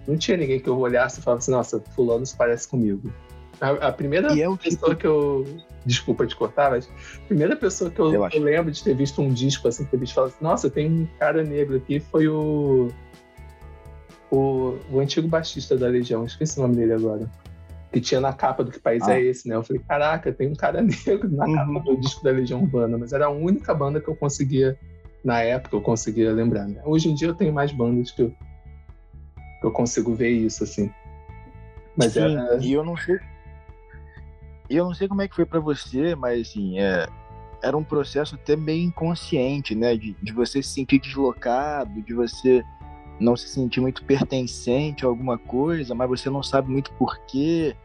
não 0.07 0.17
tinha 0.17 0.37
ninguém 0.37 0.61
que 0.61 0.69
eu 0.69 0.79
olhasse 0.79 1.21
e 1.21 1.23
falasse, 1.23 1.51
nossa, 1.51 1.81
fulano 1.95 2.25
se 2.25 2.37
parece 2.37 2.69
comigo. 2.69 3.13
A, 3.61 3.89
a 3.89 3.93
primeira 3.93 4.29
é 4.33 4.57
pessoa 4.57 4.91
tipo... 4.91 4.97
que 4.97 5.07
eu. 5.07 5.47
Desculpa 5.85 6.27
te 6.27 6.37
cortar, 6.37 6.71
mas 6.71 6.91
a 7.17 7.27
primeira 7.27 7.57
pessoa 7.57 7.91
que 7.91 7.99
eu, 7.99 8.13
eu, 8.13 8.29
eu 8.29 8.43
lembro 8.43 8.71
de 8.71 8.85
ter 8.85 8.95
visto 8.95 9.23
um 9.23 9.33
disco 9.33 9.67
assim, 9.67 9.87
ter 9.87 9.97
visto 9.97 10.15
falar 10.15 10.27
assim, 10.27 10.37
nossa, 10.43 10.69
tem 10.69 10.91
um 10.91 11.09
cara 11.19 11.43
negro 11.43 11.77
aqui, 11.77 12.01
foi 12.01 12.29
o. 12.29 12.89
O, 14.31 14.79
o 14.91 15.01
antigo 15.01 15.27
baixista 15.27 15.77
da 15.77 15.89
Legião, 15.89 16.25
esqueci 16.25 16.59
o 16.59 16.63
nome 16.63 16.77
dele 16.77 16.93
agora. 16.93 17.29
Que 17.93 18.01
tinha 18.01 18.21
na 18.21 18.33
capa 18.33 18.63
do 18.63 18.71
Que 18.71 18.79
País 18.79 19.03
é 19.09 19.13
ah. 19.13 19.21
é 19.21 19.23
Esse, 19.25 19.49
né? 19.49 19.57
Eu 19.57 19.63
falei, 19.65 19.83
caraca, 19.83 20.33
tem 20.33 20.49
um 20.49 20.55
cara 20.55 20.81
negro 20.85 21.29
na 21.29 21.47
uhum. 21.47 21.55
capa 21.55 21.81
do 21.81 22.01
disco 22.01 22.23
da 22.23 22.31
Legião 22.31 22.61
Urbana, 22.61 22.97
mas 22.97 23.13
era 23.13 23.27
a 23.27 23.31
única 23.31 23.75
banda 23.75 24.01
que 24.01 24.07
eu 24.07 24.15
conseguia, 24.15 24.79
na 25.25 25.41
época, 25.41 25.75
eu 25.75 25.81
conseguia 25.81 26.33
lembrar. 26.33 26.69
Né? 26.69 26.81
Hoje 26.85 27.11
em 27.11 27.15
dia 27.15 27.29
eu 27.29 27.35
tenho 27.35 27.53
mais 27.53 27.73
bandas 27.73 28.13
que 28.13 28.23
eu, 28.23 28.31
que 29.61 29.67
eu 29.67 29.73
consigo 29.73 30.15
ver 30.15 30.31
isso, 30.31 30.63
assim. 30.63 30.91
Mas 31.97 32.13
Sim, 32.13 32.21
era... 32.21 32.59
e 32.61 32.73
eu 32.73 32.85
não 32.85 32.97
sei 32.97 33.19
e 34.71 34.77
eu 34.77 34.85
não 34.85 34.95
sei 34.95 35.09
como 35.09 35.21
é 35.21 35.27
que 35.27 35.35
foi 35.35 35.45
para 35.45 35.59
você, 35.59 36.15
mas 36.15 36.49
assim, 36.49 36.79
é, 36.79 37.09
era 37.61 37.77
um 37.77 37.83
processo 37.83 38.37
até 38.37 38.55
meio 38.55 38.85
inconsciente, 38.85 39.75
né? 39.75 39.97
De, 39.97 40.17
de 40.23 40.33
você 40.33 40.63
se 40.63 40.71
sentir 40.71 41.01
deslocado, 41.01 42.01
de 42.01 42.15
você 42.15 42.65
não 43.19 43.37
se 43.37 43.49
sentir 43.49 43.81
muito 43.81 44.05
pertencente 44.05 45.05
a 45.05 45.09
alguma 45.09 45.37
coisa, 45.37 45.93
mas 45.93 46.09
você 46.09 46.31
não 46.31 46.43
sabe 46.43 46.71
muito 46.71 46.93
porquê. 46.93 47.77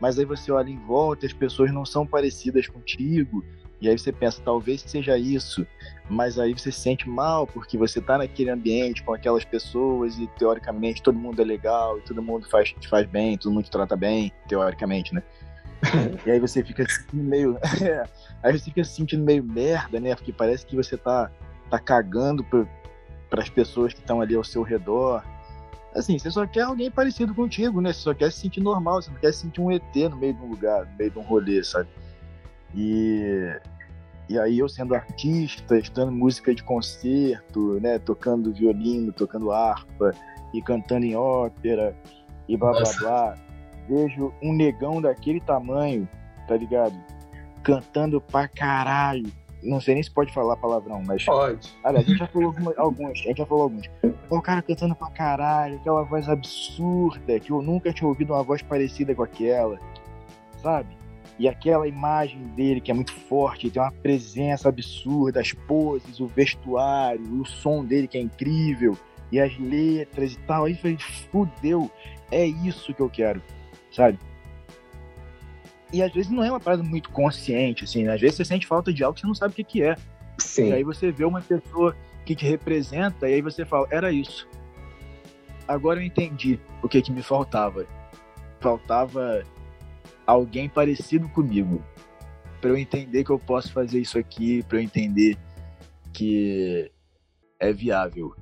Mas 0.00 0.18
aí 0.18 0.24
você 0.24 0.50
olha 0.50 0.68
em 0.68 0.78
volta, 0.78 1.24
as 1.24 1.32
pessoas 1.32 1.72
não 1.72 1.86
são 1.86 2.04
parecidas 2.04 2.66
contigo. 2.66 3.44
E 3.80 3.88
aí 3.88 3.96
você 3.96 4.12
pensa, 4.12 4.42
talvez 4.44 4.80
seja 4.82 5.16
isso, 5.16 5.66
mas 6.08 6.38
aí 6.38 6.52
você 6.52 6.70
se 6.70 6.80
sente 6.80 7.08
mal 7.08 7.48
porque 7.48 7.76
você 7.76 8.00
tá 8.00 8.18
naquele 8.18 8.50
ambiente 8.50 9.02
com 9.02 9.12
aquelas 9.12 9.44
pessoas 9.44 10.18
e 10.18 10.28
teoricamente 10.38 11.02
todo 11.02 11.18
mundo 11.18 11.42
é 11.42 11.44
legal, 11.44 11.98
e 11.98 12.02
todo 12.02 12.22
mundo 12.22 12.48
faz, 12.48 12.72
te 12.78 12.88
faz 12.88 13.08
bem, 13.08 13.36
todo 13.36 13.52
mundo 13.52 13.64
te 13.64 13.72
trata 13.72 13.96
bem, 13.96 14.32
teoricamente, 14.46 15.12
né? 15.12 15.20
E 16.24 16.30
aí 16.30 16.38
você 16.38 16.62
fica 16.62 16.84
meio. 17.12 17.58
É, 17.82 18.04
aí 18.42 18.52
você 18.52 18.64
fica 18.66 18.84
se 18.84 18.94
sentindo 18.94 19.24
meio 19.24 19.42
merda, 19.42 19.98
né? 19.98 20.14
Porque 20.14 20.32
parece 20.32 20.64
que 20.64 20.76
você 20.76 20.96
tá, 20.96 21.30
tá 21.70 21.78
cagando 21.78 22.44
para 22.44 23.42
as 23.42 23.48
pessoas 23.48 23.92
que 23.92 24.00
estão 24.00 24.20
ali 24.20 24.34
ao 24.34 24.44
seu 24.44 24.62
redor. 24.62 25.22
Assim, 25.94 26.18
você 26.18 26.30
só 26.30 26.46
quer 26.46 26.62
alguém 26.62 26.90
parecido 26.90 27.34
contigo, 27.34 27.80
né? 27.80 27.92
Você 27.92 28.00
só 28.00 28.14
quer 28.14 28.32
se 28.32 28.40
sentir 28.40 28.60
normal, 28.60 29.02
você 29.02 29.10
não 29.10 29.18
quer 29.18 29.32
se 29.32 29.40
sentir 29.40 29.60
um 29.60 29.70
ET 29.70 29.94
no 29.94 30.16
meio 30.16 30.34
de 30.34 30.42
um 30.42 30.48
lugar, 30.48 30.86
no 30.86 30.96
meio 30.96 31.10
de 31.10 31.18
um 31.18 31.22
rolê, 31.22 31.62
sabe? 31.62 31.88
E, 32.74 33.54
e 34.28 34.38
aí 34.38 34.60
eu 34.60 34.68
sendo 34.68 34.94
artista, 34.94 35.76
estudando 35.76 36.12
música 36.12 36.54
de 36.54 36.62
concerto, 36.62 37.78
né? 37.80 37.98
Tocando 37.98 38.54
violino, 38.54 39.12
tocando 39.12 39.52
harpa 39.52 40.12
e 40.54 40.62
cantando 40.62 41.04
em 41.04 41.14
ópera 41.14 41.94
e 42.48 42.56
blá 42.56 42.72
blá 42.72 42.92
blá 42.98 43.51
vejo 43.92 44.32
um 44.42 44.52
negão 44.52 45.00
daquele 45.02 45.40
tamanho, 45.40 46.08
tá 46.48 46.56
ligado? 46.56 46.94
Cantando 47.62 48.20
pra 48.20 48.48
caralho. 48.48 49.30
Não 49.62 49.80
sei 49.80 49.94
nem 49.94 50.02
se 50.02 50.10
pode 50.10 50.32
falar 50.32 50.56
palavrão, 50.56 51.02
mas. 51.06 51.24
Pode. 51.24 51.72
Aliás, 51.84 52.04
a 52.04 52.08
gente 52.08 52.18
já 52.18 52.26
falou 52.26 52.54
alguns. 52.76 53.10
A 53.10 53.28
gente 53.28 53.38
já 53.38 53.46
falou 53.46 53.64
alguns. 53.64 53.88
O 54.28 54.40
cara 54.40 54.62
cantando 54.62 54.94
pra 54.94 55.10
caralho, 55.10 55.76
aquela 55.76 56.02
voz 56.02 56.28
absurda, 56.28 57.38
que 57.38 57.52
eu 57.52 57.62
nunca 57.62 57.92
tinha 57.92 58.08
ouvido 58.08 58.32
uma 58.32 58.42
voz 58.42 58.62
parecida 58.62 59.14
com 59.14 59.22
aquela. 59.22 59.78
Sabe? 60.60 60.96
E 61.38 61.48
aquela 61.48 61.86
imagem 61.86 62.42
dele 62.56 62.80
que 62.80 62.90
é 62.90 62.94
muito 62.94 63.12
forte, 63.12 63.70
tem 63.70 63.80
uma 63.80 63.92
presença 63.92 64.68
absurda, 64.68 65.40
as 65.40 65.52
poses, 65.52 66.18
o 66.20 66.26
vestuário, 66.26 67.40
o 67.40 67.44
som 67.46 67.84
dele 67.84 68.06
que 68.06 68.18
é 68.18 68.20
incrível, 68.20 68.96
e 69.30 69.40
as 69.40 69.56
letras 69.58 70.32
e 70.32 70.38
tal. 70.40 70.64
Aí 70.64 70.72
eu 70.72 70.78
falei, 70.78 70.98
fudeu, 70.98 71.90
é 72.30 72.44
isso 72.44 72.92
que 72.92 73.00
eu 73.00 73.08
quero 73.08 73.40
sabe? 73.92 74.18
E 75.92 76.02
às 76.02 76.12
vezes 76.12 76.30
não 76.30 76.42
é 76.42 76.50
uma 76.50 76.60
parada 76.60 76.82
muito 76.82 77.10
consciente, 77.10 77.84
assim, 77.84 78.04
né? 78.04 78.14
Às 78.14 78.20
vezes 78.20 78.36
você 78.36 78.44
sente 78.44 78.66
falta 78.66 78.92
de 78.92 79.04
algo 79.04 79.14
que 79.14 79.20
você 79.20 79.26
não 79.26 79.34
sabe 79.34 79.52
o 79.52 79.56
que, 79.56 79.64
que 79.64 79.82
é. 79.82 79.94
Sim. 80.38 80.70
E 80.70 80.72
aí 80.72 80.82
você 80.82 81.12
vê 81.12 81.24
uma 81.24 81.42
pessoa 81.42 81.94
que 82.24 82.34
te 82.34 82.46
representa 82.46 83.28
e 83.28 83.34
aí 83.34 83.42
você 83.42 83.64
fala, 83.64 83.86
era 83.90 84.10
isso. 84.10 84.48
Agora 85.68 86.00
eu 86.00 86.04
entendi 86.04 86.58
o 86.82 86.88
que, 86.88 87.02
que 87.02 87.12
me 87.12 87.22
faltava. 87.22 87.86
Faltava 88.60 89.44
alguém 90.26 90.68
parecido 90.68 91.28
comigo. 91.28 91.82
para 92.60 92.70
eu 92.70 92.76
entender 92.76 93.24
que 93.24 93.30
eu 93.30 93.38
posso 93.38 93.72
fazer 93.72 94.00
isso 94.00 94.18
aqui, 94.18 94.62
para 94.62 94.78
eu 94.78 94.82
entender 94.82 95.36
que 96.12 96.90
é 97.58 97.72
viável. 97.72 98.34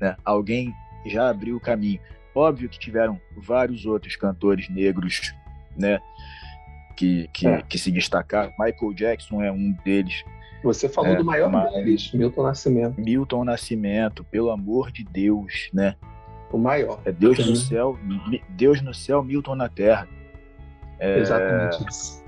Né? 0.00 0.14
Alguém 0.24 0.72
já 1.06 1.30
abriu 1.30 1.56
o 1.56 1.60
caminho. 1.60 2.00
Óbvio 2.34 2.68
que 2.68 2.78
tiveram 2.78 3.20
vários 3.36 3.84
outros 3.84 4.16
cantores 4.16 4.68
negros, 4.68 5.34
né? 5.76 6.00
Que, 6.96 7.28
que, 7.32 7.46
é. 7.46 7.62
que 7.62 7.78
se 7.78 7.90
destacaram. 7.90 8.52
Michael 8.58 8.94
Jackson 8.94 9.42
é 9.42 9.50
um 9.50 9.72
deles. 9.84 10.24
Você 10.62 10.88
falou 10.88 11.12
é, 11.12 11.16
do 11.16 11.24
maior 11.24 11.50
mas... 11.50 11.72
deles, 11.72 12.12
Milton 12.12 12.42
Nascimento. 12.44 13.00
Milton 13.00 13.44
Nascimento, 13.44 14.24
pelo 14.24 14.50
amor 14.50 14.90
de 14.92 15.04
Deus, 15.04 15.68
né? 15.72 15.96
O 16.52 16.58
maior. 16.58 17.00
É 17.04 17.12
Deus 17.12 17.38
no 17.38 17.56
céu, 17.56 17.98
Deus 18.50 18.80
no 18.82 18.94
céu, 18.94 19.22
Milton 19.22 19.54
na 19.54 19.68
terra. 19.68 20.06
É... 20.98 21.18
Exatamente 21.18 21.88
isso. 21.88 22.22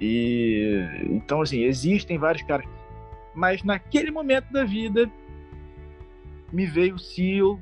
E 0.00 0.86
então 1.08 1.40
assim, 1.40 1.62
existem 1.62 2.18
vários 2.18 2.42
caras, 2.42 2.66
mas 3.34 3.62
naquele 3.62 4.10
momento 4.10 4.52
da 4.52 4.64
vida 4.64 5.10
me 6.52 6.66
veio 6.66 6.96
o 6.96 6.98
Seal 6.98 7.58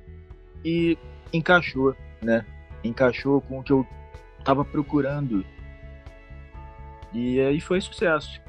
e 0.64 0.98
encaixou, 1.32 1.96
né? 2.22 2.44
Encaixou 2.84 3.40
com 3.40 3.58
o 3.58 3.62
que 3.62 3.72
eu 3.72 3.86
tava 4.44 4.64
procurando. 4.64 5.44
E 7.12 7.40
aí 7.40 7.60
foi 7.60 7.80
sucesso. 7.80 8.40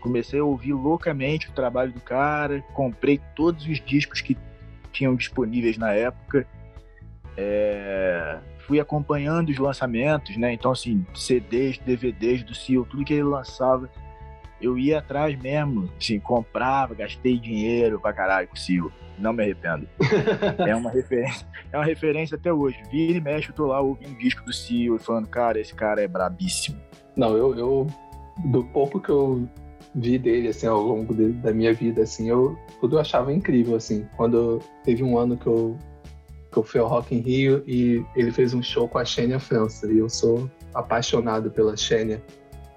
Comecei 0.00 0.40
a 0.40 0.44
ouvir 0.44 0.72
loucamente 0.72 1.48
o 1.48 1.52
trabalho 1.52 1.92
do 1.92 2.00
cara, 2.00 2.62
comprei 2.74 3.20
todos 3.36 3.66
os 3.66 3.80
discos 3.80 4.20
que 4.20 4.36
tinham 4.92 5.14
disponíveis 5.14 5.78
na 5.78 5.92
época. 5.92 6.46
É... 7.36 8.38
Fui 8.66 8.78
acompanhando 8.78 9.50
os 9.50 9.58
lançamentos, 9.58 10.36
né? 10.36 10.52
Então, 10.52 10.70
assim, 10.70 11.04
CDs, 11.14 11.78
DVDs 11.78 12.42
do 12.42 12.54
Seal, 12.54 12.84
tudo 12.84 13.04
que 13.04 13.12
ele 13.12 13.24
lançava, 13.24 13.90
eu 14.60 14.78
ia 14.78 14.98
atrás 14.98 15.36
mesmo. 15.36 15.88
Assim, 15.98 16.20
comprava, 16.20 16.94
gastei 16.94 17.38
dinheiro 17.38 18.00
pra 18.00 18.12
caralho 18.12 18.48
com 18.48 18.54
o 18.54 18.58
Seal. 18.58 18.90
Não 19.18 19.32
me 19.32 19.42
arrependo. 19.42 19.86
é 20.66 20.74
uma 20.74 20.90
referência, 20.90 21.46
é 21.72 21.76
uma 21.76 21.84
referência 21.84 22.36
até 22.36 22.52
hoje. 22.52 22.82
Vira 22.90 23.18
e 23.18 23.20
mexe, 23.20 23.50
eu 23.50 23.54
tô 23.54 23.66
lá 23.66 23.80
ouvindo 23.80 24.18
disco 24.18 24.44
do 24.44 24.52
Seal 24.52 24.96
e 24.96 24.98
falando, 24.98 25.28
cara, 25.28 25.60
esse 25.60 25.74
cara 25.74 26.02
é 26.02 26.08
brabíssimo. 26.08 26.78
Não, 27.16 27.36
eu, 27.36 27.56
eu 27.58 27.86
do 28.46 28.64
pouco 28.64 29.00
que 29.00 29.10
eu 29.10 29.48
vi 29.94 30.18
dele 30.18 30.48
assim 30.48 30.66
ao 30.66 30.80
longo 30.80 31.14
de, 31.14 31.32
da 31.32 31.52
minha 31.52 31.72
vida 31.74 32.02
assim, 32.02 32.28
eu 32.28 32.56
tudo 32.80 32.96
eu 32.96 33.00
achava 33.00 33.32
incrível 33.32 33.76
assim. 33.76 34.06
Quando 34.16 34.60
teve 34.84 35.02
um 35.02 35.18
ano 35.18 35.36
que 35.36 35.46
eu 35.46 35.76
que 36.50 36.58
eu 36.58 36.62
fui 36.62 36.80
ao 36.80 36.88
Rock 36.88 37.14
in 37.14 37.20
Rio 37.20 37.64
e 37.66 38.04
ele 38.14 38.30
fez 38.30 38.52
um 38.52 38.62
show 38.62 38.86
com 38.86 38.98
a 38.98 39.04
Xenia 39.04 39.40
França 39.40 39.90
e 39.90 39.98
eu 39.98 40.08
sou 40.08 40.50
apaixonado 40.74 41.50
pela 41.50 41.76
Xenia. 41.76 42.22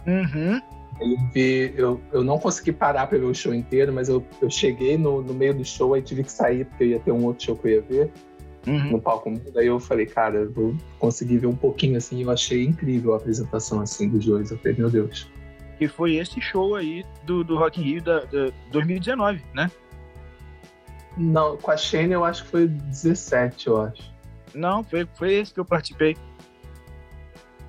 Uhum. 0.08 0.62
Eu, 1.00 1.18
vi, 1.34 1.74
eu, 1.76 2.02
eu 2.14 2.24
não 2.24 2.40
consegui 2.40 2.72
parar 2.72 3.08
para 3.08 3.18
ver 3.18 3.26
o 3.26 3.34
show 3.34 3.54
inteiro, 3.54 3.92
mas 3.92 4.08
eu, 4.08 4.26
eu 4.42 4.50
cheguei 4.50 4.98
no, 4.98 5.22
no 5.22 5.34
meio 5.34 5.54
do 5.54 5.66
show 5.66 5.96
e 5.98 6.02
tive 6.02 6.24
que 6.24 6.32
sair 6.32 6.66
porque 6.66 6.84
eu 6.84 6.88
ia 6.88 7.00
ter 7.00 7.12
um 7.12 7.26
outro 7.26 7.46
show 7.46 7.56
que 7.56 7.68
eu 7.68 7.72
ia 7.72 7.82
ver 7.82 8.12
uhum. 8.68 8.92
no 8.92 9.02
palco. 9.02 9.32
Daí 9.54 9.68
eu 9.68 9.80
falei, 9.80 10.06
cara, 10.06 10.38
eu 10.38 10.52
vou 10.52 10.76
conseguir 11.00 11.40
ver 11.40 11.48
um 11.48 11.56
pouquinho 11.56 11.98
assim. 11.98 12.24
Eu 12.24 12.32
achei 12.32 12.64
incrível 12.64 13.14
a 13.14 13.18
apresentação 13.18 13.80
assim 13.82 14.10
dos 14.10 14.26
dois. 14.26 14.52
Eu 14.52 14.58
falei, 14.58 14.78
meu 14.78 14.90
Deus. 14.90 15.30
Que 15.78 15.88
foi 15.88 16.16
esse 16.16 16.40
show 16.42 16.76
aí 16.76 17.04
do, 17.26 17.44
do 17.44 17.58
Rock 17.58 17.82
in 17.82 17.84
Rio 17.84 18.02
da, 18.02 18.20
da 18.22 18.52
2019, 18.72 19.44
né? 19.54 19.70
Não, 21.18 21.58
com 21.58 21.72
a 21.72 21.78
Shane 21.78 22.12
eu 22.12 22.26
acho 22.26 22.44
que 22.44 22.52
foi 22.52 22.68
17, 22.68 23.68
eu 23.68 23.82
acho. 23.82 24.14
Não, 24.54 24.84
foi, 24.84 25.08
foi 25.16 25.34
esse 25.34 25.54
que 25.54 25.60
eu 25.60 25.66
participei. 25.66 26.16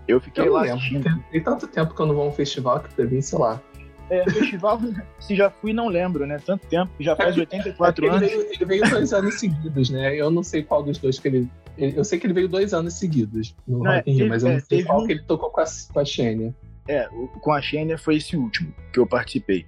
Eu 0.09 0.21
fiquei 0.21 0.47
eu 0.47 0.53
lá 0.53 0.63
lembro. 0.63 0.77
assistindo. 0.79 1.03
Tem, 1.03 1.25
tem, 1.33 1.43
tanto 1.43 1.67
tempo 1.67 1.95
que 1.95 2.01
eu 2.01 2.07
não 2.07 2.15
vou 2.15 2.25
a 2.25 2.29
um 2.29 2.33
festival 2.33 2.81
que 2.81 2.95
pra 2.95 3.05
mim, 3.05 3.21
sei 3.21 3.39
lá. 3.39 3.61
É, 4.09 4.25
festival, 4.31 4.81
se 5.19 5.35
já 5.35 5.51
fui, 5.51 5.73
não 5.73 5.89
lembro, 5.89 6.27
né? 6.27 6.39
Tanto 6.45 6.67
tempo, 6.67 6.91
já 7.01 7.17
faz 7.17 7.37
é, 7.37 7.41
84 7.41 8.07
é 8.07 8.09
anos. 8.09 8.23
Ele 8.23 8.31
veio, 8.31 8.53
ele 8.53 8.65
veio, 8.65 8.91
dois 8.91 9.13
anos 9.13 9.41
seguidos, 9.41 9.91
né? 9.91 10.15
Eu 10.15 10.31
não 10.31 10.43
sei 10.43 10.63
qual 10.63 10.83
dos 10.83 10.99
dois 10.99 11.19
que 11.19 11.29
ele. 11.29 11.51
Eu 11.77 12.05
sei 12.05 12.19
que 12.19 12.27
ele 12.27 12.33
veio 12.33 12.49
dois 12.49 12.73
anos 12.73 12.95
seguidos 12.95 13.55
no 13.67 13.83
não, 13.83 13.93
Rock 13.93 14.11
in 14.11 14.15
Rio, 14.15 14.29
mas 14.29 14.43
eu 14.43 14.51
não 14.51 14.57
é, 14.57 14.61
sei 14.61 14.85
qual 14.85 15.03
um... 15.03 15.07
que 15.07 15.13
ele 15.13 15.23
tocou 15.23 15.51
com 15.51 15.61
a, 15.61 15.65
com 15.93 16.01
a 16.01 16.05
Xenia. 16.05 16.55
É, 16.89 17.09
com 17.41 17.53
a 17.53 17.61
Xenia 17.61 17.99
foi 17.99 18.17
esse 18.17 18.37
último 18.37 18.73
que 18.93 18.99
eu 18.99 19.07
participei. 19.07 19.67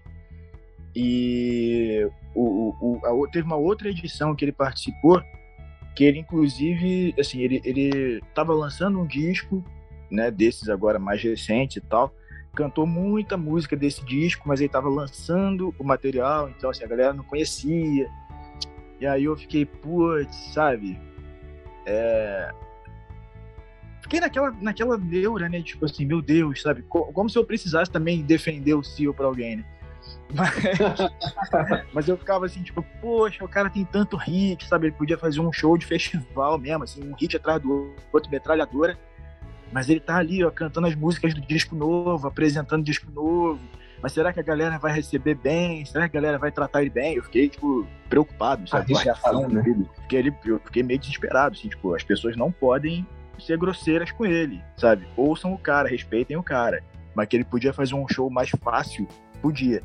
E 0.95 2.09
o, 2.35 2.75
o, 2.81 3.01
a, 3.05 3.31
teve 3.31 3.45
uma 3.45 3.57
outra 3.57 3.89
edição 3.89 4.35
que 4.35 4.45
ele 4.45 4.53
participou, 4.53 5.21
que 5.95 6.05
ele 6.05 6.21
inclusive, 6.21 7.15
assim, 7.19 7.41
ele, 7.41 7.61
ele 7.65 8.23
tava 8.35 8.55
lançando 8.55 9.01
um 9.01 9.07
disco, 9.07 9.63
né, 10.11 10.31
desses 10.31 10.69
agora 10.69 10.99
mais 10.99 11.23
recentes 11.23 11.77
e 11.77 11.81
tal, 11.81 12.15
cantou 12.55 12.87
muita 12.87 13.37
música 13.37 13.77
desse 13.77 14.05
disco, 14.05 14.49
mas 14.49 14.61
ele 14.61 14.69
tava 14.69 14.89
lançando 14.89 15.75
o 15.79 15.85
material, 15.85 16.49
então 16.51 16.71
assim, 16.71 16.85
a 16.85 16.89
galera 16.89 17.13
não 17.13 17.25
conhecia. 17.25 18.09
E 19.01 19.07
aí 19.07 19.25
eu 19.25 19.37
fiquei, 19.37 19.65
putz, 19.65 20.35
sabe? 20.53 20.99
É... 21.87 22.51
Fiquei 24.03 24.21
naquela, 24.21 24.51
naquela 24.51 24.97
neura, 24.97 25.49
né? 25.49 25.63
Tipo 25.63 25.85
assim, 25.85 26.05
meu 26.05 26.21
Deus, 26.21 26.63
sabe? 26.63 26.83
Como 26.83 27.29
se 27.29 27.39
eu 27.39 27.45
precisasse 27.45 27.91
também 27.91 28.23
defender 28.23 28.75
o 28.75 28.83
CEO 28.83 29.15
pra 29.15 29.27
alguém, 29.27 29.57
né? 29.57 29.65
Mas, 30.35 30.55
mas 31.93 32.09
eu 32.09 32.17
ficava 32.17 32.47
assim, 32.47 32.63
tipo, 32.63 32.83
poxa, 33.01 33.45
o 33.45 33.49
cara 33.49 33.71
tem 33.71 33.85
tanto 33.85 34.17
hit, 34.17 34.67
sabe? 34.67 34.87
Ele 34.87 34.97
podia 34.97 35.19
fazer 35.19 35.41
um 35.41 35.53
show 35.53 35.77
de 35.77 35.87
festival 35.87 36.59
mesmo, 36.59 36.85
assim, 36.85 37.03
um 37.03 37.15
hit 37.15 37.37
atrás 37.37 37.61
do 37.63 37.95
outro, 38.13 38.31
metralhadora. 38.31 38.99
Mas 39.73 39.89
ele 39.89 40.01
tá 40.01 40.17
ali, 40.17 40.45
ó, 40.45 40.51
cantando 40.51 40.87
as 40.87 40.95
músicas 40.95 41.35
do 41.35 41.41
disco 41.41 41.75
novo, 41.75 42.27
apresentando 42.27 42.85
disco 42.85 43.11
novo. 43.11 43.61
Mas 44.03 44.13
será 44.13 44.33
que 44.33 44.41
a 44.41 44.43
galera 44.43 44.79
vai 44.79 44.93
receber 44.93 45.35
bem? 45.35 45.85
Será 45.85 46.09
que 46.09 46.17
a 46.17 46.21
galera 46.21 46.39
vai 46.39 46.53
tratar 46.53 46.81
ele 46.81 46.91
bem? 46.91 47.17
Eu 47.17 47.25
fiquei, 47.25 47.49
tipo, 47.49 47.87
preocupado, 48.09 48.69
sabe? 48.69 48.97
A 48.97 49.01
reação 49.01 49.49
né? 49.49 49.61
dele. 49.63 49.87
Fiquei, 50.03 50.33
eu 50.47 50.61
fiquei 50.61 50.83
meio 50.83 51.01
desesperado, 51.01 51.57
assim, 51.57 51.69
tipo, 51.69 51.95
as 51.95 52.05
pessoas 52.05 52.37
não 52.37 52.53
podem 52.53 53.07
ser 53.39 53.59
grosseiras 53.59 54.11
com 54.11 54.25
ele, 54.25 54.63
sabe? 54.77 55.07
Ouçam 55.17 55.53
o 55.53 55.59
cara, 55.59 55.89
respeitem 55.89 56.37
o 56.37 56.43
cara. 56.43 56.83
Mas 57.15 57.27
que 57.27 57.37
ele 57.37 57.45
podia 57.45 57.73
fazer 57.73 57.95
um 57.95 58.07
show 58.09 58.31
mais 58.31 58.51
fácil 58.51 59.07
Podia. 59.41 59.83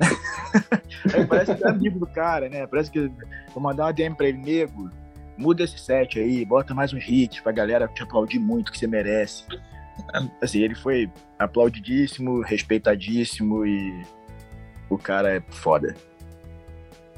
aí 1.14 1.26
parece 1.26 1.54
que 1.54 1.64
é 1.64 1.68
amigo 1.68 1.98
do 1.98 2.06
cara, 2.06 2.48
né? 2.48 2.66
Parece 2.66 2.90
que 2.90 3.10
vou 3.52 3.62
mandar 3.62 3.84
uma 3.84 3.92
DM 3.92 4.14
pra 4.14 4.26
ele, 4.26 4.38
nego, 4.38 4.90
muda 5.36 5.64
esse 5.64 5.78
set 5.78 6.18
aí, 6.18 6.44
bota 6.44 6.74
mais 6.74 6.92
uns 6.92 7.04
hits 7.08 7.40
pra 7.40 7.52
galera 7.52 7.88
te 7.88 8.02
aplaudir 8.02 8.38
muito, 8.38 8.72
que 8.72 8.78
você 8.78 8.86
merece. 8.86 9.44
Assim, 10.42 10.60
ele 10.60 10.74
foi 10.74 11.10
aplaudidíssimo, 11.38 12.40
respeitadíssimo 12.42 13.66
e 13.66 14.02
o 14.90 14.98
cara 14.98 15.36
é 15.36 15.40
foda. 15.48 15.94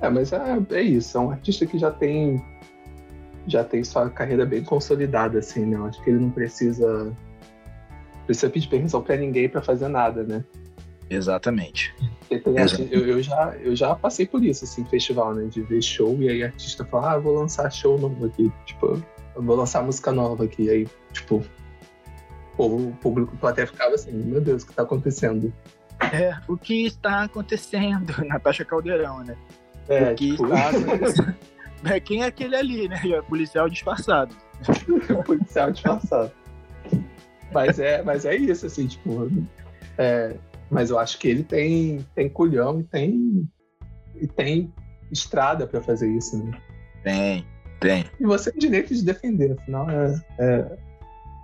É, 0.01 0.09
mas 0.09 0.33
é, 0.33 0.41
é 0.71 0.83
isso, 0.83 1.19
é 1.19 1.21
um 1.21 1.31
artista 1.31 1.67
que 1.67 1.79
já 1.79 1.91
tem 1.91 2.41
já 3.47 3.65
tem 3.65 3.83
sua 3.83 4.11
carreira 4.11 4.45
bem 4.45 4.63
consolidada, 4.63 5.39
assim, 5.39 5.65
né? 5.65 5.79
Acho 5.89 6.03
que 6.05 6.11
ele 6.11 6.21
não 6.21 6.31
precisa 6.31 7.17
precisa 8.27 8.51
pedir 8.51 8.69
permissão 8.69 9.03
para 9.03 9.17
ninguém 9.17 9.49
para 9.49 9.63
fazer 9.63 9.89
nada, 9.89 10.23
né? 10.23 10.45
Exatamente. 11.11 11.95
Exatamente. 12.31 12.95
Eu, 12.95 13.07
eu, 13.07 13.23
já, 13.23 13.57
eu 13.61 13.75
já 13.75 13.95
passei 13.95 14.27
por 14.27 14.45
isso, 14.45 14.65
assim, 14.65 14.85
festival, 14.85 15.35
né? 15.35 15.47
De 15.47 15.63
ver 15.63 15.83
show 15.83 16.17
e 16.21 16.29
aí 16.29 16.43
artista 16.43 16.85
fala, 16.85 17.13
ah, 17.13 17.19
vou 17.19 17.35
lançar 17.35 17.71
show 17.71 17.99
novo 17.99 18.27
aqui. 18.27 18.53
Tipo, 18.67 19.03
vou 19.35 19.57
lançar 19.57 19.83
música 19.83 20.13
nova 20.13 20.45
aqui. 20.45 20.65
E 20.65 20.71
aí, 20.71 20.89
tipo, 21.13 21.43
o 22.57 22.93
público 23.01 23.35
até 23.47 23.65
ficava 23.67 23.95
assim, 23.95 24.13
meu 24.13 24.41
Deus, 24.41 24.63
o 24.63 24.67
que 24.67 24.75
tá 24.75 24.83
acontecendo? 24.83 25.53
É, 26.13 26.37
o 26.47 26.57
que 26.57 26.87
está 26.87 27.23
acontecendo? 27.23 28.15
Natasha 28.27 28.65
Caldeirão, 28.65 29.25
né? 29.25 29.37
É, 29.89 30.13
o 30.13 30.15
que 30.15 30.31
tipo... 30.33 30.45
está 30.45 30.71
acontecendo? 30.71 31.35
É, 31.85 32.01
quem 32.01 32.25
é 32.25 32.27
aquele 32.27 32.57
ali, 32.57 32.89
né? 32.89 33.01
É 33.05 33.23
policial 33.23 33.69
disfarçado. 33.69 34.35
policial 35.25 35.71
disfarçado. 35.71 36.33
Mas 37.53 37.79
é, 37.79 38.03
mas 38.03 38.25
é 38.25 38.35
isso, 38.35 38.67
assim, 38.67 38.89
tipo, 38.89 39.31
é, 39.97 40.37
mas 40.71 40.91
eu 40.91 40.99
acho 40.99 41.19
que 41.19 41.29
ele 41.29 41.43
tem, 41.43 42.05
tem 42.15 42.29
culhão 42.29 42.81
e 42.81 42.85
tem, 42.85 43.49
e 44.17 44.27
tem 44.27 44.73
estrada 45.11 45.67
para 45.67 45.83
fazer 45.83 46.09
isso, 46.09 46.43
né? 46.43 46.61
Tem, 47.03 47.47
tem. 47.81 48.05
E 48.21 48.25
você 48.25 48.51
tem 48.51 48.61
direito 48.61 48.95
de 48.95 49.05
defender, 49.05 49.53
afinal 49.53 49.89
é, 49.91 50.15
é 50.39 50.79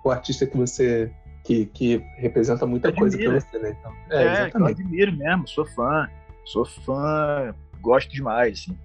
o 0.05 0.11
artista 0.11 0.47
que 0.47 0.57
você 0.57 1.11
que, 1.45 1.67
que 1.67 1.99
representa 2.17 2.67
muita 2.67 2.91
coisa 2.91 3.19
para 3.19 3.33
você, 3.33 3.59
né? 3.59 3.77
Então, 3.79 3.93
é, 4.11 4.17
é 4.17 4.33
exatamente. 4.33 4.81
eu 4.81 4.87
admiro 4.87 5.13
mesmo, 5.13 5.47
sou 5.47 5.67
fã, 5.67 6.09
sou 6.45 6.65
fã, 6.65 7.55
gosto 7.81 8.11
demais, 8.11 8.61
assim. 8.61 8.79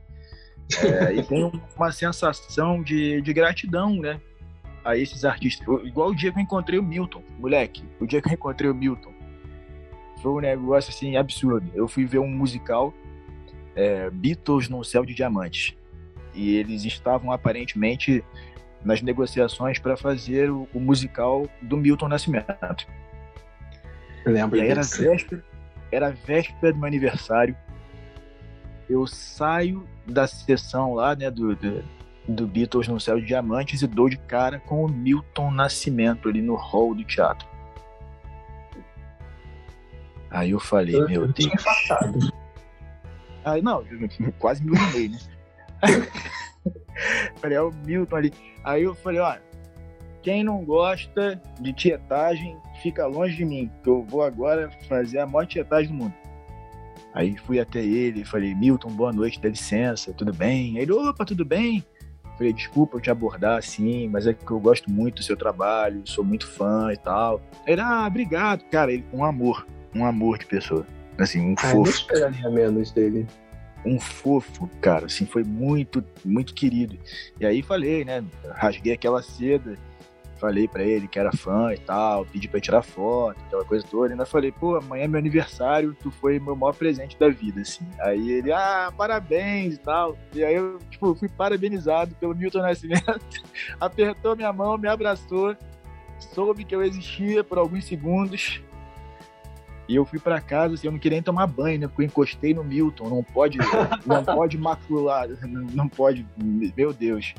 É, 0.86 1.14
e 1.16 1.24
tenho 1.24 1.52
uma 1.76 1.92
sensação 1.92 2.84
de, 2.84 3.22
de 3.22 3.34
gratidão, 3.34 3.96
né? 3.96 4.20
A 4.84 4.96
esses 4.96 5.26
artistas. 5.26 5.66
Igual 5.84 6.10
o 6.10 6.16
dia 6.16 6.32
que 6.32 6.38
eu 6.38 6.44
encontrei 6.44 6.78
o 6.78 6.84
Milton, 6.84 7.24
moleque. 7.40 7.84
O 8.00 8.06
dia 8.06 8.22
que 8.22 8.30
eu 8.30 8.34
encontrei 8.34 8.70
o 8.70 8.76
Milton. 8.76 9.12
Foi 10.22 10.32
um 10.32 10.40
negócio 10.40 10.90
assim 10.90 11.16
absurdo. 11.16 11.70
Eu 11.74 11.88
fui 11.88 12.06
ver 12.06 12.20
um 12.20 12.28
musical 12.28 12.94
é, 13.76 14.10
Beatles 14.10 14.68
no 14.70 14.84
Céu 14.84 15.06
de 15.06 15.14
Diamantes. 15.14 15.76
E 16.34 16.56
eles 16.56 16.84
estavam 16.86 17.32
aparentemente 17.32 18.24
nas 18.84 19.02
negociações 19.02 19.80
para 19.80 19.98
fazer 19.98 20.50
o, 20.52 20.68
o, 20.74 20.80
musical 20.80 21.48
do 21.62 21.78
Milton 21.78 22.08
Nascimento. 22.08 22.88
Eu 24.26 24.34
lembro 24.34 24.58
e 24.58 24.62
aí 24.62 24.70
era 24.70 24.82
véspera, 24.82 25.44
era 25.92 26.12
véspera 26.12 26.74
do 26.74 26.80
meu 26.80 26.88
aniversário. 26.88 27.56
Eu 28.90 29.06
saio 29.08 29.88
da 30.06 30.28
sessão 30.28 30.94
lá, 30.94 31.16
né, 31.16 31.30
do, 31.32 31.56
do, 31.56 31.84
do 32.28 32.48
Beatles 32.48 32.88
no 32.88 33.00
Céu 33.00 33.20
de 33.20 33.26
Diamantes 33.26 33.82
e 33.82 33.88
dou 33.88 34.10
de 34.10 34.18
cara 34.18 34.60
com 34.60 34.86
o 34.86 34.90
Milton 34.90 35.52
Nascimento 35.52 36.30
ali 36.30 36.42
no 36.42 36.56
hall 36.56 36.94
do 36.94 37.04
teatro. 37.04 37.48
Aí 40.32 40.52
eu 40.52 40.60
falei, 40.60 40.96
eu, 40.96 41.08
meu 41.08 41.22
eu 41.24 41.34
Deus. 41.34 41.52
Aí 43.44 43.62
não, 43.62 43.84
quase 44.38 44.64
me 44.64 44.72
urinei, 44.72 45.10
né? 45.10 45.18
falei, 47.42 47.58
é 47.58 47.62
o 47.62 47.72
Milton 47.72 48.16
ali. 48.16 48.34
Aí 48.64 48.84
eu 48.84 48.94
falei, 48.94 49.20
ó, 49.20 49.36
quem 50.22 50.44
não 50.44 50.64
gosta 50.64 51.42
de 51.60 51.74
tietagem, 51.74 52.58
fica 52.82 53.08
longe 53.08 53.38
de 53.38 53.46
mim, 53.46 53.72
que 53.84 53.90
eu 53.90 54.04
vou 54.04 54.22
agora 54.22 54.70
fazer 54.88 55.20
a 55.20 55.26
maior 55.26 55.46
tietagem 55.46 55.90
do 55.90 55.96
mundo. 55.96 56.14
Aí 57.14 57.36
fui 57.38 57.60
até 57.60 57.80
ele, 57.80 58.24
falei, 58.24 58.54
Milton, 58.54 58.90
boa 58.90 59.12
noite, 59.12 59.42
dá 59.42 59.50
licença, 59.50 60.14
tudo 60.14 60.34
bem? 60.34 60.78
Aí 60.78 60.84
ele, 60.84 60.92
opa, 60.92 61.26
tudo 61.26 61.44
bem? 61.44 61.84
Falei, 62.38 62.54
desculpa 62.54 62.98
eu 62.98 63.02
te 63.02 63.10
abordar 63.10 63.58
assim, 63.58 64.08
mas 64.08 64.28
é 64.28 64.34
que 64.34 64.50
eu 64.50 64.60
gosto 64.60 64.90
muito 64.90 65.16
do 65.16 65.24
seu 65.24 65.36
trabalho, 65.36 66.04
sou 66.06 66.24
muito 66.24 66.48
fã 66.48 66.94
e 66.94 66.98
tal. 66.98 67.42
Ele, 67.66 67.82
ah, 67.82 68.06
obrigado. 68.08 68.64
Cara, 68.70 68.94
ele, 68.94 69.04
um 69.12 69.26
amor, 69.26 69.66
um 69.94 70.06
amor 70.06 70.38
de 70.38 70.46
pessoa. 70.46 70.86
Assim, 71.18 71.42
um 71.42 71.56
ah, 71.58 71.62
fofo. 71.62 71.76
Não 71.76 71.84
esperaria 71.84 72.50
menos 72.50 72.92
dele. 72.92 73.28
Um 73.86 74.00
fofo, 74.00 74.70
cara, 74.82 75.06
assim, 75.06 75.26
foi 75.26 75.44
muito, 75.44 76.04
muito 76.26 76.54
querido. 76.54 76.98
E 77.40 77.46
aí 77.46 77.62
falei, 77.62 78.04
né, 78.04 78.24
rasguei 78.56 78.94
aquela 78.94 79.22
seda, 79.22 79.78
falei 80.40 80.68
para 80.68 80.84
ele 80.84 81.08
que 81.08 81.20
era 81.20 81.32
fã 81.32 81.74
e 81.74 81.78
tal, 81.78 82.26
pedi 82.26 82.48
pra 82.48 82.60
tirar 82.60 82.82
foto, 82.82 83.38
aquela 83.46 83.66
coisa 83.66 83.86
toda. 83.90 84.10
E 84.10 84.12
ainda 84.14 84.26
falei, 84.26 84.52
pô, 84.52 84.76
amanhã 84.78 85.04
é 85.04 85.08
meu 85.08 85.20
aniversário, 85.20 85.96
tu 86.02 86.10
foi 86.10 86.40
meu 86.40 86.56
maior 86.56 86.74
presente 86.74 87.18
da 87.20 87.30
vida, 87.30 87.62
assim. 87.62 87.86
Aí 88.00 88.32
ele, 88.32 88.52
ah, 88.52 88.92
parabéns 88.96 89.76
e 89.76 89.80
tal. 89.80 90.18
E 90.34 90.44
aí 90.44 90.56
eu, 90.56 90.80
tipo, 90.90 91.14
fui 91.16 91.30
parabenizado 91.30 92.16
pelo 92.16 92.36
Milton 92.36 92.62
Nascimento, 92.62 93.20
apertou 93.80 94.36
minha 94.36 94.52
mão, 94.52 94.78
me 94.78 94.88
abraçou, 94.88 95.56
soube 96.18 96.64
que 96.64 96.74
eu 96.74 96.84
existia 96.84 97.44
por 97.44 97.58
alguns 97.58 97.86
segundos. 97.86 98.62
E 99.90 99.96
eu 99.96 100.06
fui 100.06 100.20
para 100.20 100.40
casa, 100.40 100.76
assim, 100.76 100.86
eu 100.86 100.92
não 100.92 101.00
queria 101.00 101.16
nem 101.16 101.24
tomar 101.24 101.48
banho, 101.48 101.80
né? 101.80 101.88
Porque 101.88 102.04
eu 102.04 102.06
encostei 102.06 102.54
no 102.54 102.64
Milton, 102.64 103.10
não 103.10 103.24
pode, 103.24 103.58
não 104.06 104.24
pode 104.24 104.56
macular, 104.56 105.28
não 105.74 105.90
pode, 105.90 106.24
meu 106.38 106.94
Deus. 106.94 107.34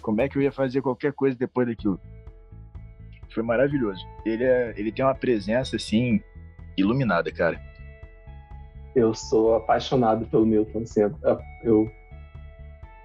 Como 0.00 0.18
é 0.22 0.28
que 0.28 0.38
eu 0.38 0.42
ia 0.42 0.50
fazer 0.50 0.80
qualquer 0.80 1.12
coisa 1.12 1.36
depois 1.36 1.68
daquilo? 1.68 2.00
Foi 3.34 3.42
maravilhoso. 3.42 4.02
Ele, 4.24 4.44
é, 4.44 4.72
ele 4.78 4.90
tem 4.90 5.04
uma 5.04 5.14
presença, 5.14 5.76
assim, 5.76 6.22
iluminada, 6.74 7.30
cara. 7.30 7.60
Eu 8.96 9.12
sou 9.12 9.56
apaixonado 9.56 10.24
pelo 10.26 10.46
Milton. 10.46 10.80
Assim, 10.80 11.00
eu 11.62 11.90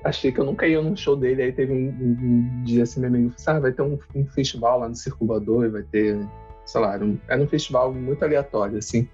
achei 0.05 0.31
que 0.31 0.39
eu 0.39 0.45
nunca 0.45 0.67
ia 0.67 0.81
num 0.81 0.95
show 0.95 1.17
dele. 1.17 1.41
Aí 1.41 1.51
teve 1.51 1.73
um, 1.73 1.89
um, 1.89 2.17
um 2.21 2.63
dia 2.63 2.83
assim, 2.83 3.01
meu 3.01 3.09
amigo 3.09 3.33
falou: 3.37 3.57
ah, 3.57 3.61
vai 3.61 3.71
ter 3.73 3.81
um, 3.81 3.99
um, 4.15 4.25
festival 4.27 4.79
lá 4.79 4.87
no 4.87 4.95
Circulador, 4.95 5.69
vai 5.69 5.83
ter, 5.83 6.17
sei 6.66 6.82
lá, 6.82 6.93
era 6.95 7.05
um, 7.05 7.18
era 7.28 7.41
um 7.41 7.47
festival 7.47 7.93
muito 7.93 8.24
aleatório, 8.24 8.78
assim, 8.78 9.07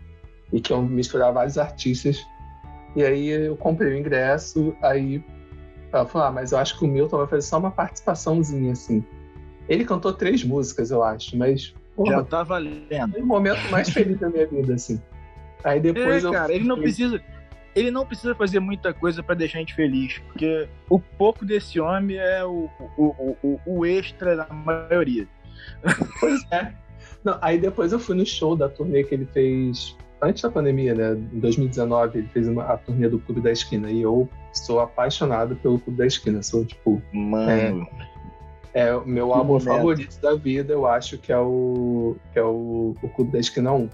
e 0.51 0.59
que 0.59 0.71
iam 0.71 0.83
misturar 0.83 1.33
vários 1.33 1.57
artistas. 1.57 2.25
E 2.95 3.03
aí 3.03 3.27
eu 3.27 3.55
comprei 3.55 3.93
o 3.93 3.97
ingresso, 3.97 4.75
aí 4.81 5.23
ela 5.91 6.05
falou: 6.05 6.27
ah, 6.27 6.31
mas 6.31 6.51
eu 6.51 6.57
acho 6.57 6.77
que 6.77 6.85
o 6.85 6.87
Milton 6.87 7.17
vai 7.17 7.27
fazer 7.27 7.43
só 7.43 7.59
uma 7.59 7.71
participaçãozinha, 7.71 8.71
assim. 8.71 9.03
Ele 9.67 9.85
cantou 9.85 10.13
três 10.13 10.43
músicas, 10.43 10.91
eu 10.91 11.03
acho, 11.03 11.37
mas. 11.37 11.73
Porra, 11.95 12.17
Já 12.17 12.23
tá 12.23 12.43
valendo. 12.43 13.11
Foi 13.11 13.21
o 13.21 13.25
momento 13.25 13.69
mais 13.69 13.89
feliz 13.89 14.19
da 14.19 14.29
minha 14.29 14.47
vida, 14.47 14.73
assim. 14.73 15.01
Aí 15.63 15.79
depois 15.79 16.23
é, 16.23 16.27
eu. 16.27 16.31
Cara, 16.31 16.53
ele 16.53 16.65
não 16.65 16.77
precisa. 16.77 17.21
Ele 17.73 17.89
não 17.89 18.05
precisa 18.05 18.35
fazer 18.35 18.59
muita 18.59 18.93
coisa 18.93 19.23
para 19.23 19.33
deixar 19.33 19.59
a 19.59 19.61
gente 19.61 19.73
feliz, 19.73 20.17
porque 20.27 20.67
o 20.89 20.99
pouco 20.99 21.45
desse 21.45 21.79
homem 21.79 22.17
é 22.17 22.43
o, 22.43 22.69
o, 22.97 23.37
o, 23.41 23.59
o 23.65 23.85
extra 23.85 24.35
da 24.35 24.45
maioria. 24.47 25.25
Pois 26.19 26.41
é. 26.51 26.73
Não, 27.23 27.37
aí 27.41 27.57
depois 27.57 27.91
eu 27.91 27.99
fui 27.99 28.15
no 28.15 28.25
show 28.25 28.55
da 28.55 28.67
turnê 28.67 29.03
que 29.03 29.13
ele 29.13 29.25
fez 29.25 29.95
antes 30.21 30.41
da 30.41 30.49
pandemia, 30.49 30.93
né? 30.93 31.13
Em 31.33 31.39
2019, 31.39 32.19
ele 32.19 32.27
fez 32.27 32.47
uma, 32.47 32.63
a 32.63 32.77
turnê 32.77 33.09
do 33.09 33.19
Clube 33.19 33.41
da 33.41 33.51
Esquina. 33.51 33.89
E 33.89 34.01
eu 34.01 34.29
sou 34.53 34.79
apaixonado 34.79 35.55
pelo 35.57 35.79
Clube 35.79 35.97
da 35.97 36.05
Esquina. 36.05 36.41
Sou, 36.43 36.63
tipo. 36.63 37.01
Mano. 37.11 37.87
É, 38.73 38.87
é 38.87 38.95
o 38.95 39.05
meu 39.05 39.33
álbum 39.33 39.59
favorito 39.59 40.19
da 40.21 40.33
vida, 40.35 40.71
eu 40.73 40.87
acho 40.87 41.17
que 41.17 41.31
é 41.31 41.37
o 41.37 42.15
que 42.31 42.39
é 42.39 42.43
o, 42.43 42.95
o 43.01 43.09
Clube 43.09 43.31
da 43.31 43.39
Esquina 43.39 43.73
1. 43.73 43.89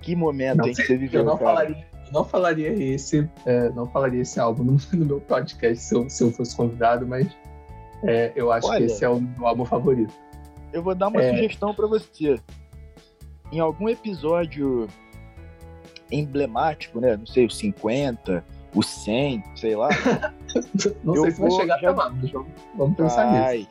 Que 0.00 0.16
momento 0.16 0.58
não, 0.58 0.68
em 0.68 0.72
que 0.72 0.82
você 0.82 0.96
viveu, 0.96 1.20
eu 1.20 1.26
não 1.26 1.38
cara. 1.38 1.50
Falaria, 1.50 1.86
eu 2.06 2.12
não 2.12 2.24
falaria 2.24 2.72
esse, 2.72 3.28
é, 3.44 3.68
não 3.70 3.86
falaria 3.86 4.22
esse 4.22 4.40
álbum 4.40 4.64
no, 4.64 4.76
no, 4.92 5.04
meu 5.04 5.20
podcast 5.20 5.82
se 5.82 5.94
eu, 5.94 6.08
se 6.08 6.22
eu 6.22 6.30
fosse 6.30 6.56
convidado, 6.56 7.06
mas 7.06 7.26
é, 8.04 8.32
eu 8.34 8.50
acho 8.52 8.68
Olha, 8.68 8.78
que 8.78 8.84
esse 8.84 9.04
é 9.04 9.08
o 9.08 9.20
meu 9.20 9.46
álbum 9.46 9.64
favorito. 9.64 10.14
Eu 10.74 10.82
vou 10.82 10.94
dar 10.94 11.08
uma 11.08 11.22
é... 11.22 11.30
sugestão 11.30 11.72
para 11.72 11.86
você. 11.86 12.38
Em 13.52 13.60
algum 13.60 13.88
episódio 13.88 14.88
emblemático, 16.10 17.00
né? 17.00 17.16
Não 17.16 17.26
sei, 17.26 17.46
o 17.46 17.50
50, 17.50 18.44
o 18.74 18.82
100, 18.82 19.44
sei 19.54 19.76
lá. 19.76 19.88
não 21.04 21.14
sei 21.14 21.30
se 21.30 21.40
vai 21.40 21.50
chegar 21.52 21.78
já... 21.78 21.90
até 21.90 22.02
lá. 22.02 22.12
Vamos 22.74 22.96
pensar 22.96 23.30
vai, 23.30 23.58
nisso. 23.58 23.70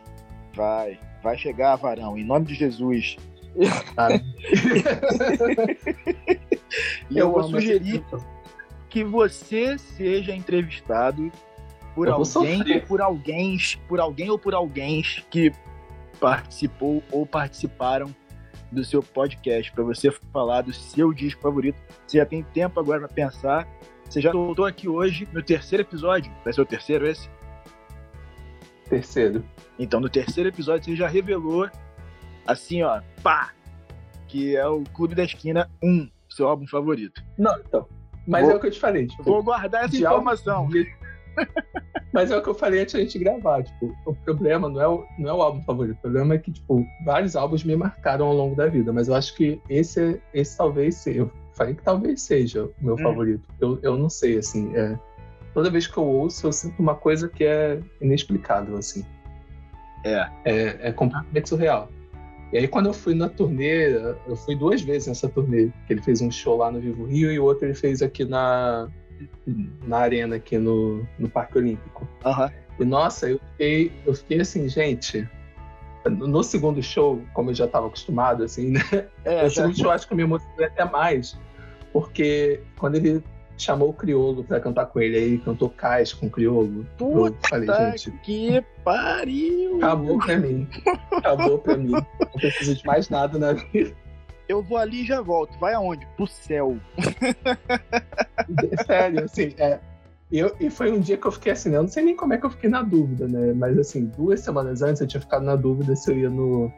Vai, 0.55 0.97
vai 1.21 1.37
chegar, 1.37 1.75
Varão, 1.75 2.17
em 2.17 2.23
nome 2.23 2.45
de 2.45 2.55
Jesus. 2.55 3.17
E 3.55 3.65
eu, 7.11 7.17
eu 7.17 7.33
vou 7.33 7.43
sugerir 7.43 8.01
que 8.89 9.03
você 9.03 9.77
seja 9.77 10.33
entrevistado 10.33 11.29
por 11.93 12.07
eu 12.07 12.13
alguém, 12.13 12.79
por 12.79 13.01
alguém, 13.01 13.57
por 13.89 13.99
alguém 13.99 14.29
ou 14.29 14.39
por 14.39 14.55
alguém 14.55 15.03
que 15.29 15.51
participou 16.23 17.03
ou 17.11 17.25
participaram 17.25 18.15
do 18.71 18.81
seu 18.85 19.03
podcast 19.03 19.69
para 19.73 19.83
você 19.83 20.09
falar 20.31 20.61
do 20.61 20.71
seu 20.71 21.11
disco 21.11 21.41
favorito. 21.41 21.77
Você 22.07 22.17
já 22.17 22.25
tem 22.25 22.41
tempo 22.41 22.79
agora 22.79 23.01
para 23.01 23.09
pensar 23.09 23.67
você 24.09 24.21
já 24.21 24.31
voltou 24.31 24.65
aqui 24.65 24.87
hoje 24.87 25.27
no 25.33 25.41
terceiro 25.41 25.81
episódio. 25.81 26.31
Vai 26.43 26.53
ser 26.53 26.61
o 26.61 26.65
terceiro 26.65 27.07
esse? 27.07 27.27
Terceiro. 28.87 29.43
Então, 29.79 29.99
no 29.99 30.07
terceiro 30.07 30.49
episódio, 30.49 30.85
você 30.85 30.95
já 30.95 31.07
revelou, 31.07 31.67
assim, 32.45 32.83
ó, 32.83 33.01
pá, 33.23 33.51
que 34.27 34.55
é 34.55 34.67
o 34.67 34.83
Clube 34.93 35.15
da 35.15 35.23
Esquina 35.23 35.67
1, 35.83 36.07
seu 36.29 36.47
álbum 36.47 36.67
favorito. 36.67 37.23
Não, 37.37 37.57
então. 37.59 37.89
Mas 38.27 38.43
vou, 38.43 38.51
é 38.51 38.55
o 38.55 38.59
que 38.59 38.67
eu 38.67 38.71
te 38.71 38.79
falei. 38.79 39.07
Tipo, 39.07 39.23
vou 39.23 39.43
guardar 39.43 39.85
essa 39.85 39.97
informação. 39.97 40.69
Mas 42.13 42.29
é 42.29 42.37
o 42.37 42.43
que 42.43 42.49
eu 42.49 42.53
falei 42.53 42.81
antes 42.81 42.93
da 42.93 42.99
gente 42.99 43.17
gravar. 43.17 43.63
Tipo, 43.63 43.95
o 44.05 44.13
problema 44.13 44.69
não 44.69 44.79
é 44.79 44.87
o, 44.87 45.03
não 45.17 45.29
é 45.29 45.33
o 45.33 45.41
álbum 45.41 45.63
favorito. 45.63 45.97
O 45.97 46.01
problema 46.01 46.35
é 46.35 46.37
que, 46.37 46.51
tipo, 46.51 46.85
vários 47.03 47.35
álbuns 47.35 47.63
me 47.63 47.75
marcaram 47.75 48.27
ao 48.27 48.35
longo 48.35 48.55
da 48.55 48.67
vida. 48.67 48.93
Mas 48.93 49.07
eu 49.07 49.15
acho 49.15 49.35
que 49.35 49.59
esse, 49.67 50.21
esse 50.31 50.55
talvez 50.55 50.95
seja 50.95 51.27
falei 51.53 51.75
que 51.75 51.83
talvez 51.83 52.21
seja 52.21 52.65
o 52.65 52.73
meu 52.81 52.95
hum. 52.95 52.99
favorito. 52.99 53.47
Eu, 53.59 53.79
eu 53.81 53.97
não 53.97 54.09
sei, 54.09 54.37
assim. 54.37 54.75
É, 54.75 54.97
toda 55.53 55.69
vez 55.69 55.87
que 55.87 55.97
eu 55.97 56.03
ouço, 56.03 56.45
eu 56.47 56.51
sinto 56.51 56.79
uma 56.79 56.95
coisa 56.95 57.29
que 57.29 57.43
é 57.43 57.79
inexplicável, 58.01 58.77
assim. 58.77 59.05
É. 60.03 60.29
É, 60.45 60.89
é 60.89 60.91
completamente 60.91 61.49
surreal. 61.49 61.89
E 62.51 62.57
aí, 62.57 62.67
quando 62.67 62.87
eu 62.87 62.93
fui 62.93 63.15
na 63.15 63.29
turnê, 63.29 63.95
eu 64.27 64.35
fui 64.35 64.55
duas 64.55 64.81
vezes 64.81 65.07
nessa 65.07 65.27
turnê, 65.27 65.71
que 65.87 65.93
ele 65.93 66.01
fez 66.03 66.21
um 66.21 66.29
show 66.29 66.57
lá 66.57 66.71
no 66.71 66.79
Vivo 66.79 67.05
Rio 67.05 67.31
e 67.31 67.39
o 67.39 67.45
outro 67.45 67.65
ele 67.65 67.73
fez 67.73 68.01
aqui 68.03 68.25
na, 68.25 68.87
na 69.85 69.97
arena, 69.97 70.35
aqui 70.35 70.57
no, 70.57 71.07
no 71.17 71.29
Parque 71.29 71.57
Olímpico. 71.57 72.07
Uhum. 72.25 72.49
E 72.79 72.85
nossa, 72.85 73.29
eu 73.29 73.39
fiquei, 73.51 73.91
eu 74.05 74.13
fiquei 74.13 74.41
assim, 74.41 74.67
gente. 74.67 75.27
No 76.05 76.43
segundo 76.43 76.81
show, 76.83 77.21
como 77.33 77.51
eu 77.51 77.55
já 77.55 77.65
estava 77.65 77.87
acostumado, 77.87 78.43
assim, 78.43 78.71
né? 78.71 78.81
É, 79.23 79.43
no 79.43 79.49
segundo 79.49 79.77
show 79.77 79.91
acho 79.91 80.07
que 80.07 80.13
eu 80.13 80.17
me 80.17 80.23
emocionei 80.23 80.65
até 80.65 80.83
mais, 80.83 81.37
porque 81.93 82.59
quando 82.77 82.95
ele 82.95 83.23
chamou 83.57 83.89
o 83.89 83.93
Criolo 83.93 84.43
para 84.43 84.59
cantar 84.59 84.87
com 84.87 84.99
ele, 84.99 85.15
aí 85.15 85.23
ele 85.23 85.37
cantou 85.37 85.69
Cais 85.69 86.13
com 86.13 86.27
o 86.27 86.29
Criolo. 86.29 86.85
Puta 86.97 87.55
eu 87.55 87.65
falei, 87.67 87.91
gente, 87.91 88.11
que 88.23 88.63
pariu! 88.83 89.77
Acabou 89.77 90.17
pra 90.19 90.37
mim. 90.37 90.67
Acabou 91.11 91.59
pra 91.59 91.77
mim. 91.77 91.91
Não 91.91 92.31
preciso 92.33 92.75
de 92.75 92.85
mais 92.85 93.09
nada 93.09 93.37
na 93.37 93.53
vida. 93.53 93.95
Eu 94.47 94.61
vou 94.61 94.77
ali 94.77 95.01
e 95.01 95.05
já 95.05 95.21
volto. 95.21 95.57
Vai 95.59 95.73
aonde? 95.73 96.05
Pro 96.17 96.27
céu. 96.27 96.77
Sério, 98.85 99.23
assim, 99.23 99.53
é, 99.57 99.79
eu, 100.33 100.55
e 100.59 100.67
foi 100.67 100.91
um 100.91 100.99
dia 100.99 101.15
que 101.15 101.27
eu 101.27 101.31
fiquei 101.31 101.51
assim, 101.51 101.69
né? 101.69 101.77
eu 101.77 101.83
não 101.83 101.89
sei 101.89 102.03
nem 102.03 102.15
como 102.15 102.33
é 102.33 102.39
que 102.39 102.45
eu 102.45 102.49
fiquei 102.49 102.67
na 102.67 102.81
dúvida, 102.81 103.27
né? 103.27 103.53
Mas 103.53 103.77
assim, 103.77 104.05
duas 104.17 104.39
semanas 104.39 104.81
antes 104.81 104.99
eu 104.99 105.07
tinha 105.07 105.21
ficado 105.21 105.45
na 105.45 105.55
dúvida 105.55 105.95
se 105.95 106.11
eu 106.11 106.17
ia 106.17 106.29
no. 106.29 106.71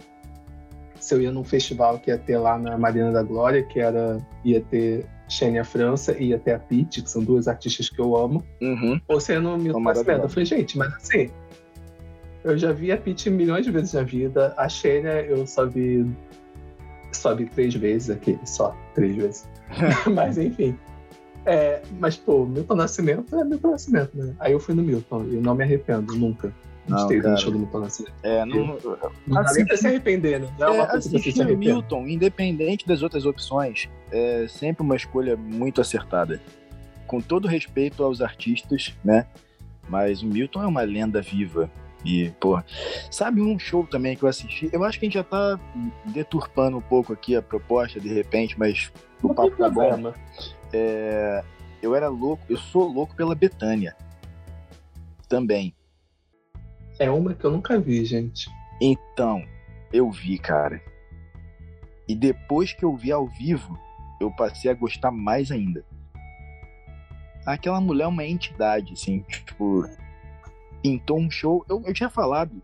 Se 0.99 1.13
eu 1.13 1.22
ia 1.22 1.32
num 1.32 1.43
festival 1.43 1.99
que 1.99 2.11
ia 2.11 2.18
ter 2.18 2.38
lá 2.38 2.57
na 2.57 2.78
Marina 2.78 3.13
da 3.13 3.24
Glória, 3.24 3.63
que 3.63 3.80
era. 3.80 4.20
ia 4.43 4.59
ter 4.59 5.05
Xenia 5.30 5.63
França 5.63 6.18
e 6.20 6.28
ia 6.28 6.39
ter 6.39 6.51
a 6.51 6.59
Pete, 6.59 7.01
que 7.01 7.09
são 7.09 7.24
duas 7.24 7.47
artistas 7.47 7.89
que 7.89 7.99
eu 7.99 8.18
amo. 8.18 8.43
Uhum. 8.61 8.99
Ou 9.07 9.22
se 9.22 9.34
eu 9.34 9.41
não 9.41 9.57
me 9.57 9.72
Nascimento. 9.72 10.24
Eu 10.24 10.30
falei, 10.30 10.45
gente, 10.45 10.78
mas 10.78 10.93
assim. 10.93 11.30
Eu 12.43 12.57
já 12.57 12.74
vi 12.74 12.91
a 12.91 12.97
Pete 12.97 13.30
milhões 13.30 13.66
de 13.66 13.72
vezes 13.72 13.93
na 13.93 14.03
vida. 14.03 14.53
A 14.57 14.68
Xenia 14.68 15.22
eu 15.22 15.47
só 15.47 15.66
vi. 15.66 16.05
Vi 17.36 17.45
três 17.45 17.74
vezes 17.74 18.09
aqui, 18.09 18.38
só 18.45 18.76
três 18.93 19.16
vezes. 19.16 19.49
mas 20.13 20.38
enfim. 20.38 20.78
É, 21.45 21.82
mas, 21.99 22.18
pô, 22.18 22.45
Milton 22.45 22.76
Nascimento 22.76 23.39
é 23.39 23.43
Milton 23.43 23.72
Nascimento, 23.72 24.18
né? 24.18 24.36
Aí 24.39 24.51
eu 24.51 24.59
fui 24.59 24.74
no 24.74 24.82
Milton 24.82 25.26
e 25.26 25.36
não 25.36 25.53
me 25.53 25.63
arrependo, 25.63 26.16
nunca. 26.16 26.51
Não, 26.88 27.07
ter 27.07 27.24
no 27.24 27.38
show 27.38 27.51
do 27.51 27.59
Milton 27.59 27.80
Nascimento. 27.80 28.13
É, 28.24 28.45
não. 28.45 28.78
Não 29.28 29.43
pra 29.66 29.78
se 29.78 29.88
arrepender, 29.88 30.39
né? 30.39 30.47
Não 30.59 30.68
é 30.68 30.72
uma 30.72 30.84
é, 30.84 30.88
coisa 30.88 31.09
que 31.09 31.32
você. 31.32 31.55
Milton, 31.55 32.07
independente 32.07 32.88
das 32.88 33.01
outras 33.03 33.26
opções, 33.26 33.89
é 34.11 34.47
sempre 34.47 34.84
uma 34.84 34.95
escolha 34.95 35.38
muito 35.38 35.82
acertada. 35.82 36.41
Com 37.07 37.22
todo 37.22 37.47
respeito 37.47 38.03
aos 38.03 38.22
artistas, 38.22 38.93
né? 39.03 39.28
Mas 39.88 40.24
o 40.24 40.28
Milton 40.28 40.63
é 40.63 40.68
uma 40.68 40.82
lenda 40.82 41.22
viva. 41.22 41.70
E, 42.06 42.30
pô, 42.39 42.62
sabe 43.10 43.41
um 43.41 43.58
show 43.58 43.86
também 43.88 44.16
que 44.16 44.24
eu 44.24 44.30
assisti? 44.30 44.70
Eu 44.72 44.84
acho 44.84 44.99
que 44.99 45.06
a 45.06 45.08
gente 45.08 45.16
já 45.16 45.24
tá 45.24 45.60
deturpando 46.06 46.78
um 46.78 46.82
pouco 46.82 47.12
aqui 47.12 47.36
a 47.36 47.41
proposta, 47.41 47.99
de 47.99 48.14
repente, 48.14 48.58
mas 48.60 48.91
o 49.24 49.34
papo 49.34 49.58
tá 49.58 49.70
bom. 49.70 50.14
É, 50.72 51.43
eu 51.82 51.95
era 51.95 52.08
louco, 52.08 52.43
eu 52.47 52.58
sou 52.58 52.88
louco 52.88 53.16
pela 53.16 53.34
Betânia. 53.34 53.95
Também. 55.28 55.76
É 56.99 57.10
uma 57.10 57.34
que 57.34 57.43
eu 57.43 57.51
nunca 57.51 57.80
vi, 57.80 58.06
gente. 58.06 58.47
Então, 58.80 59.43
eu 59.91 60.12
vi, 60.12 60.38
cara. 60.38 60.80
E 62.08 62.16
depois 62.16 62.72
que 62.72 62.86
eu 62.86 62.95
vi 62.95 63.12
ao 63.12 63.26
vivo, 63.26 63.80
eu 64.22 64.30
passei 64.30 64.70
a 64.70 64.76
gostar 64.76 65.10
mais 65.10 65.49
ainda. 65.49 65.84
Aquela 67.45 67.82
mulher 67.82 68.03
é 68.03 68.08
uma 68.08 68.24
entidade, 68.24 68.93
assim, 68.93 69.22
tipo, 69.22 69.84
pintou 70.86 71.17
um 71.17 71.31
show. 71.31 71.65
Eu, 71.67 71.81
eu 71.83 71.93
tinha 71.93 72.09
falado 72.09 72.61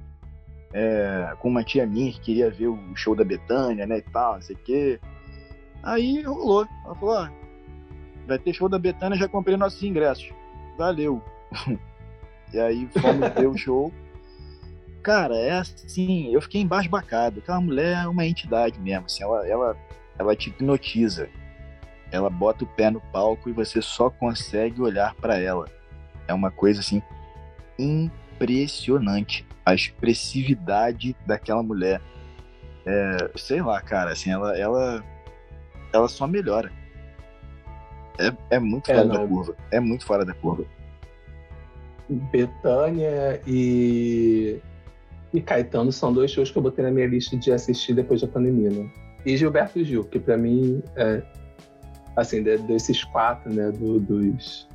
é, 0.72 1.34
com 1.40 1.50
uma 1.50 1.64
tia 1.64 1.88
minha 1.88 2.12
que 2.12 2.22
queria 2.22 2.52
ver 2.52 2.68
o 2.68 2.96
show 2.96 3.16
da 3.16 3.24
Betânia, 3.24 3.88
né, 3.88 3.98
e 3.98 4.02
tal, 4.04 4.36
não 4.36 4.42
sei 4.42 4.56
o 4.56 4.60
quê. 4.60 5.00
Aí 5.82 6.22
rolou. 6.22 6.68
Ela 6.86 6.96
falou: 6.96 7.18
ah, 7.18 7.32
vai 8.28 8.38
ter 8.38 8.54
show 8.54 8.70
da 8.70 8.78
Betânia, 8.78 9.18
já 9.18 9.28
comprei 9.28 9.58
nossos 9.58 9.82
ingressos. 9.82 10.32
Valeu. 10.78 11.22
e 12.54 12.60
aí 12.60 12.88
fomos 12.94 13.30
ver 13.30 13.48
o 13.48 13.58
show. 13.58 13.92
Cara, 15.02 15.36
é 15.36 15.52
assim, 15.54 16.32
eu 16.32 16.42
fiquei 16.42 16.62
embasbacado. 16.62 17.40
Aquela 17.40 17.60
mulher 17.60 18.04
é 18.04 18.08
uma 18.08 18.26
entidade 18.26 18.80
mesmo, 18.80 19.08
assim, 19.08 19.24
ela, 19.24 19.48
ela, 19.48 19.78
ela 20.20 20.36
te 20.36 20.50
hipnotiza. 20.50 21.28
Ela 22.12 22.30
bota 22.30 22.66
o 22.66 22.68
pé 22.68 22.92
no 22.92 23.02
palco 23.02 23.50
e 23.50 23.54
você 23.54 23.82
só 23.82 24.12
consegue 24.12 24.80
olhar 24.80 25.16
para 25.16 25.40
ela. 25.40 25.66
É 26.28 26.34
uma 26.34 26.52
coisa 26.52 26.82
assim 26.82 27.02
impressionante. 27.82 29.46
A 29.66 29.74
expressividade 29.74 31.16
daquela 31.26 31.62
mulher. 31.62 32.02
É, 32.86 33.32
sei 33.36 33.62
lá, 33.62 33.80
cara, 33.82 34.12
assim, 34.12 34.32
ela, 34.32 34.58
ela, 34.58 35.04
ela 35.94 36.08
só 36.08 36.26
melhora. 36.26 36.72
É, 38.20 38.56
é 38.56 38.60
muito 38.60 38.92
é, 38.92 38.96
fora 38.96 39.08
da 39.08 39.28
curva. 39.28 39.56
É 39.72 39.80
muito 39.80 40.06
fora 40.06 40.26
da 40.26 40.34
curva. 40.34 40.66
Betânia 42.10 43.42
e 43.48 44.60
e 45.34 45.42
Caetano 45.42 45.92
são 45.92 46.12
dois 46.12 46.32
shows 46.32 46.52
que 46.52 46.58
eu 46.58 46.62
botei 46.62 46.84
na 46.84 46.92
minha 46.92 47.08
lista 47.08 47.38
de 47.38 47.52
assistir 47.54 47.94
depois 47.94 48.20
da 48.22 48.28
pandemia, 48.28 48.70
né? 48.70 48.92
E 49.26 49.38
Gilberto 49.38 49.82
Gil, 49.84 50.04
que 50.04 50.20
para 50.20 50.38
mim 50.38 50.84
é 50.96 51.22
assim, 52.16 52.44
desses 52.44 53.04
quatro, 53.06 53.54
né, 53.54 53.72
do, 53.72 54.00
dos 54.00 54.68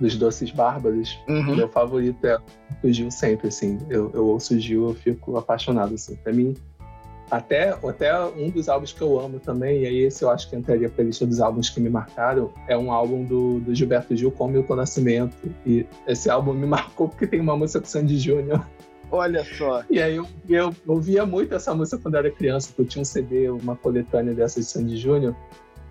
dos 0.00 0.16
doces 0.16 0.50
bárbaros, 0.50 1.18
uhum. 1.28 1.56
meu 1.56 1.68
favorito 1.68 2.24
é 2.26 2.38
o 2.82 2.92
Gil 2.92 3.10
sempre, 3.10 3.48
assim. 3.48 3.78
Eu, 3.88 4.10
eu 4.14 4.26
ouço 4.26 4.54
o 4.54 4.58
Gil, 4.58 4.88
eu 4.88 4.94
fico 4.94 5.36
apaixonado, 5.36 5.94
assim. 5.94 6.16
Pra 6.16 6.32
mim, 6.32 6.54
até, 7.30 7.70
até 7.70 8.24
um 8.24 8.50
dos 8.50 8.68
álbuns 8.68 8.92
que 8.92 9.02
eu 9.02 9.18
amo 9.18 9.38
também, 9.38 9.82
e 9.82 9.86
aí 9.86 9.98
esse 9.98 10.22
eu 10.22 10.30
acho 10.30 10.48
que 10.48 10.56
entraria 10.56 10.88
pra 10.88 11.04
lista 11.04 11.26
dos 11.26 11.40
álbuns 11.40 11.68
que 11.68 11.80
me 11.80 11.90
marcaram, 11.90 12.52
é 12.66 12.76
um 12.76 12.90
álbum 12.92 13.24
do, 13.24 13.60
do 13.60 13.74
Gilberto 13.74 14.16
Gil 14.16 14.30
com 14.30 14.48
Milton 14.48 14.76
Nascimento. 14.76 15.36
E 15.66 15.84
esse 16.06 16.30
álbum 16.30 16.52
me 16.52 16.64
marcou 16.66 17.08
porque 17.08 17.26
tem 17.26 17.40
uma 17.40 17.56
música 17.56 17.80
com 17.80 17.86
Sandy 17.86 18.18
Júnior 18.18 18.64
Olha 19.10 19.44
só. 19.44 19.82
E 19.90 20.00
aí 20.00 20.16
eu, 20.16 20.26
eu 20.48 20.74
ouvia 20.86 21.24
muito 21.24 21.54
essa 21.54 21.74
música 21.74 21.98
quando 21.98 22.16
era 22.16 22.30
criança, 22.30 22.68
porque 22.68 22.82
eu 22.82 22.86
tinha 22.86 23.02
um 23.02 23.04
CD, 23.04 23.48
uma 23.48 23.74
coletânea 23.74 24.34
dessas 24.34 24.66
de 24.66 24.70
Sandy 24.70 24.96
Júnior. 24.96 25.34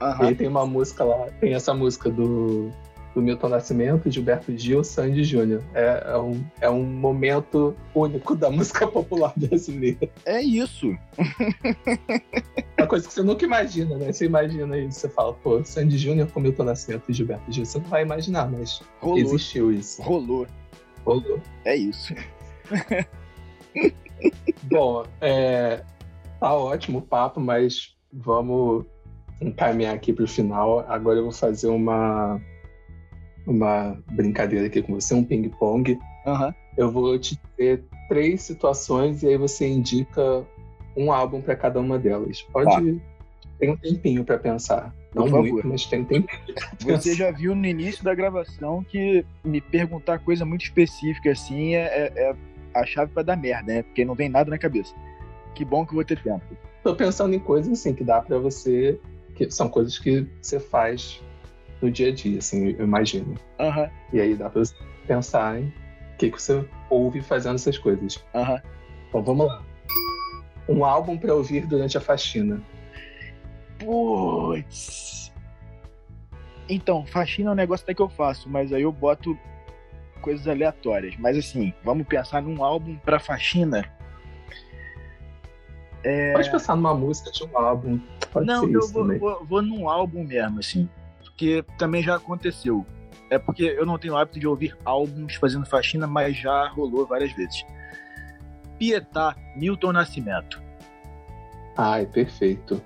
Uhum. 0.02 0.24
E 0.24 0.28
aí 0.28 0.36
tem 0.36 0.48
uma 0.48 0.66
música 0.66 1.04
lá, 1.04 1.28
tem 1.40 1.54
essa 1.54 1.74
música 1.74 2.10
do, 2.10 2.72
do 3.18 3.24
Milton 3.24 3.50
Nascimento, 3.50 4.12
Gilberto 4.12 4.56
Gil, 4.56 4.84
Sandy 4.84 5.24
Júnior. 5.24 5.64
É, 5.74 6.04
é, 6.06 6.18
um, 6.20 6.46
é 6.62 6.70
um 6.70 6.84
momento 6.84 7.76
único 7.96 8.36
da 8.36 8.48
música 8.52 8.86
popular 8.86 9.34
brasileira. 9.36 10.08
É 10.24 10.40
isso. 10.40 10.96
Uma 12.78 12.88
coisa 12.88 13.08
que 13.08 13.14
você 13.16 13.24
nunca 13.24 13.44
imagina, 13.44 13.98
né? 13.98 14.12
Você 14.12 14.26
imagina 14.26 14.78
isso, 14.78 15.00
você 15.00 15.10
fala, 15.10 15.34
pô, 15.34 15.64
Sandy 15.66 15.98
Júnior 15.98 16.32
com 16.32 16.40
Milton 16.40 16.66
Nascimento 16.66 17.06
e 17.10 17.14
Gilberto 17.14 17.52
Gil. 17.52 17.66
Você 17.66 17.80
não 17.80 17.88
vai 17.88 18.04
imaginar, 18.04 18.52
mas 18.52 18.84
Rolou. 19.00 19.18
existiu 19.18 19.72
isso. 19.72 20.00
Rolou. 20.04 20.46
Rolou. 21.04 21.42
É 21.66 21.76
isso. 21.76 22.14
Bom, 24.70 25.06
é, 25.22 25.82
tá 26.40 26.54
ótimo 26.54 27.00
o 27.00 27.02
papo, 27.02 27.40
mas 27.40 27.96
vamos 28.14 28.86
encaminhar 29.42 29.96
aqui 29.96 30.14
para 30.14 30.26
o 30.26 30.28
final. 30.28 30.86
Agora 30.88 31.18
eu 31.18 31.24
vou 31.24 31.32
fazer 31.32 31.68
uma, 31.68 32.40
uma 33.48 33.98
brincadeira 34.12 34.68
aqui 34.68 34.82
com 34.82 34.94
você, 34.94 35.14
um 35.14 35.24
ping-pong. 35.24 35.98
Uhum. 36.26 36.54
Eu 36.78 36.92
vou 36.92 37.18
te 37.18 37.40
ter 37.56 37.84
três 38.10 38.44
situações 38.44 39.24
e 39.24 39.28
aí 39.28 39.38
você 39.38 39.68
indica 39.68 40.46
um 40.96 41.12
álbum 41.12 41.42
para 41.42 41.56
cada 41.56 41.80
uma 41.80 41.98
delas. 41.98 42.42
Pode. 42.52 42.70
Tá. 42.70 43.02
Tem 43.58 43.72
um 43.72 43.78
tempinho 43.78 44.24
para 44.24 44.38
pensar. 44.38 44.94
Não 45.16 45.28
muito, 45.28 45.68
mas 45.68 45.86
tem 45.86 46.04
tempo. 46.04 46.28
Você 46.82 47.16
já 47.16 47.32
viu 47.32 47.56
no 47.56 47.66
início 47.66 48.04
da 48.04 48.14
gravação 48.14 48.84
que 48.84 49.26
me 49.44 49.60
perguntar 49.60 50.20
coisa 50.20 50.46
muito 50.46 50.66
específica 50.66 51.32
assim 51.32 51.74
é, 51.74 51.86
é, 51.86 52.14
é 52.16 52.36
a 52.74 52.86
chave 52.86 53.12
para 53.12 53.24
dar 53.24 53.36
merda, 53.36 53.74
né? 53.74 53.84
Porque 53.84 54.06
não 54.06 54.14
vem 54.14 54.30
nada 54.30 54.52
na 54.52 54.60
cabeça. 54.60 54.94
Que 55.56 55.66
bom 55.66 55.86
que 55.86 55.92
eu 55.92 55.96
vou 55.96 56.06
ter 56.06 56.22
tempo. 56.22 56.44
Tô 56.84 56.96
pensando 56.96 57.34
em 57.34 57.40
coisas 57.40 57.72
assim 57.72 57.96
que 57.96 58.04
dá 58.04 58.22
para 58.22 58.38
você, 58.38 59.00
que 59.34 59.50
são 59.50 59.68
coisas 59.68 59.98
que 59.98 60.28
você 60.40 60.60
faz 60.60 61.22
no 61.82 61.92
dia 61.92 62.10
a 62.10 62.14
dia, 62.14 62.40
assim, 62.40 62.76
eu 62.78 62.86
imagino. 62.86 63.36
Uhum. 63.60 63.90
E 64.14 64.20
aí 64.20 64.36
dá 64.36 64.50
para 64.50 64.64
você 64.64 64.76
pensar 65.06 65.60
em 65.60 65.68
o 65.68 66.18
que, 66.18 66.32
que 66.32 66.42
você 66.42 66.66
ouve 66.90 67.22
fazendo 67.22 67.56
essas 67.56 67.78
coisas. 67.78 68.18
Uhum. 68.34 68.60
Então 69.10 69.24
vamos 69.24 69.48
lá. 69.48 69.64
Um 70.68 70.84
álbum 70.84 71.18
para 71.18 71.34
ouvir 71.34 71.66
durante 71.66 71.98
a 71.98 72.02
faxina. 72.02 72.62
Putz. 73.80 75.32
Então, 76.70 77.06
faxina 77.06 77.52
é 77.52 77.54
um 77.54 77.56
negócio 77.56 77.84
até 77.84 77.94
que 77.94 78.02
eu 78.02 78.10
faço, 78.10 78.50
mas 78.50 78.74
aí 78.74 78.82
eu 78.82 78.92
boto 78.92 79.38
coisas 80.22 80.48
aleatórias. 80.48 81.16
Mas 81.18 81.38
assim, 81.38 81.74
vamos 81.84 82.06
pensar 82.06 82.42
num 82.42 82.64
álbum 82.64 82.98
pra 82.98 83.20
faxina. 83.20 83.90
É... 86.04 86.34
Pode 86.34 86.52
pensar 86.52 86.76
numa 86.76 86.94
música 86.94 87.32
de 87.32 87.44
um 87.44 87.58
álbum. 87.58 88.00
Pode 88.32 88.46
Não, 88.46 88.70
eu 88.70 88.88
vou, 88.90 89.18
vou, 89.18 89.46
vou, 89.46 89.62
num 89.62 89.90
álbum 89.90 90.24
mesmo, 90.24 90.60
assim. 90.60 90.90
Porque 91.38 91.64
também 91.78 92.02
já 92.02 92.16
aconteceu. 92.16 92.84
É 93.30 93.38
porque 93.38 93.64
eu 93.64 93.86
não 93.86 94.00
tenho 94.00 94.18
hábito 94.18 94.40
de 94.40 94.48
ouvir 94.48 94.76
álbuns 94.84 95.36
fazendo 95.36 95.68
faxina, 95.68 96.08
mas 96.08 96.36
já 96.36 96.68
rolou 96.70 97.06
várias 97.06 97.32
vezes. 97.34 97.64
Pietá, 98.80 99.36
Milton 99.56 99.92
Nascimento. 99.92 100.60
Ai, 101.78 102.08
perfeito. 102.08 102.82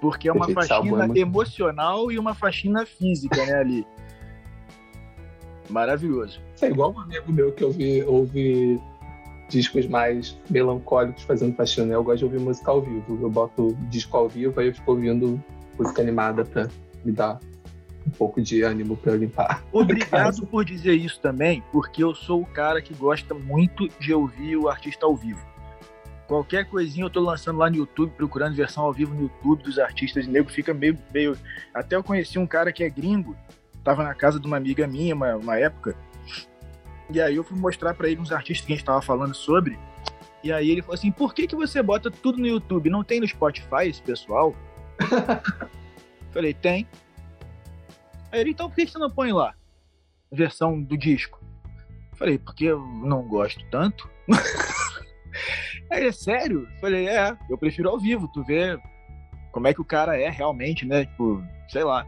Porque 0.00 0.28
é 0.28 0.32
uma 0.32 0.46
perfeito, 0.46 0.68
faxina 0.68 1.02
é 1.02 1.06
muito... 1.08 1.18
emocional 1.18 2.12
e 2.12 2.18
uma 2.18 2.32
faxina 2.32 2.86
física, 2.86 3.44
né, 3.44 3.54
ali. 3.54 3.86
Maravilhoso. 5.68 6.40
Isso 6.54 6.64
é 6.64 6.68
igual 6.68 6.92
um 6.92 7.00
amigo 7.00 7.32
meu 7.32 7.50
que 7.50 7.64
ouvi, 7.64 8.04
ouve 8.04 8.80
discos 9.48 9.88
mais 9.88 10.38
melancólicos 10.48 11.24
fazendo 11.24 11.56
faxina. 11.56 11.92
Eu 11.92 12.04
gosto 12.04 12.18
de 12.18 12.24
ouvir 12.26 12.38
música 12.38 12.70
ao 12.70 12.80
vivo. 12.80 13.18
Eu 13.20 13.28
boto 13.28 13.76
disco 13.88 14.16
ao 14.16 14.28
vivo 14.28 14.60
aí 14.60 14.68
eu 14.68 14.74
fico 14.74 14.92
ouvindo 14.92 15.42
música 15.76 16.00
animada 16.00 16.44
pra 16.44 16.68
me 17.08 17.12
dar 17.12 17.40
um 18.06 18.10
pouco 18.10 18.40
de 18.40 18.62
ânimo 18.62 18.96
para 18.96 19.16
limpar. 19.16 19.64
Obrigado 19.72 20.46
por 20.46 20.64
dizer 20.64 20.94
isso 20.94 21.20
também, 21.20 21.62
porque 21.72 22.02
eu 22.02 22.14
sou 22.14 22.42
o 22.42 22.46
cara 22.46 22.80
que 22.80 22.94
gosta 22.94 23.34
muito 23.34 23.88
de 23.98 24.12
ouvir 24.12 24.56
o 24.56 24.68
artista 24.68 25.06
ao 25.06 25.16
vivo. 25.16 25.46
Qualquer 26.26 26.66
coisinha 26.66 27.06
eu 27.06 27.10
tô 27.10 27.20
lançando 27.20 27.58
lá 27.58 27.70
no 27.70 27.76
YouTube, 27.76 28.12
procurando 28.14 28.54
versão 28.54 28.84
ao 28.84 28.92
vivo 28.92 29.14
no 29.14 29.22
YouTube 29.22 29.62
dos 29.62 29.78
artistas, 29.78 30.26
nego 30.26 30.50
fica 30.50 30.74
meio, 30.74 30.98
meio. 31.12 31.36
Até 31.72 31.96
eu 31.96 32.04
conheci 32.04 32.38
um 32.38 32.46
cara 32.46 32.70
que 32.70 32.84
é 32.84 32.90
gringo, 32.90 33.34
tava 33.82 34.02
na 34.02 34.14
casa 34.14 34.38
de 34.38 34.46
uma 34.46 34.58
amiga 34.58 34.86
minha, 34.86 35.14
uma, 35.14 35.36
uma 35.36 35.58
época, 35.58 35.96
e 37.10 37.18
aí 37.20 37.36
eu 37.36 37.44
fui 37.44 37.58
mostrar 37.58 37.94
para 37.94 38.10
ele 38.10 38.20
uns 38.20 38.30
artistas 38.30 38.66
que 38.66 38.72
a 38.74 38.76
gente 38.76 38.84
tava 38.84 39.00
falando 39.00 39.34
sobre, 39.34 39.78
e 40.44 40.52
aí 40.52 40.70
ele 40.70 40.82
falou 40.82 40.94
assim, 40.94 41.10
por 41.10 41.32
que 41.32 41.46
que 41.46 41.56
você 41.56 41.82
bota 41.82 42.10
tudo 42.10 42.38
no 42.38 42.46
YouTube? 42.46 42.90
Não 42.90 43.02
tem 43.02 43.20
no 43.20 43.26
Spotify 43.26 43.88
esse 43.88 44.02
pessoal? 44.02 44.54
Falei, 46.32 46.54
tem. 46.54 46.86
Aí 48.30 48.40
ele, 48.40 48.50
então 48.50 48.68
por 48.68 48.76
que, 48.76 48.86
você 48.86 48.98
não 48.98 49.10
põe 49.10 49.32
lá? 49.32 49.54
Versão 50.30 50.80
do 50.80 50.96
disco. 50.96 51.40
Falei, 52.14 52.38
porque 52.38 52.64
eu 52.66 52.80
não 52.80 53.22
gosto 53.22 53.64
tanto. 53.70 54.10
Aí, 55.90 56.06
é 56.06 56.12
sério? 56.12 56.68
Falei, 56.80 57.08
é, 57.08 57.36
eu 57.48 57.56
prefiro 57.56 57.88
ao 57.88 57.98
vivo, 57.98 58.28
tu 58.28 58.44
vê 58.44 58.78
como 59.52 59.66
é 59.66 59.72
que 59.72 59.80
o 59.80 59.84
cara 59.84 60.20
é 60.20 60.28
realmente, 60.28 60.84
né? 60.84 61.06
Tipo, 61.06 61.42
sei 61.68 61.82
lá 61.82 62.06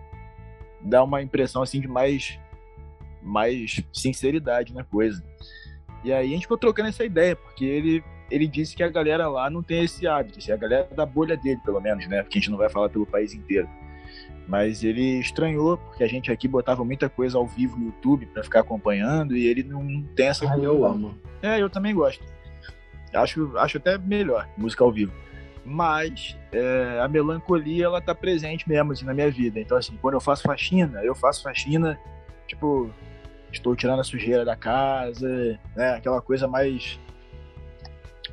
dá 0.83 1.03
uma 1.03 1.23
impressão 1.23 1.63
assim 1.63 1.81
de 1.81 1.89
mais 1.89 2.39
mais 3.23 3.83
sinceridade 3.93 4.73
na 4.73 4.83
coisa. 4.83 5.23
E 6.03 6.11
aí 6.13 6.29
a 6.29 6.31
gente 6.31 6.43
ficou 6.43 6.57
trocando 6.57 6.89
essa 6.89 7.05
ideia, 7.05 7.37
porque 7.37 7.65
ele 7.65 8.05
ele 8.31 8.47
disse 8.47 8.77
que 8.77 8.83
a 8.83 8.89
galera 8.89 9.29
lá 9.29 9.51
não 9.51 9.61
tem 9.61 9.85
esse 9.85 10.07
hábito, 10.07 10.39
assim, 10.39 10.53
a 10.53 10.57
galera 10.57 10.89
da 10.95 11.05
bolha 11.05 11.37
dele, 11.37 11.61
pelo 11.65 11.81
menos, 11.81 12.07
né? 12.07 12.23
Porque 12.23 12.39
a 12.39 12.41
gente 12.41 12.51
não 12.51 12.57
vai 12.57 12.71
falar 12.71 12.89
pelo 12.89 13.05
país 13.05 13.35
inteiro. 13.35 13.69
Mas 14.51 14.83
ele 14.83 15.21
estranhou, 15.21 15.79
porque 15.79 16.03
a 16.03 16.09
gente 16.09 16.33
aqui 16.33 16.49
botava 16.49 16.85
muita 16.85 17.09
coisa 17.09 17.39
ao 17.39 17.47
vivo 17.47 17.79
no 17.79 17.87
YouTube 17.87 18.27
para 18.27 18.43
ficar 18.43 18.61
acompanhando 18.61 19.37
e 19.37 19.47
ele 19.47 19.63
não, 19.63 20.03
tem 20.17 20.27
essa 20.27 20.45
ah, 20.53 20.59
eu 20.59 20.85
amo. 20.85 21.17
É, 21.41 21.63
eu 21.63 21.71
também 21.71 21.95
gosto. 21.95 22.25
Acho, 23.15 23.57
acho 23.59 23.77
até 23.77 23.97
melhor 23.97 24.49
música 24.59 24.83
ao 24.83 24.91
vivo. 24.91 25.13
mas 25.65 26.37
é, 26.51 26.99
a 27.01 27.07
melancolia 27.07 27.85
ela 27.85 28.01
tá 28.01 28.13
presente 28.13 28.69
mesmo 28.69 28.91
assim, 28.91 29.05
na 29.05 29.15
minha 29.15 29.31
vida. 29.31 29.61
Então 29.61 29.79
assim, 29.79 29.97
quando 30.03 30.15
eu 30.15 30.21
faço 30.21 30.43
faxina, 30.43 31.01
eu 31.05 31.15
faço 31.15 31.45
faxina 31.45 31.97
tipo 32.49 32.91
estou 33.53 33.77
tirando 33.77 34.01
a 34.01 34.05
sujeira 34.05 34.45
da 34.45 34.57
casa, 34.57 35.61
né? 35.77 35.95
Aquela 35.95 36.21
coisa 36.21 36.49
mais 36.49 36.99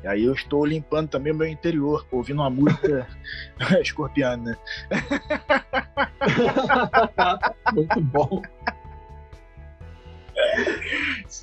e 0.02 0.06
aí 0.06 0.24
eu 0.24 0.32
estou 0.32 0.64
limpando 0.64 1.08
também 1.08 1.32
o 1.32 1.36
meu 1.36 1.48
interior, 1.48 2.06
ouvindo 2.10 2.40
uma 2.40 2.50
música 2.50 3.06
escorpiana. 3.82 4.56
Muito 7.74 8.00
bom. 8.00 8.42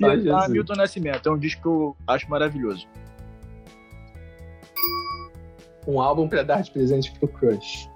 E 0.00 0.24
tá, 0.24 0.48
Milton 0.48 0.74
Nascimento, 0.74 1.28
é 1.28 1.32
um 1.32 1.38
disco 1.38 1.62
que 1.62 1.68
eu 1.68 1.96
acho 2.06 2.30
maravilhoso. 2.30 2.86
Um 5.86 6.00
álbum 6.00 6.28
para 6.28 6.42
dar 6.42 6.62
de 6.62 6.70
presente 6.70 7.12
pro 7.12 7.28
crush. 7.28 7.88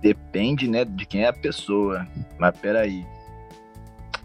Depende, 0.00 0.68
né, 0.68 0.84
de 0.84 1.06
quem 1.06 1.22
é 1.22 1.28
a 1.28 1.32
pessoa. 1.32 2.06
Mas 2.38 2.58
peraí. 2.58 3.06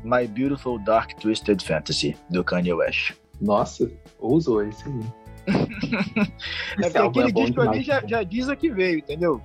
My 0.04 0.28
Beautiful 0.28 0.80
Dark 0.80 1.14
Twisted 1.20 1.64
Fantasy, 1.64 2.18
do 2.30 2.44
Kanye 2.44 2.74
West. 2.74 3.14
Nossa, 3.40 3.92
usou 4.20 4.64
esse 4.64 4.88
aí. 4.88 5.21
é 6.84 6.90
porque 6.90 6.98
aquele 6.98 7.30
é 7.30 7.32
disco 7.32 7.62
ali 7.62 7.82
já, 7.82 8.02
já 8.06 8.24
diz 8.24 8.50
a 8.50 8.56
que 8.56 8.70
veio, 8.70 9.00
entendeu? 9.00 9.42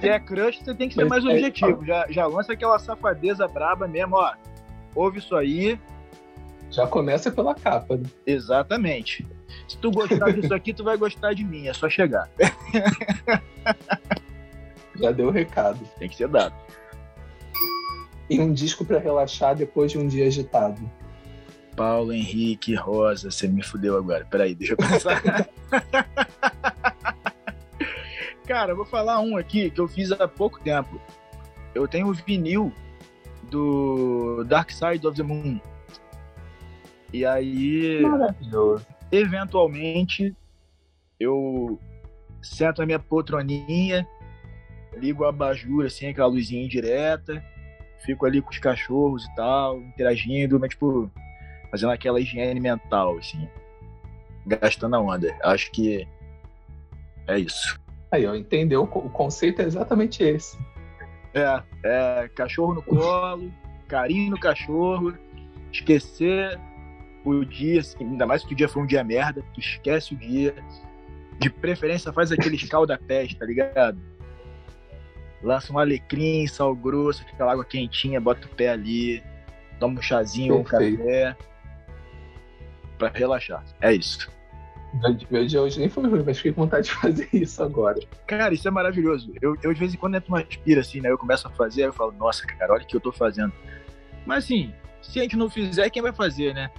Se 0.00 0.08
é 0.08 0.18
crush, 0.20 0.60
você 0.62 0.74
tem 0.74 0.88
que 0.88 0.94
ser 0.94 1.06
mais 1.06 1.24
é, 1.24 1.28
objetivo. 1.28 1.84
Já, 1.84 2.06
já 2.08 2.26
lança 2.26 2.52
aquela 2.52 2.78
safadeza 2.78 3.46
braba 3.46 3.86
mesmo, 3.86 4.16
ó. 4.16 4.32
Ouve 4.94 5.18
isso 5.18 5.36
aí. 5.36 5.78
Já 6.70 6.86
começa 6.86 7.30
pela 7.30 7.54
capa, 7.54 7.96
né? 7.96 8.08
Exatamente. 8.26 9.26
Se 9.68 9.76
tu 9.78 9.90
gostar 9.90 10.32
disso 10.32 10.54
aqui, 10.54 10.72
tu 10.72 10.84
vai 10.84 10.96
gostar 10.96 11.34
de 11.34 11.44
mim, 11.44 11.66
é 11.66 11.72
só 11.72 11.88
chegar. 11.88 12.28
Já 14.96 15.10
deu 15.12 15.28
o 15.28 15.30
recado. 15.30 15.80
Tem 15.98 16.08
que 16.08 16.16
ser 16.16 16.28
dado. 16.28 16.54
E 18.28 18.40
um 18.40 18.52
disco 18.52 18.84
para 18.84 18.98
relaxar 18.98 19.56
depois 19.56 19.90
de 19.90 19.98
um 19.98 20.06
dia 20.06 20.26
agitado. 20.26 20.80
Paulo 21.80 22.12
Henrique 22.12 22.74
Rosa, 22.74 23.30
você 23.30 23.48
me 23.48 23.62
fudeu 23.62 23.96
agora. 23.96 24.26
Peraí, 24.26 24.54
deixa 24.54 24.74
eu 24.74 24.76
pensar. 24.76 25.22
Cara, 28.46 28.72
eu 28.72 28.76
vou 28.76 28.84
falar 28.84 29.18
um 29.20 29.34
aqui 29.38 29.70
que 29.70 29.80
eu 29.80 29.88
fiz 29.88 30.12
há 30.12 30.28
pouco 30.28 30.60
tempo. 30.60 31.00
Eu 31.74 31.88
tenho 31.88 32.08
o 32.08 32.12
vinil 32.12 32.70
do 33.44 34.44
Dark 34.44 34.70
Side 34.70 35.06
of 35.06 35.16
the 35.16 35.22
Moon. 35.22 35.58
E 37.14 37.24
aí. 37.24 38.02
Maravilhoso. 38.02 38.86
Eventualmente, 39.10 40.36
eu 41.18 41.80
sento 42.42 42.80
na 42.80 42.86
minha 42.86 42.98
poltroninha, 42.98 44.06
ligo 44.98 45.24
a 45.24 45.30
abajur, 45.30 45.86
assim, 45.86 46.08
aquela 46.08 46.28
luzinha 46.28 46.62
indireta, 46.62 47.42
fico 48.04 48.26
ali 48.26 48.42
com 48.42 48.50
os 48.50 48.58
cachorros 48.58 49.24
e 49.24 49.34
tal, 49.34 49.80
interagindo, 49.80 50.60
mas, 50.60 50.68
tipo, 50.68 51.10
fazendo 51.70 51.92
aquela 51.92 52.20
higiene 52.20 52.60
mental, 52.60 53.18
assim, 53.18 53.48
gastando 54.46 54.96
a 54.96 55.00
onda. 55.00 55.36
Acho 55.42 55.70
que 55.70 56.06
é 57.26 57.38
isso. 57.38 57.78
Aí, 58.10 58.26
ó, 58.26 58.34
entendeu? 58.34 58.82
O 58.82 59.10
conceito 59.10 59.62
é 59.62 59.64
exatamente 59.64 60.22
esse. 60.22 60.58
É, 61.32 61.62
é 61.84 62.30
cachorro 62.34 62.74
no 62.74 62.82
colo, 62.82 63.52
carinho 63.86 64.32
no 64.32 64.40
cachorro, 64.40 65.14
esquecer 65.72 66.58
o 67.24 67.44
dia, 67.44 67.80
assim, 67.80 67.98
ainda 68.00 68.26
mais 68.26 68.44
que 68.44 68.52
o 68.52 68.56
dia 68.56 68.68
foi 68.68 68.82
um 68.82 68.86
dia 68.86 69.04
merda, 69.04 69.44
tu 69.54 69.60
esquece 69.60 70.14
o 70.14 70.16
dia. 70.16 70.54
De 71.38 71.48
preferência 71.48 72.12
faz 72.12 72.32
aquele 72.32 72.56
escalda-pés, 72.56 73.32
tá 73.34 73.46
ligado? 73.46 73.98
Lança 75.42 75.72
um 75.72 75.78
alecrim, 75.78 76.46
sal 76.46 76.74
grosso, 76.74 77.24
aquela 77.32 77.52
água 77.52 77.64
quentinha, 77.64 78.20
bota 78.20 78.46
o 78.46 78.50
pé 78.50 78.70
ali, 78.70 79.22
toma 79.78 79.98
um 79.98 80.02
chazinho, 80.02 80.62
Perfeito. 80.62 80.94
um 80.94 81.04
café 81.04 81.36
para 83.00 83.18
relaxar. 83.18 83.64
É 83.80 83.92
isso. 83.92 84.30
Meu 85.30 85.46
dia 85.46 85.62
hoje 85.62 85.78
nem 85.78 85.88
foi 85.88 86.06
ruim, 86.08 86.22
mas 86.26 86.36
fiquei 86.36 86.52
com 86.52 86.62
vontade 86.62 86.88
de 86.88 86.92
fazer 87.00 87.28
isso 87.32 87.62
agora. 87.62 87.98
Cara, 88.26 88.52
isso 88.52 88.66
é 88.68 88.70
maravilhoso. 88.70 89.32
Eu, 89.40 89.56
eu 89.62 89.72
de 89.72 89.80
vez 89.80 89.94
em 89.94 89.96
quando 89.96 90.16
entro 90.16 90.28
uma 90.28 90.40
aspira 90.40 90.80
assim, 90.80 91.00
né? 91.00 91.10
Eu 91.10 91.18
começo 91.18 91.46
a 91.46 91.50
fazer, 91.50 91.82
aí 91.82 91.88
eu 91.88 91.92
falo, 91.92 92.12
nossa, 92.12 92.46
cara, 92.46 92.72
olha 92.72 92.82
o 92.82 92.86
que 92.86 92.96
eu 92.96 93.00
tô 93.00 93.12
fazendo. 93.12 93.52
Mas 94.26 94.44
assim, 94.44 94.72
se 95.00 95.18
a 95.18 95.22
gente 95.22 95.36
não 95.36 95.48
fizer, 95.48 95.88
quem 95.90 96.02
vai 96.02 96.12
fazer, 96.12 96.54
né? 96.54 96.70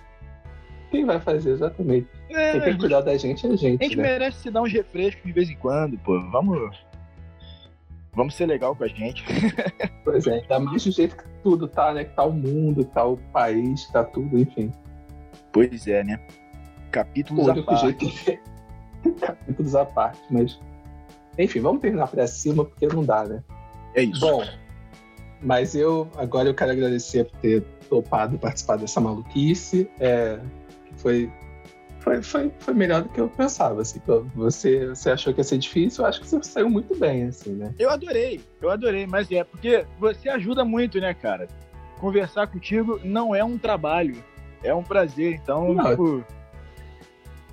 Quem 0.91 1.05
vai 1.05 1.19
fazer, 1.22 1.51
exatamente. 1.51 2.07
É, 2.30 2.51
quem 2.51 2.61
tem 2.61 2.74
que 2.74 2.80
cuidar 2.80 3.01
da 3.01 3.15
gente 3.15 3.47
é 3.47 3.49
a 3.49 3.55
gente. 3.55 3.82
A 3.82 3.88
gente 3.88 3.97
né? 3.97 4.03
merece 4.03 4.41
se 4.41 4.51
dar 4.51 4.61
uns 4.61 4.74
refrescos 4.74 5.24
de 5.24 5.32
vez 5.32 5.49
em 5.49 5.55
quando, 5.55 5.97
pô. 5.99 6.19
Vamos. 6.30 6.78
Vamos 8.13 8.36
ser 8.36 8.45
legal 8.45 8.76
com 8.76 8.84
a 8.84 8.88
gente. 8.89 9.24
pois 10.03 10.28
é, 10.28 10.41
ainda 10.41 10.59
mais 10.59 10.84
do 10.84 10.91
jeito 10.91 11.15
que 11.15 11.24
tudo 11.41 11.65
tá, 11.65 11.93
né? 11.93 12.03
Que 12.03 12.13
tá 12.13 12.26
o 12.26 12.34
mundo, 12.34 12.84
tá 12.84 13.05
o 13.05 13.15
país, 13.15 13.88
tá 13.88 14.03
tudo, 14.03 14.38
enfim. 14.38 14.69
Pois 15.52 15.88
é, 15.88 16.04
né? 16.04 16.20
Capítulos 16.91 17.49
à 17.49 17.62
parte. 17.62 18.02
Jeito... 18.02 18.39
Capítulos 19.20 19.76
à 19.76 19.86
parte, 19.86 20.22
mas. 20.30 20.60
Enfim, 21.38 21.60
vamos 21.60 21.82
terminar 21.82 22.08
para 22.08 22.28
cima, 22.28 22.66
porque 22.66 22.88
não 22.88 23.04
dá, 23.04 23.24
né? 23.24 23.43
É 23.95 24.04
isso. 24.04 24.20
Bom, 24.20 24.43
mas 25.41 25.76
eu 25.76 26.10
agora 26.16 26.49
eu 26.49 26.54
quero 26.54 26.72
agradecer 26.72 27.26
por 27.26 27.39
ter 27.39 27.62
topado 27.89 28.38
participar 28.38 28.78
dessa 28.78 29.02
maluquice. 29.02 29.89
É, 29.99 30.39
foi, 30.97 31.32
foi, 31.99 32.22
foi, 32.22 32.52
foi 32.60 32.74
melhor 32.74 33.04
do 33.04 33.10
que 33.10 33.20
eu 33.20 33.28
pensava. 33.30 33.82
Assim, 33.82 33.99
você, 34.36 34.88
você 34.88 35.12
achou 35.12 35.34
que 35.34 35.39
ia 35.39 35.43
ser 35.43 35.58
difícil, 35.58 36.04
eu 36.04 36.10
acho 36.10 36.22
que 36.22 36.28
você 36.28 36.43
saiu 36.43 36.70
muito 36.70 36.95
bem, 36.95 37.26
assim, 37.26 37.54
né? 37.54 37.74
Eu 37.80 37.89
adorei, 37.89 38.41
eu 38.62 38.70
adorei, 38.70 39.08
mas 39.08 39.32
é 39.32 39.43
porque 39.43 39.86
você 39.99 40.30
ajuda 40.30 40.64
muito, 40.64 40.99
né, 40.99 41.14
cara? 41.14 41.47
Conversar 41.99 42.47
contigo 42.47 42.99
não 43.04 43.36
é 43.36 43.43
um 43.43 43.58
trabalho 43.58 44.24
é 44.64 44.74
um 44.74 44.84
prazer. 44.84 45.34
Então, 45.34 45.76
tipo, 45.89 46.24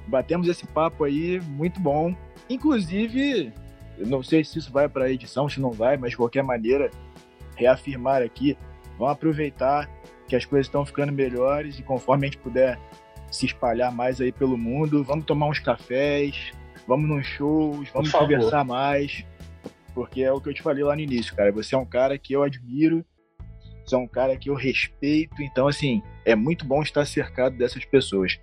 batemos 0.06 0.48
esse 0.48 0.66
papo 0.66 1.04
aí, 1.04 1.40
muito 1.40 1.80
bom. 1.80 2.14
Inclusive, 2.48 3.52
não 3.98 4.22
sei 4.22 4.44
se 4.44 4.58
isso 4.58 4.72
vai 4.72 4.88
para 4.88 5.04
a 5.04 5.10
edição, 5.10 5.48
se 5.48 5.60
não 5.60 5.70
vai, 5.70 5.96
mas 5.96 6.10
de 6.10 6.16
qualquer 6.16 6.42
maneira, 6.42 6.90
reafirmar 7.56 8.22
aqui, 8.22 8.56
vamos 8.98 9.12
aproveitar 9.12 9.88
que 10.26 10.36
as 10.36 10.44
coisas 10.44 10.66
estão 10.66 10.84
ficando 10.84 11.12
melhores 11.12 11.78
e 11.78 11.82
conforme 11.82 12.26
a 12.26 12.30
gente 12.30 12.38
puder 12.38 12.78
se 13.30 13.46
espalhar 13.46 13.92
mais 13.92 14.20
aí 14.20 14.32
pelo 14.32 14.56
mundo, 14.56 15.02
vamos 15.04 15.24
tomar 15.24 15.46
uns 15.46 15.58
cafés, 15.58 16.52
vamos 16.86 17.08
nos 17.08 17.26
shows, 17.26 17.88
vamos 17.90 18.10
conversar 18.10 18.64
mais, 18.64 19.24
porque 19.94 20.22
é 20.22 20.32
o 20.32 20.40
que 20.40 20.48
eu 20.48 20.54
te 20.54 20.62
falei 20.62 20.84
lá 20.84 20.94
no 20.94 21.02
início, 21.02 21.34
cara. 21.34 21.52
Você 21.52 21.74
é 21.74 21.78
um 21.78 21.84
cara 21.84 22.18
que 22.18 22.32
eu 22.32 22.42
admiro 22.42 23.04
você 23.88 23.94
é 23.94 23.98
um 23.98 24.06
cara 24.06 24.36
que 24.36 24.50
eu 24.50 24.54
respeito, 24.54 25.42
então, 25.42 25.66
assim, 25.66 26.02
é 26.24 26.34
muito 26.34 26.64
bom 26.64 26.82
estar 26.82 27.04
cercado 27.04 27.56
dessas 27.56 27.84
pessoas. 27.84 28.38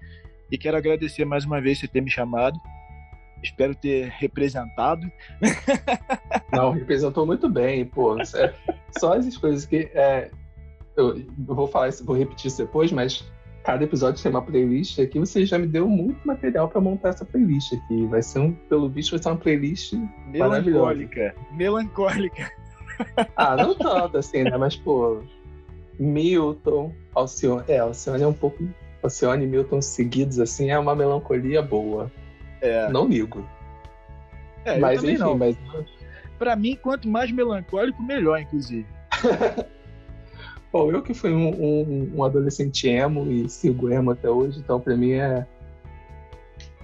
E 0.51 0.57
quero 0.57 0.77
agradecer 0.77 1.25
mais 1.25 1.45
uma 1.45 1.59
vez 1.59 1.79
você 1.79 1.87
ter 1.87 2.01
me 2.01 2.09
chamado. 2.09 2.59
Espero 3.43 3.75
ter 3.75 4.07
representado. 4.17 5.09
Não, 6.51 6.71
representou 6.71 7.25
muito 7.25 7.49
bem, 7.49 7.85
pô. 7.85 8.15
Só 8.97 9.15
essas 9.15 9.37
coisas 9.37 9.65
que. 9.65 9.89
É, 9.93 10.31
eu, 10.95 11.21
vou 11.37 11.67
falar 11.67 11.89
isso, 11.89 12.05
vou 12.05 12.15
repetir 12.15 12.47
isso 12.47 12.57
depois, 12.57 12.91
mas 12.91 13.29
cada 13.63 13.83
episódio 13.83 14.21
tem 14.21 14.31
uma 14.31 14.41
playlist 14.41 14.99
aqui. 14.99 15.19
Você 15.19 15.45
já 15.45 15.57
me 15.57 15.67
deu 15.67 15.87
muito 15.87 16.25
material 16.25 16.69
para 16.69 16.79
montar 16.79 17.09
essa 17.09 17.25
playlist 17.25 17.73
aqui. 17.73 18.05
Vai 18.05 18.21
ser 18.21 18.39
um, 18.39 18.51
pelo 18.53 18.89
visto, 18.89 19.11
vai 19.11 19.21
ser 19.21 19.29
uma 19.29 19.37
playlist 19.37 19.93
melancólica. 20.27 21.35
Melancólica. 21.51 22.51
Ah, 23.35 23.57
não 23.57 23.75
tanto 23.75 24.17
assim, 24.17 24.43
né? 24.43 24.55
Mas, 24.57 24.75
pô, 24.75 25.21
Milton, 25.99 26.93
Alcione. 27.13 27.63
É, 27.67 27.79
Alcione 27.79 28.23
é 28.23 28.27
um 28.27 28.33
pouco. 28.33 28.67
Alcione 29.03 29.43
e 29.43 29.47
Milton 29.47 29.81
seguidos, 29.81 30.39
assim, 30.39 30.71
é 30.71 30.79
uma 30.79 30.95
melancolia 30.95 31.61
boa. 31.61 32.11
É. 32.61 32.89
Não 32.89 33.07
ligo. 33.07 33.47
É, 34.65 34.79
mas 34.79 35.03
enfim, 35.03 35.17
não. 35.17 35.37
mas. 35.37 35.55
Pra 36.39 36.55
mim, 36.55 36.77
quanto 36.81 37.07
mais 37.07 37.31
melancólico, 37.31 38.01
melhor, 38.01 38.39
inclusive. 38.41 38.87
Bom, 40.73 40.91
eu 40.91 41.01
que 41.01 41.13
fui 41.13 41.31
um, 41.31 41.49
um, 41.49 42.11
um, 42.15 42.23
adolescente 42.23 42.89
emo 42.89 43.31
e 43.31 43.47
sigo 43.47 43.89
emo 43.89 44.11
até 44.11 44.29
hoje, 44.29 44.59
então 44.59 44.79
pra 44.79 44.97
mim 44.97 45.13
é. 45.13 45.45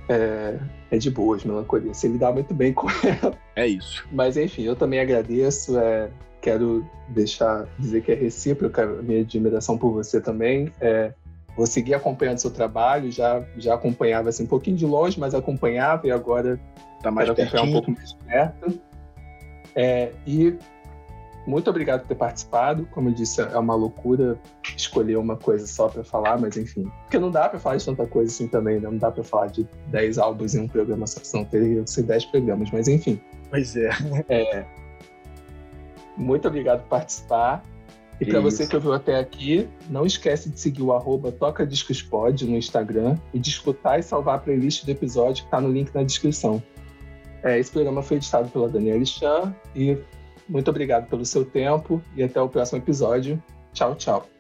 É, 0.07 0.59
é 0.91 0.97
de 0.97 1.09
boas 1.09 1.43
melancolia. 1.43 1.93
Se 1.93 2.07
lidar 2.07 2.32
muito 2.32 2.53
bem 2.53 2.72
com 2.72 2.88
ela. 3.03 3.38
É 3.55 3.68
isso. 3.68 4.07
Mas 4.12 4.38
enfim, 4.38 4.64
eu 4.64 4.76
também 4.76 4.99
agradeço. 4.99 5.78
É, 5.78 6.09
quero 6.41 6.85
deixar 7.09 7.67
dizer 7.77 8.01
que 8.01 8.11
é 8.11 8.15
recíproca 8.15 8.83
a 8.83 9.01
minha 9.01 9.21
admiração 9.21 9.77
por 9.77 9.91
você 9.91 10.19
também. 10.19 10.71
É, 10.81 11.13
vou 11.55 11.65
seguir 11.65 11.93
acompanhando 11.93 12.39
seu 12.39 12.51
trabalho, 12.51 13.11
já 13.11 13.43
já 13.57 13.75
acompanhava 13.75 14.29
assim 14.29 14.43
um 14.43 14.47
pouquinho 14.47 14.75
de 14.75 14.85
longe, 14.85 15.19
mas 15.19 15.33
acompanhava 15.33 16.07
e 16.07 16.11
agora 16.11 16.59
tá 17.01 17.11
mais 17.11 17.29
quero 17.29 17.41
acompanhar 17.41 17.63
um 17.63 17.71
pouco 17.71 17.91
mais 17.91 18.13
perto. 18.13 18.79
É, 19.75 20.11
e 20.25 20.57
muito 21.45 21.69
obrigado 21.69 22.01
por 22.01 22.07
ter 22.07 22.15
participado. 22.15 22.87
Como 22.91 23.09
eu 23.09 23.13
disse, 23.13 23.41
é 23.41 23.57
uma 23.57 23.75
loucura 23.75 24.39
escolher 24.75 25.17
uma 25.17 25.35
coisa 25.35 25.65
só 25.65 25.87
para 25.87 26.03
falar, 26.03 26.39
mas 26.39 26.57
enfim. 26.57 26.91
Porque 27.03 27.17
não 27.17 27.31
dá 27.31 27.49
para 27.49 27.59
falar 27.59 27.77
de 27.77 27.85
tanta 27.85 28.05
coisa 28.05 28.31
assim 28.31 28.47
também, 28.47 28.79
né? 28.79 28.89
Não 28.89 28.97
dá 28.97 29.11
para 29.11 29.23
falar 29.23 29.47
de 29.47 29.67
10 29.87 30.17
álbuns 30.17 30.55
em 30.55 30.61
um 30.61 30.67
programa 30.67 31.07
só, 31.07 31.19
senão 31.23 31.45
teria 31.45 31.83
que 31.83 31.89
ser 31.89 32.03
10 32.03 32.25
programas, 32.25 32.69
mas 32.71 32.87
enfim. 32.87 33.19
Pois 33.49 33.75
é. 33.75 33.89
é. 34.29 34.80
Muito 36.18 36.47
obrigado 36.47 36.82
por 36.82 36.89
participar. 36.89 37.64
E 38.20 38.26
para 38.26 38.39
você 38.39 38.68
que 38.68 38.76
ouviu 38.76 38.93
até 38.93 39.18
aqui, 39.18 39.68
não 39.89 40.05
esquece 40.05 40.47
de 40.47 40.59
seguir 40.59 40.84
o 40.84 40.93
arroba 40.93 41.32
Toca 41.32 41.66
Discos 41.66 42.03
Pod 42.03 42.45
no 42.45 42.55
Instagram 42.55 43.18
e 43.34 43.39
de 43.39 43.49
escutar 43.49 43.99
e 43.99 44.03
salvar 44.03 44.36
a 44.36 44.38
playlist 44.38 44.86
do 44.86 44.91
episódio 44.91 45.43
que 45.43 45.47
está 45.47 45.59
no 45.59 45.72
link 45.72 45.91
na 45.95 46.03
descrição. 46.03 46.62
É, 47.41 47.57
esse 47.57 47.72
programa 47.72 48.03
foi 48.03 48.18
editado 48.18 48.47
pela 48.49 48.70
Daniela 48.70 49.03
Chan 49.03 49.55
e 49.76 49.97
muito 50.47 50.70
obrigado 50.70 51.09
pelo 51.09 51.26
seu 51.26 51.43
tempo 51.43 51.99
e 52.16 52.22
até 52.22 52.39
o 52.39 52.47
próximo 52.47 52.78
episódio. 52.78 53.41
Tchau, 53.74 53.95
tchau. 53.95 54.30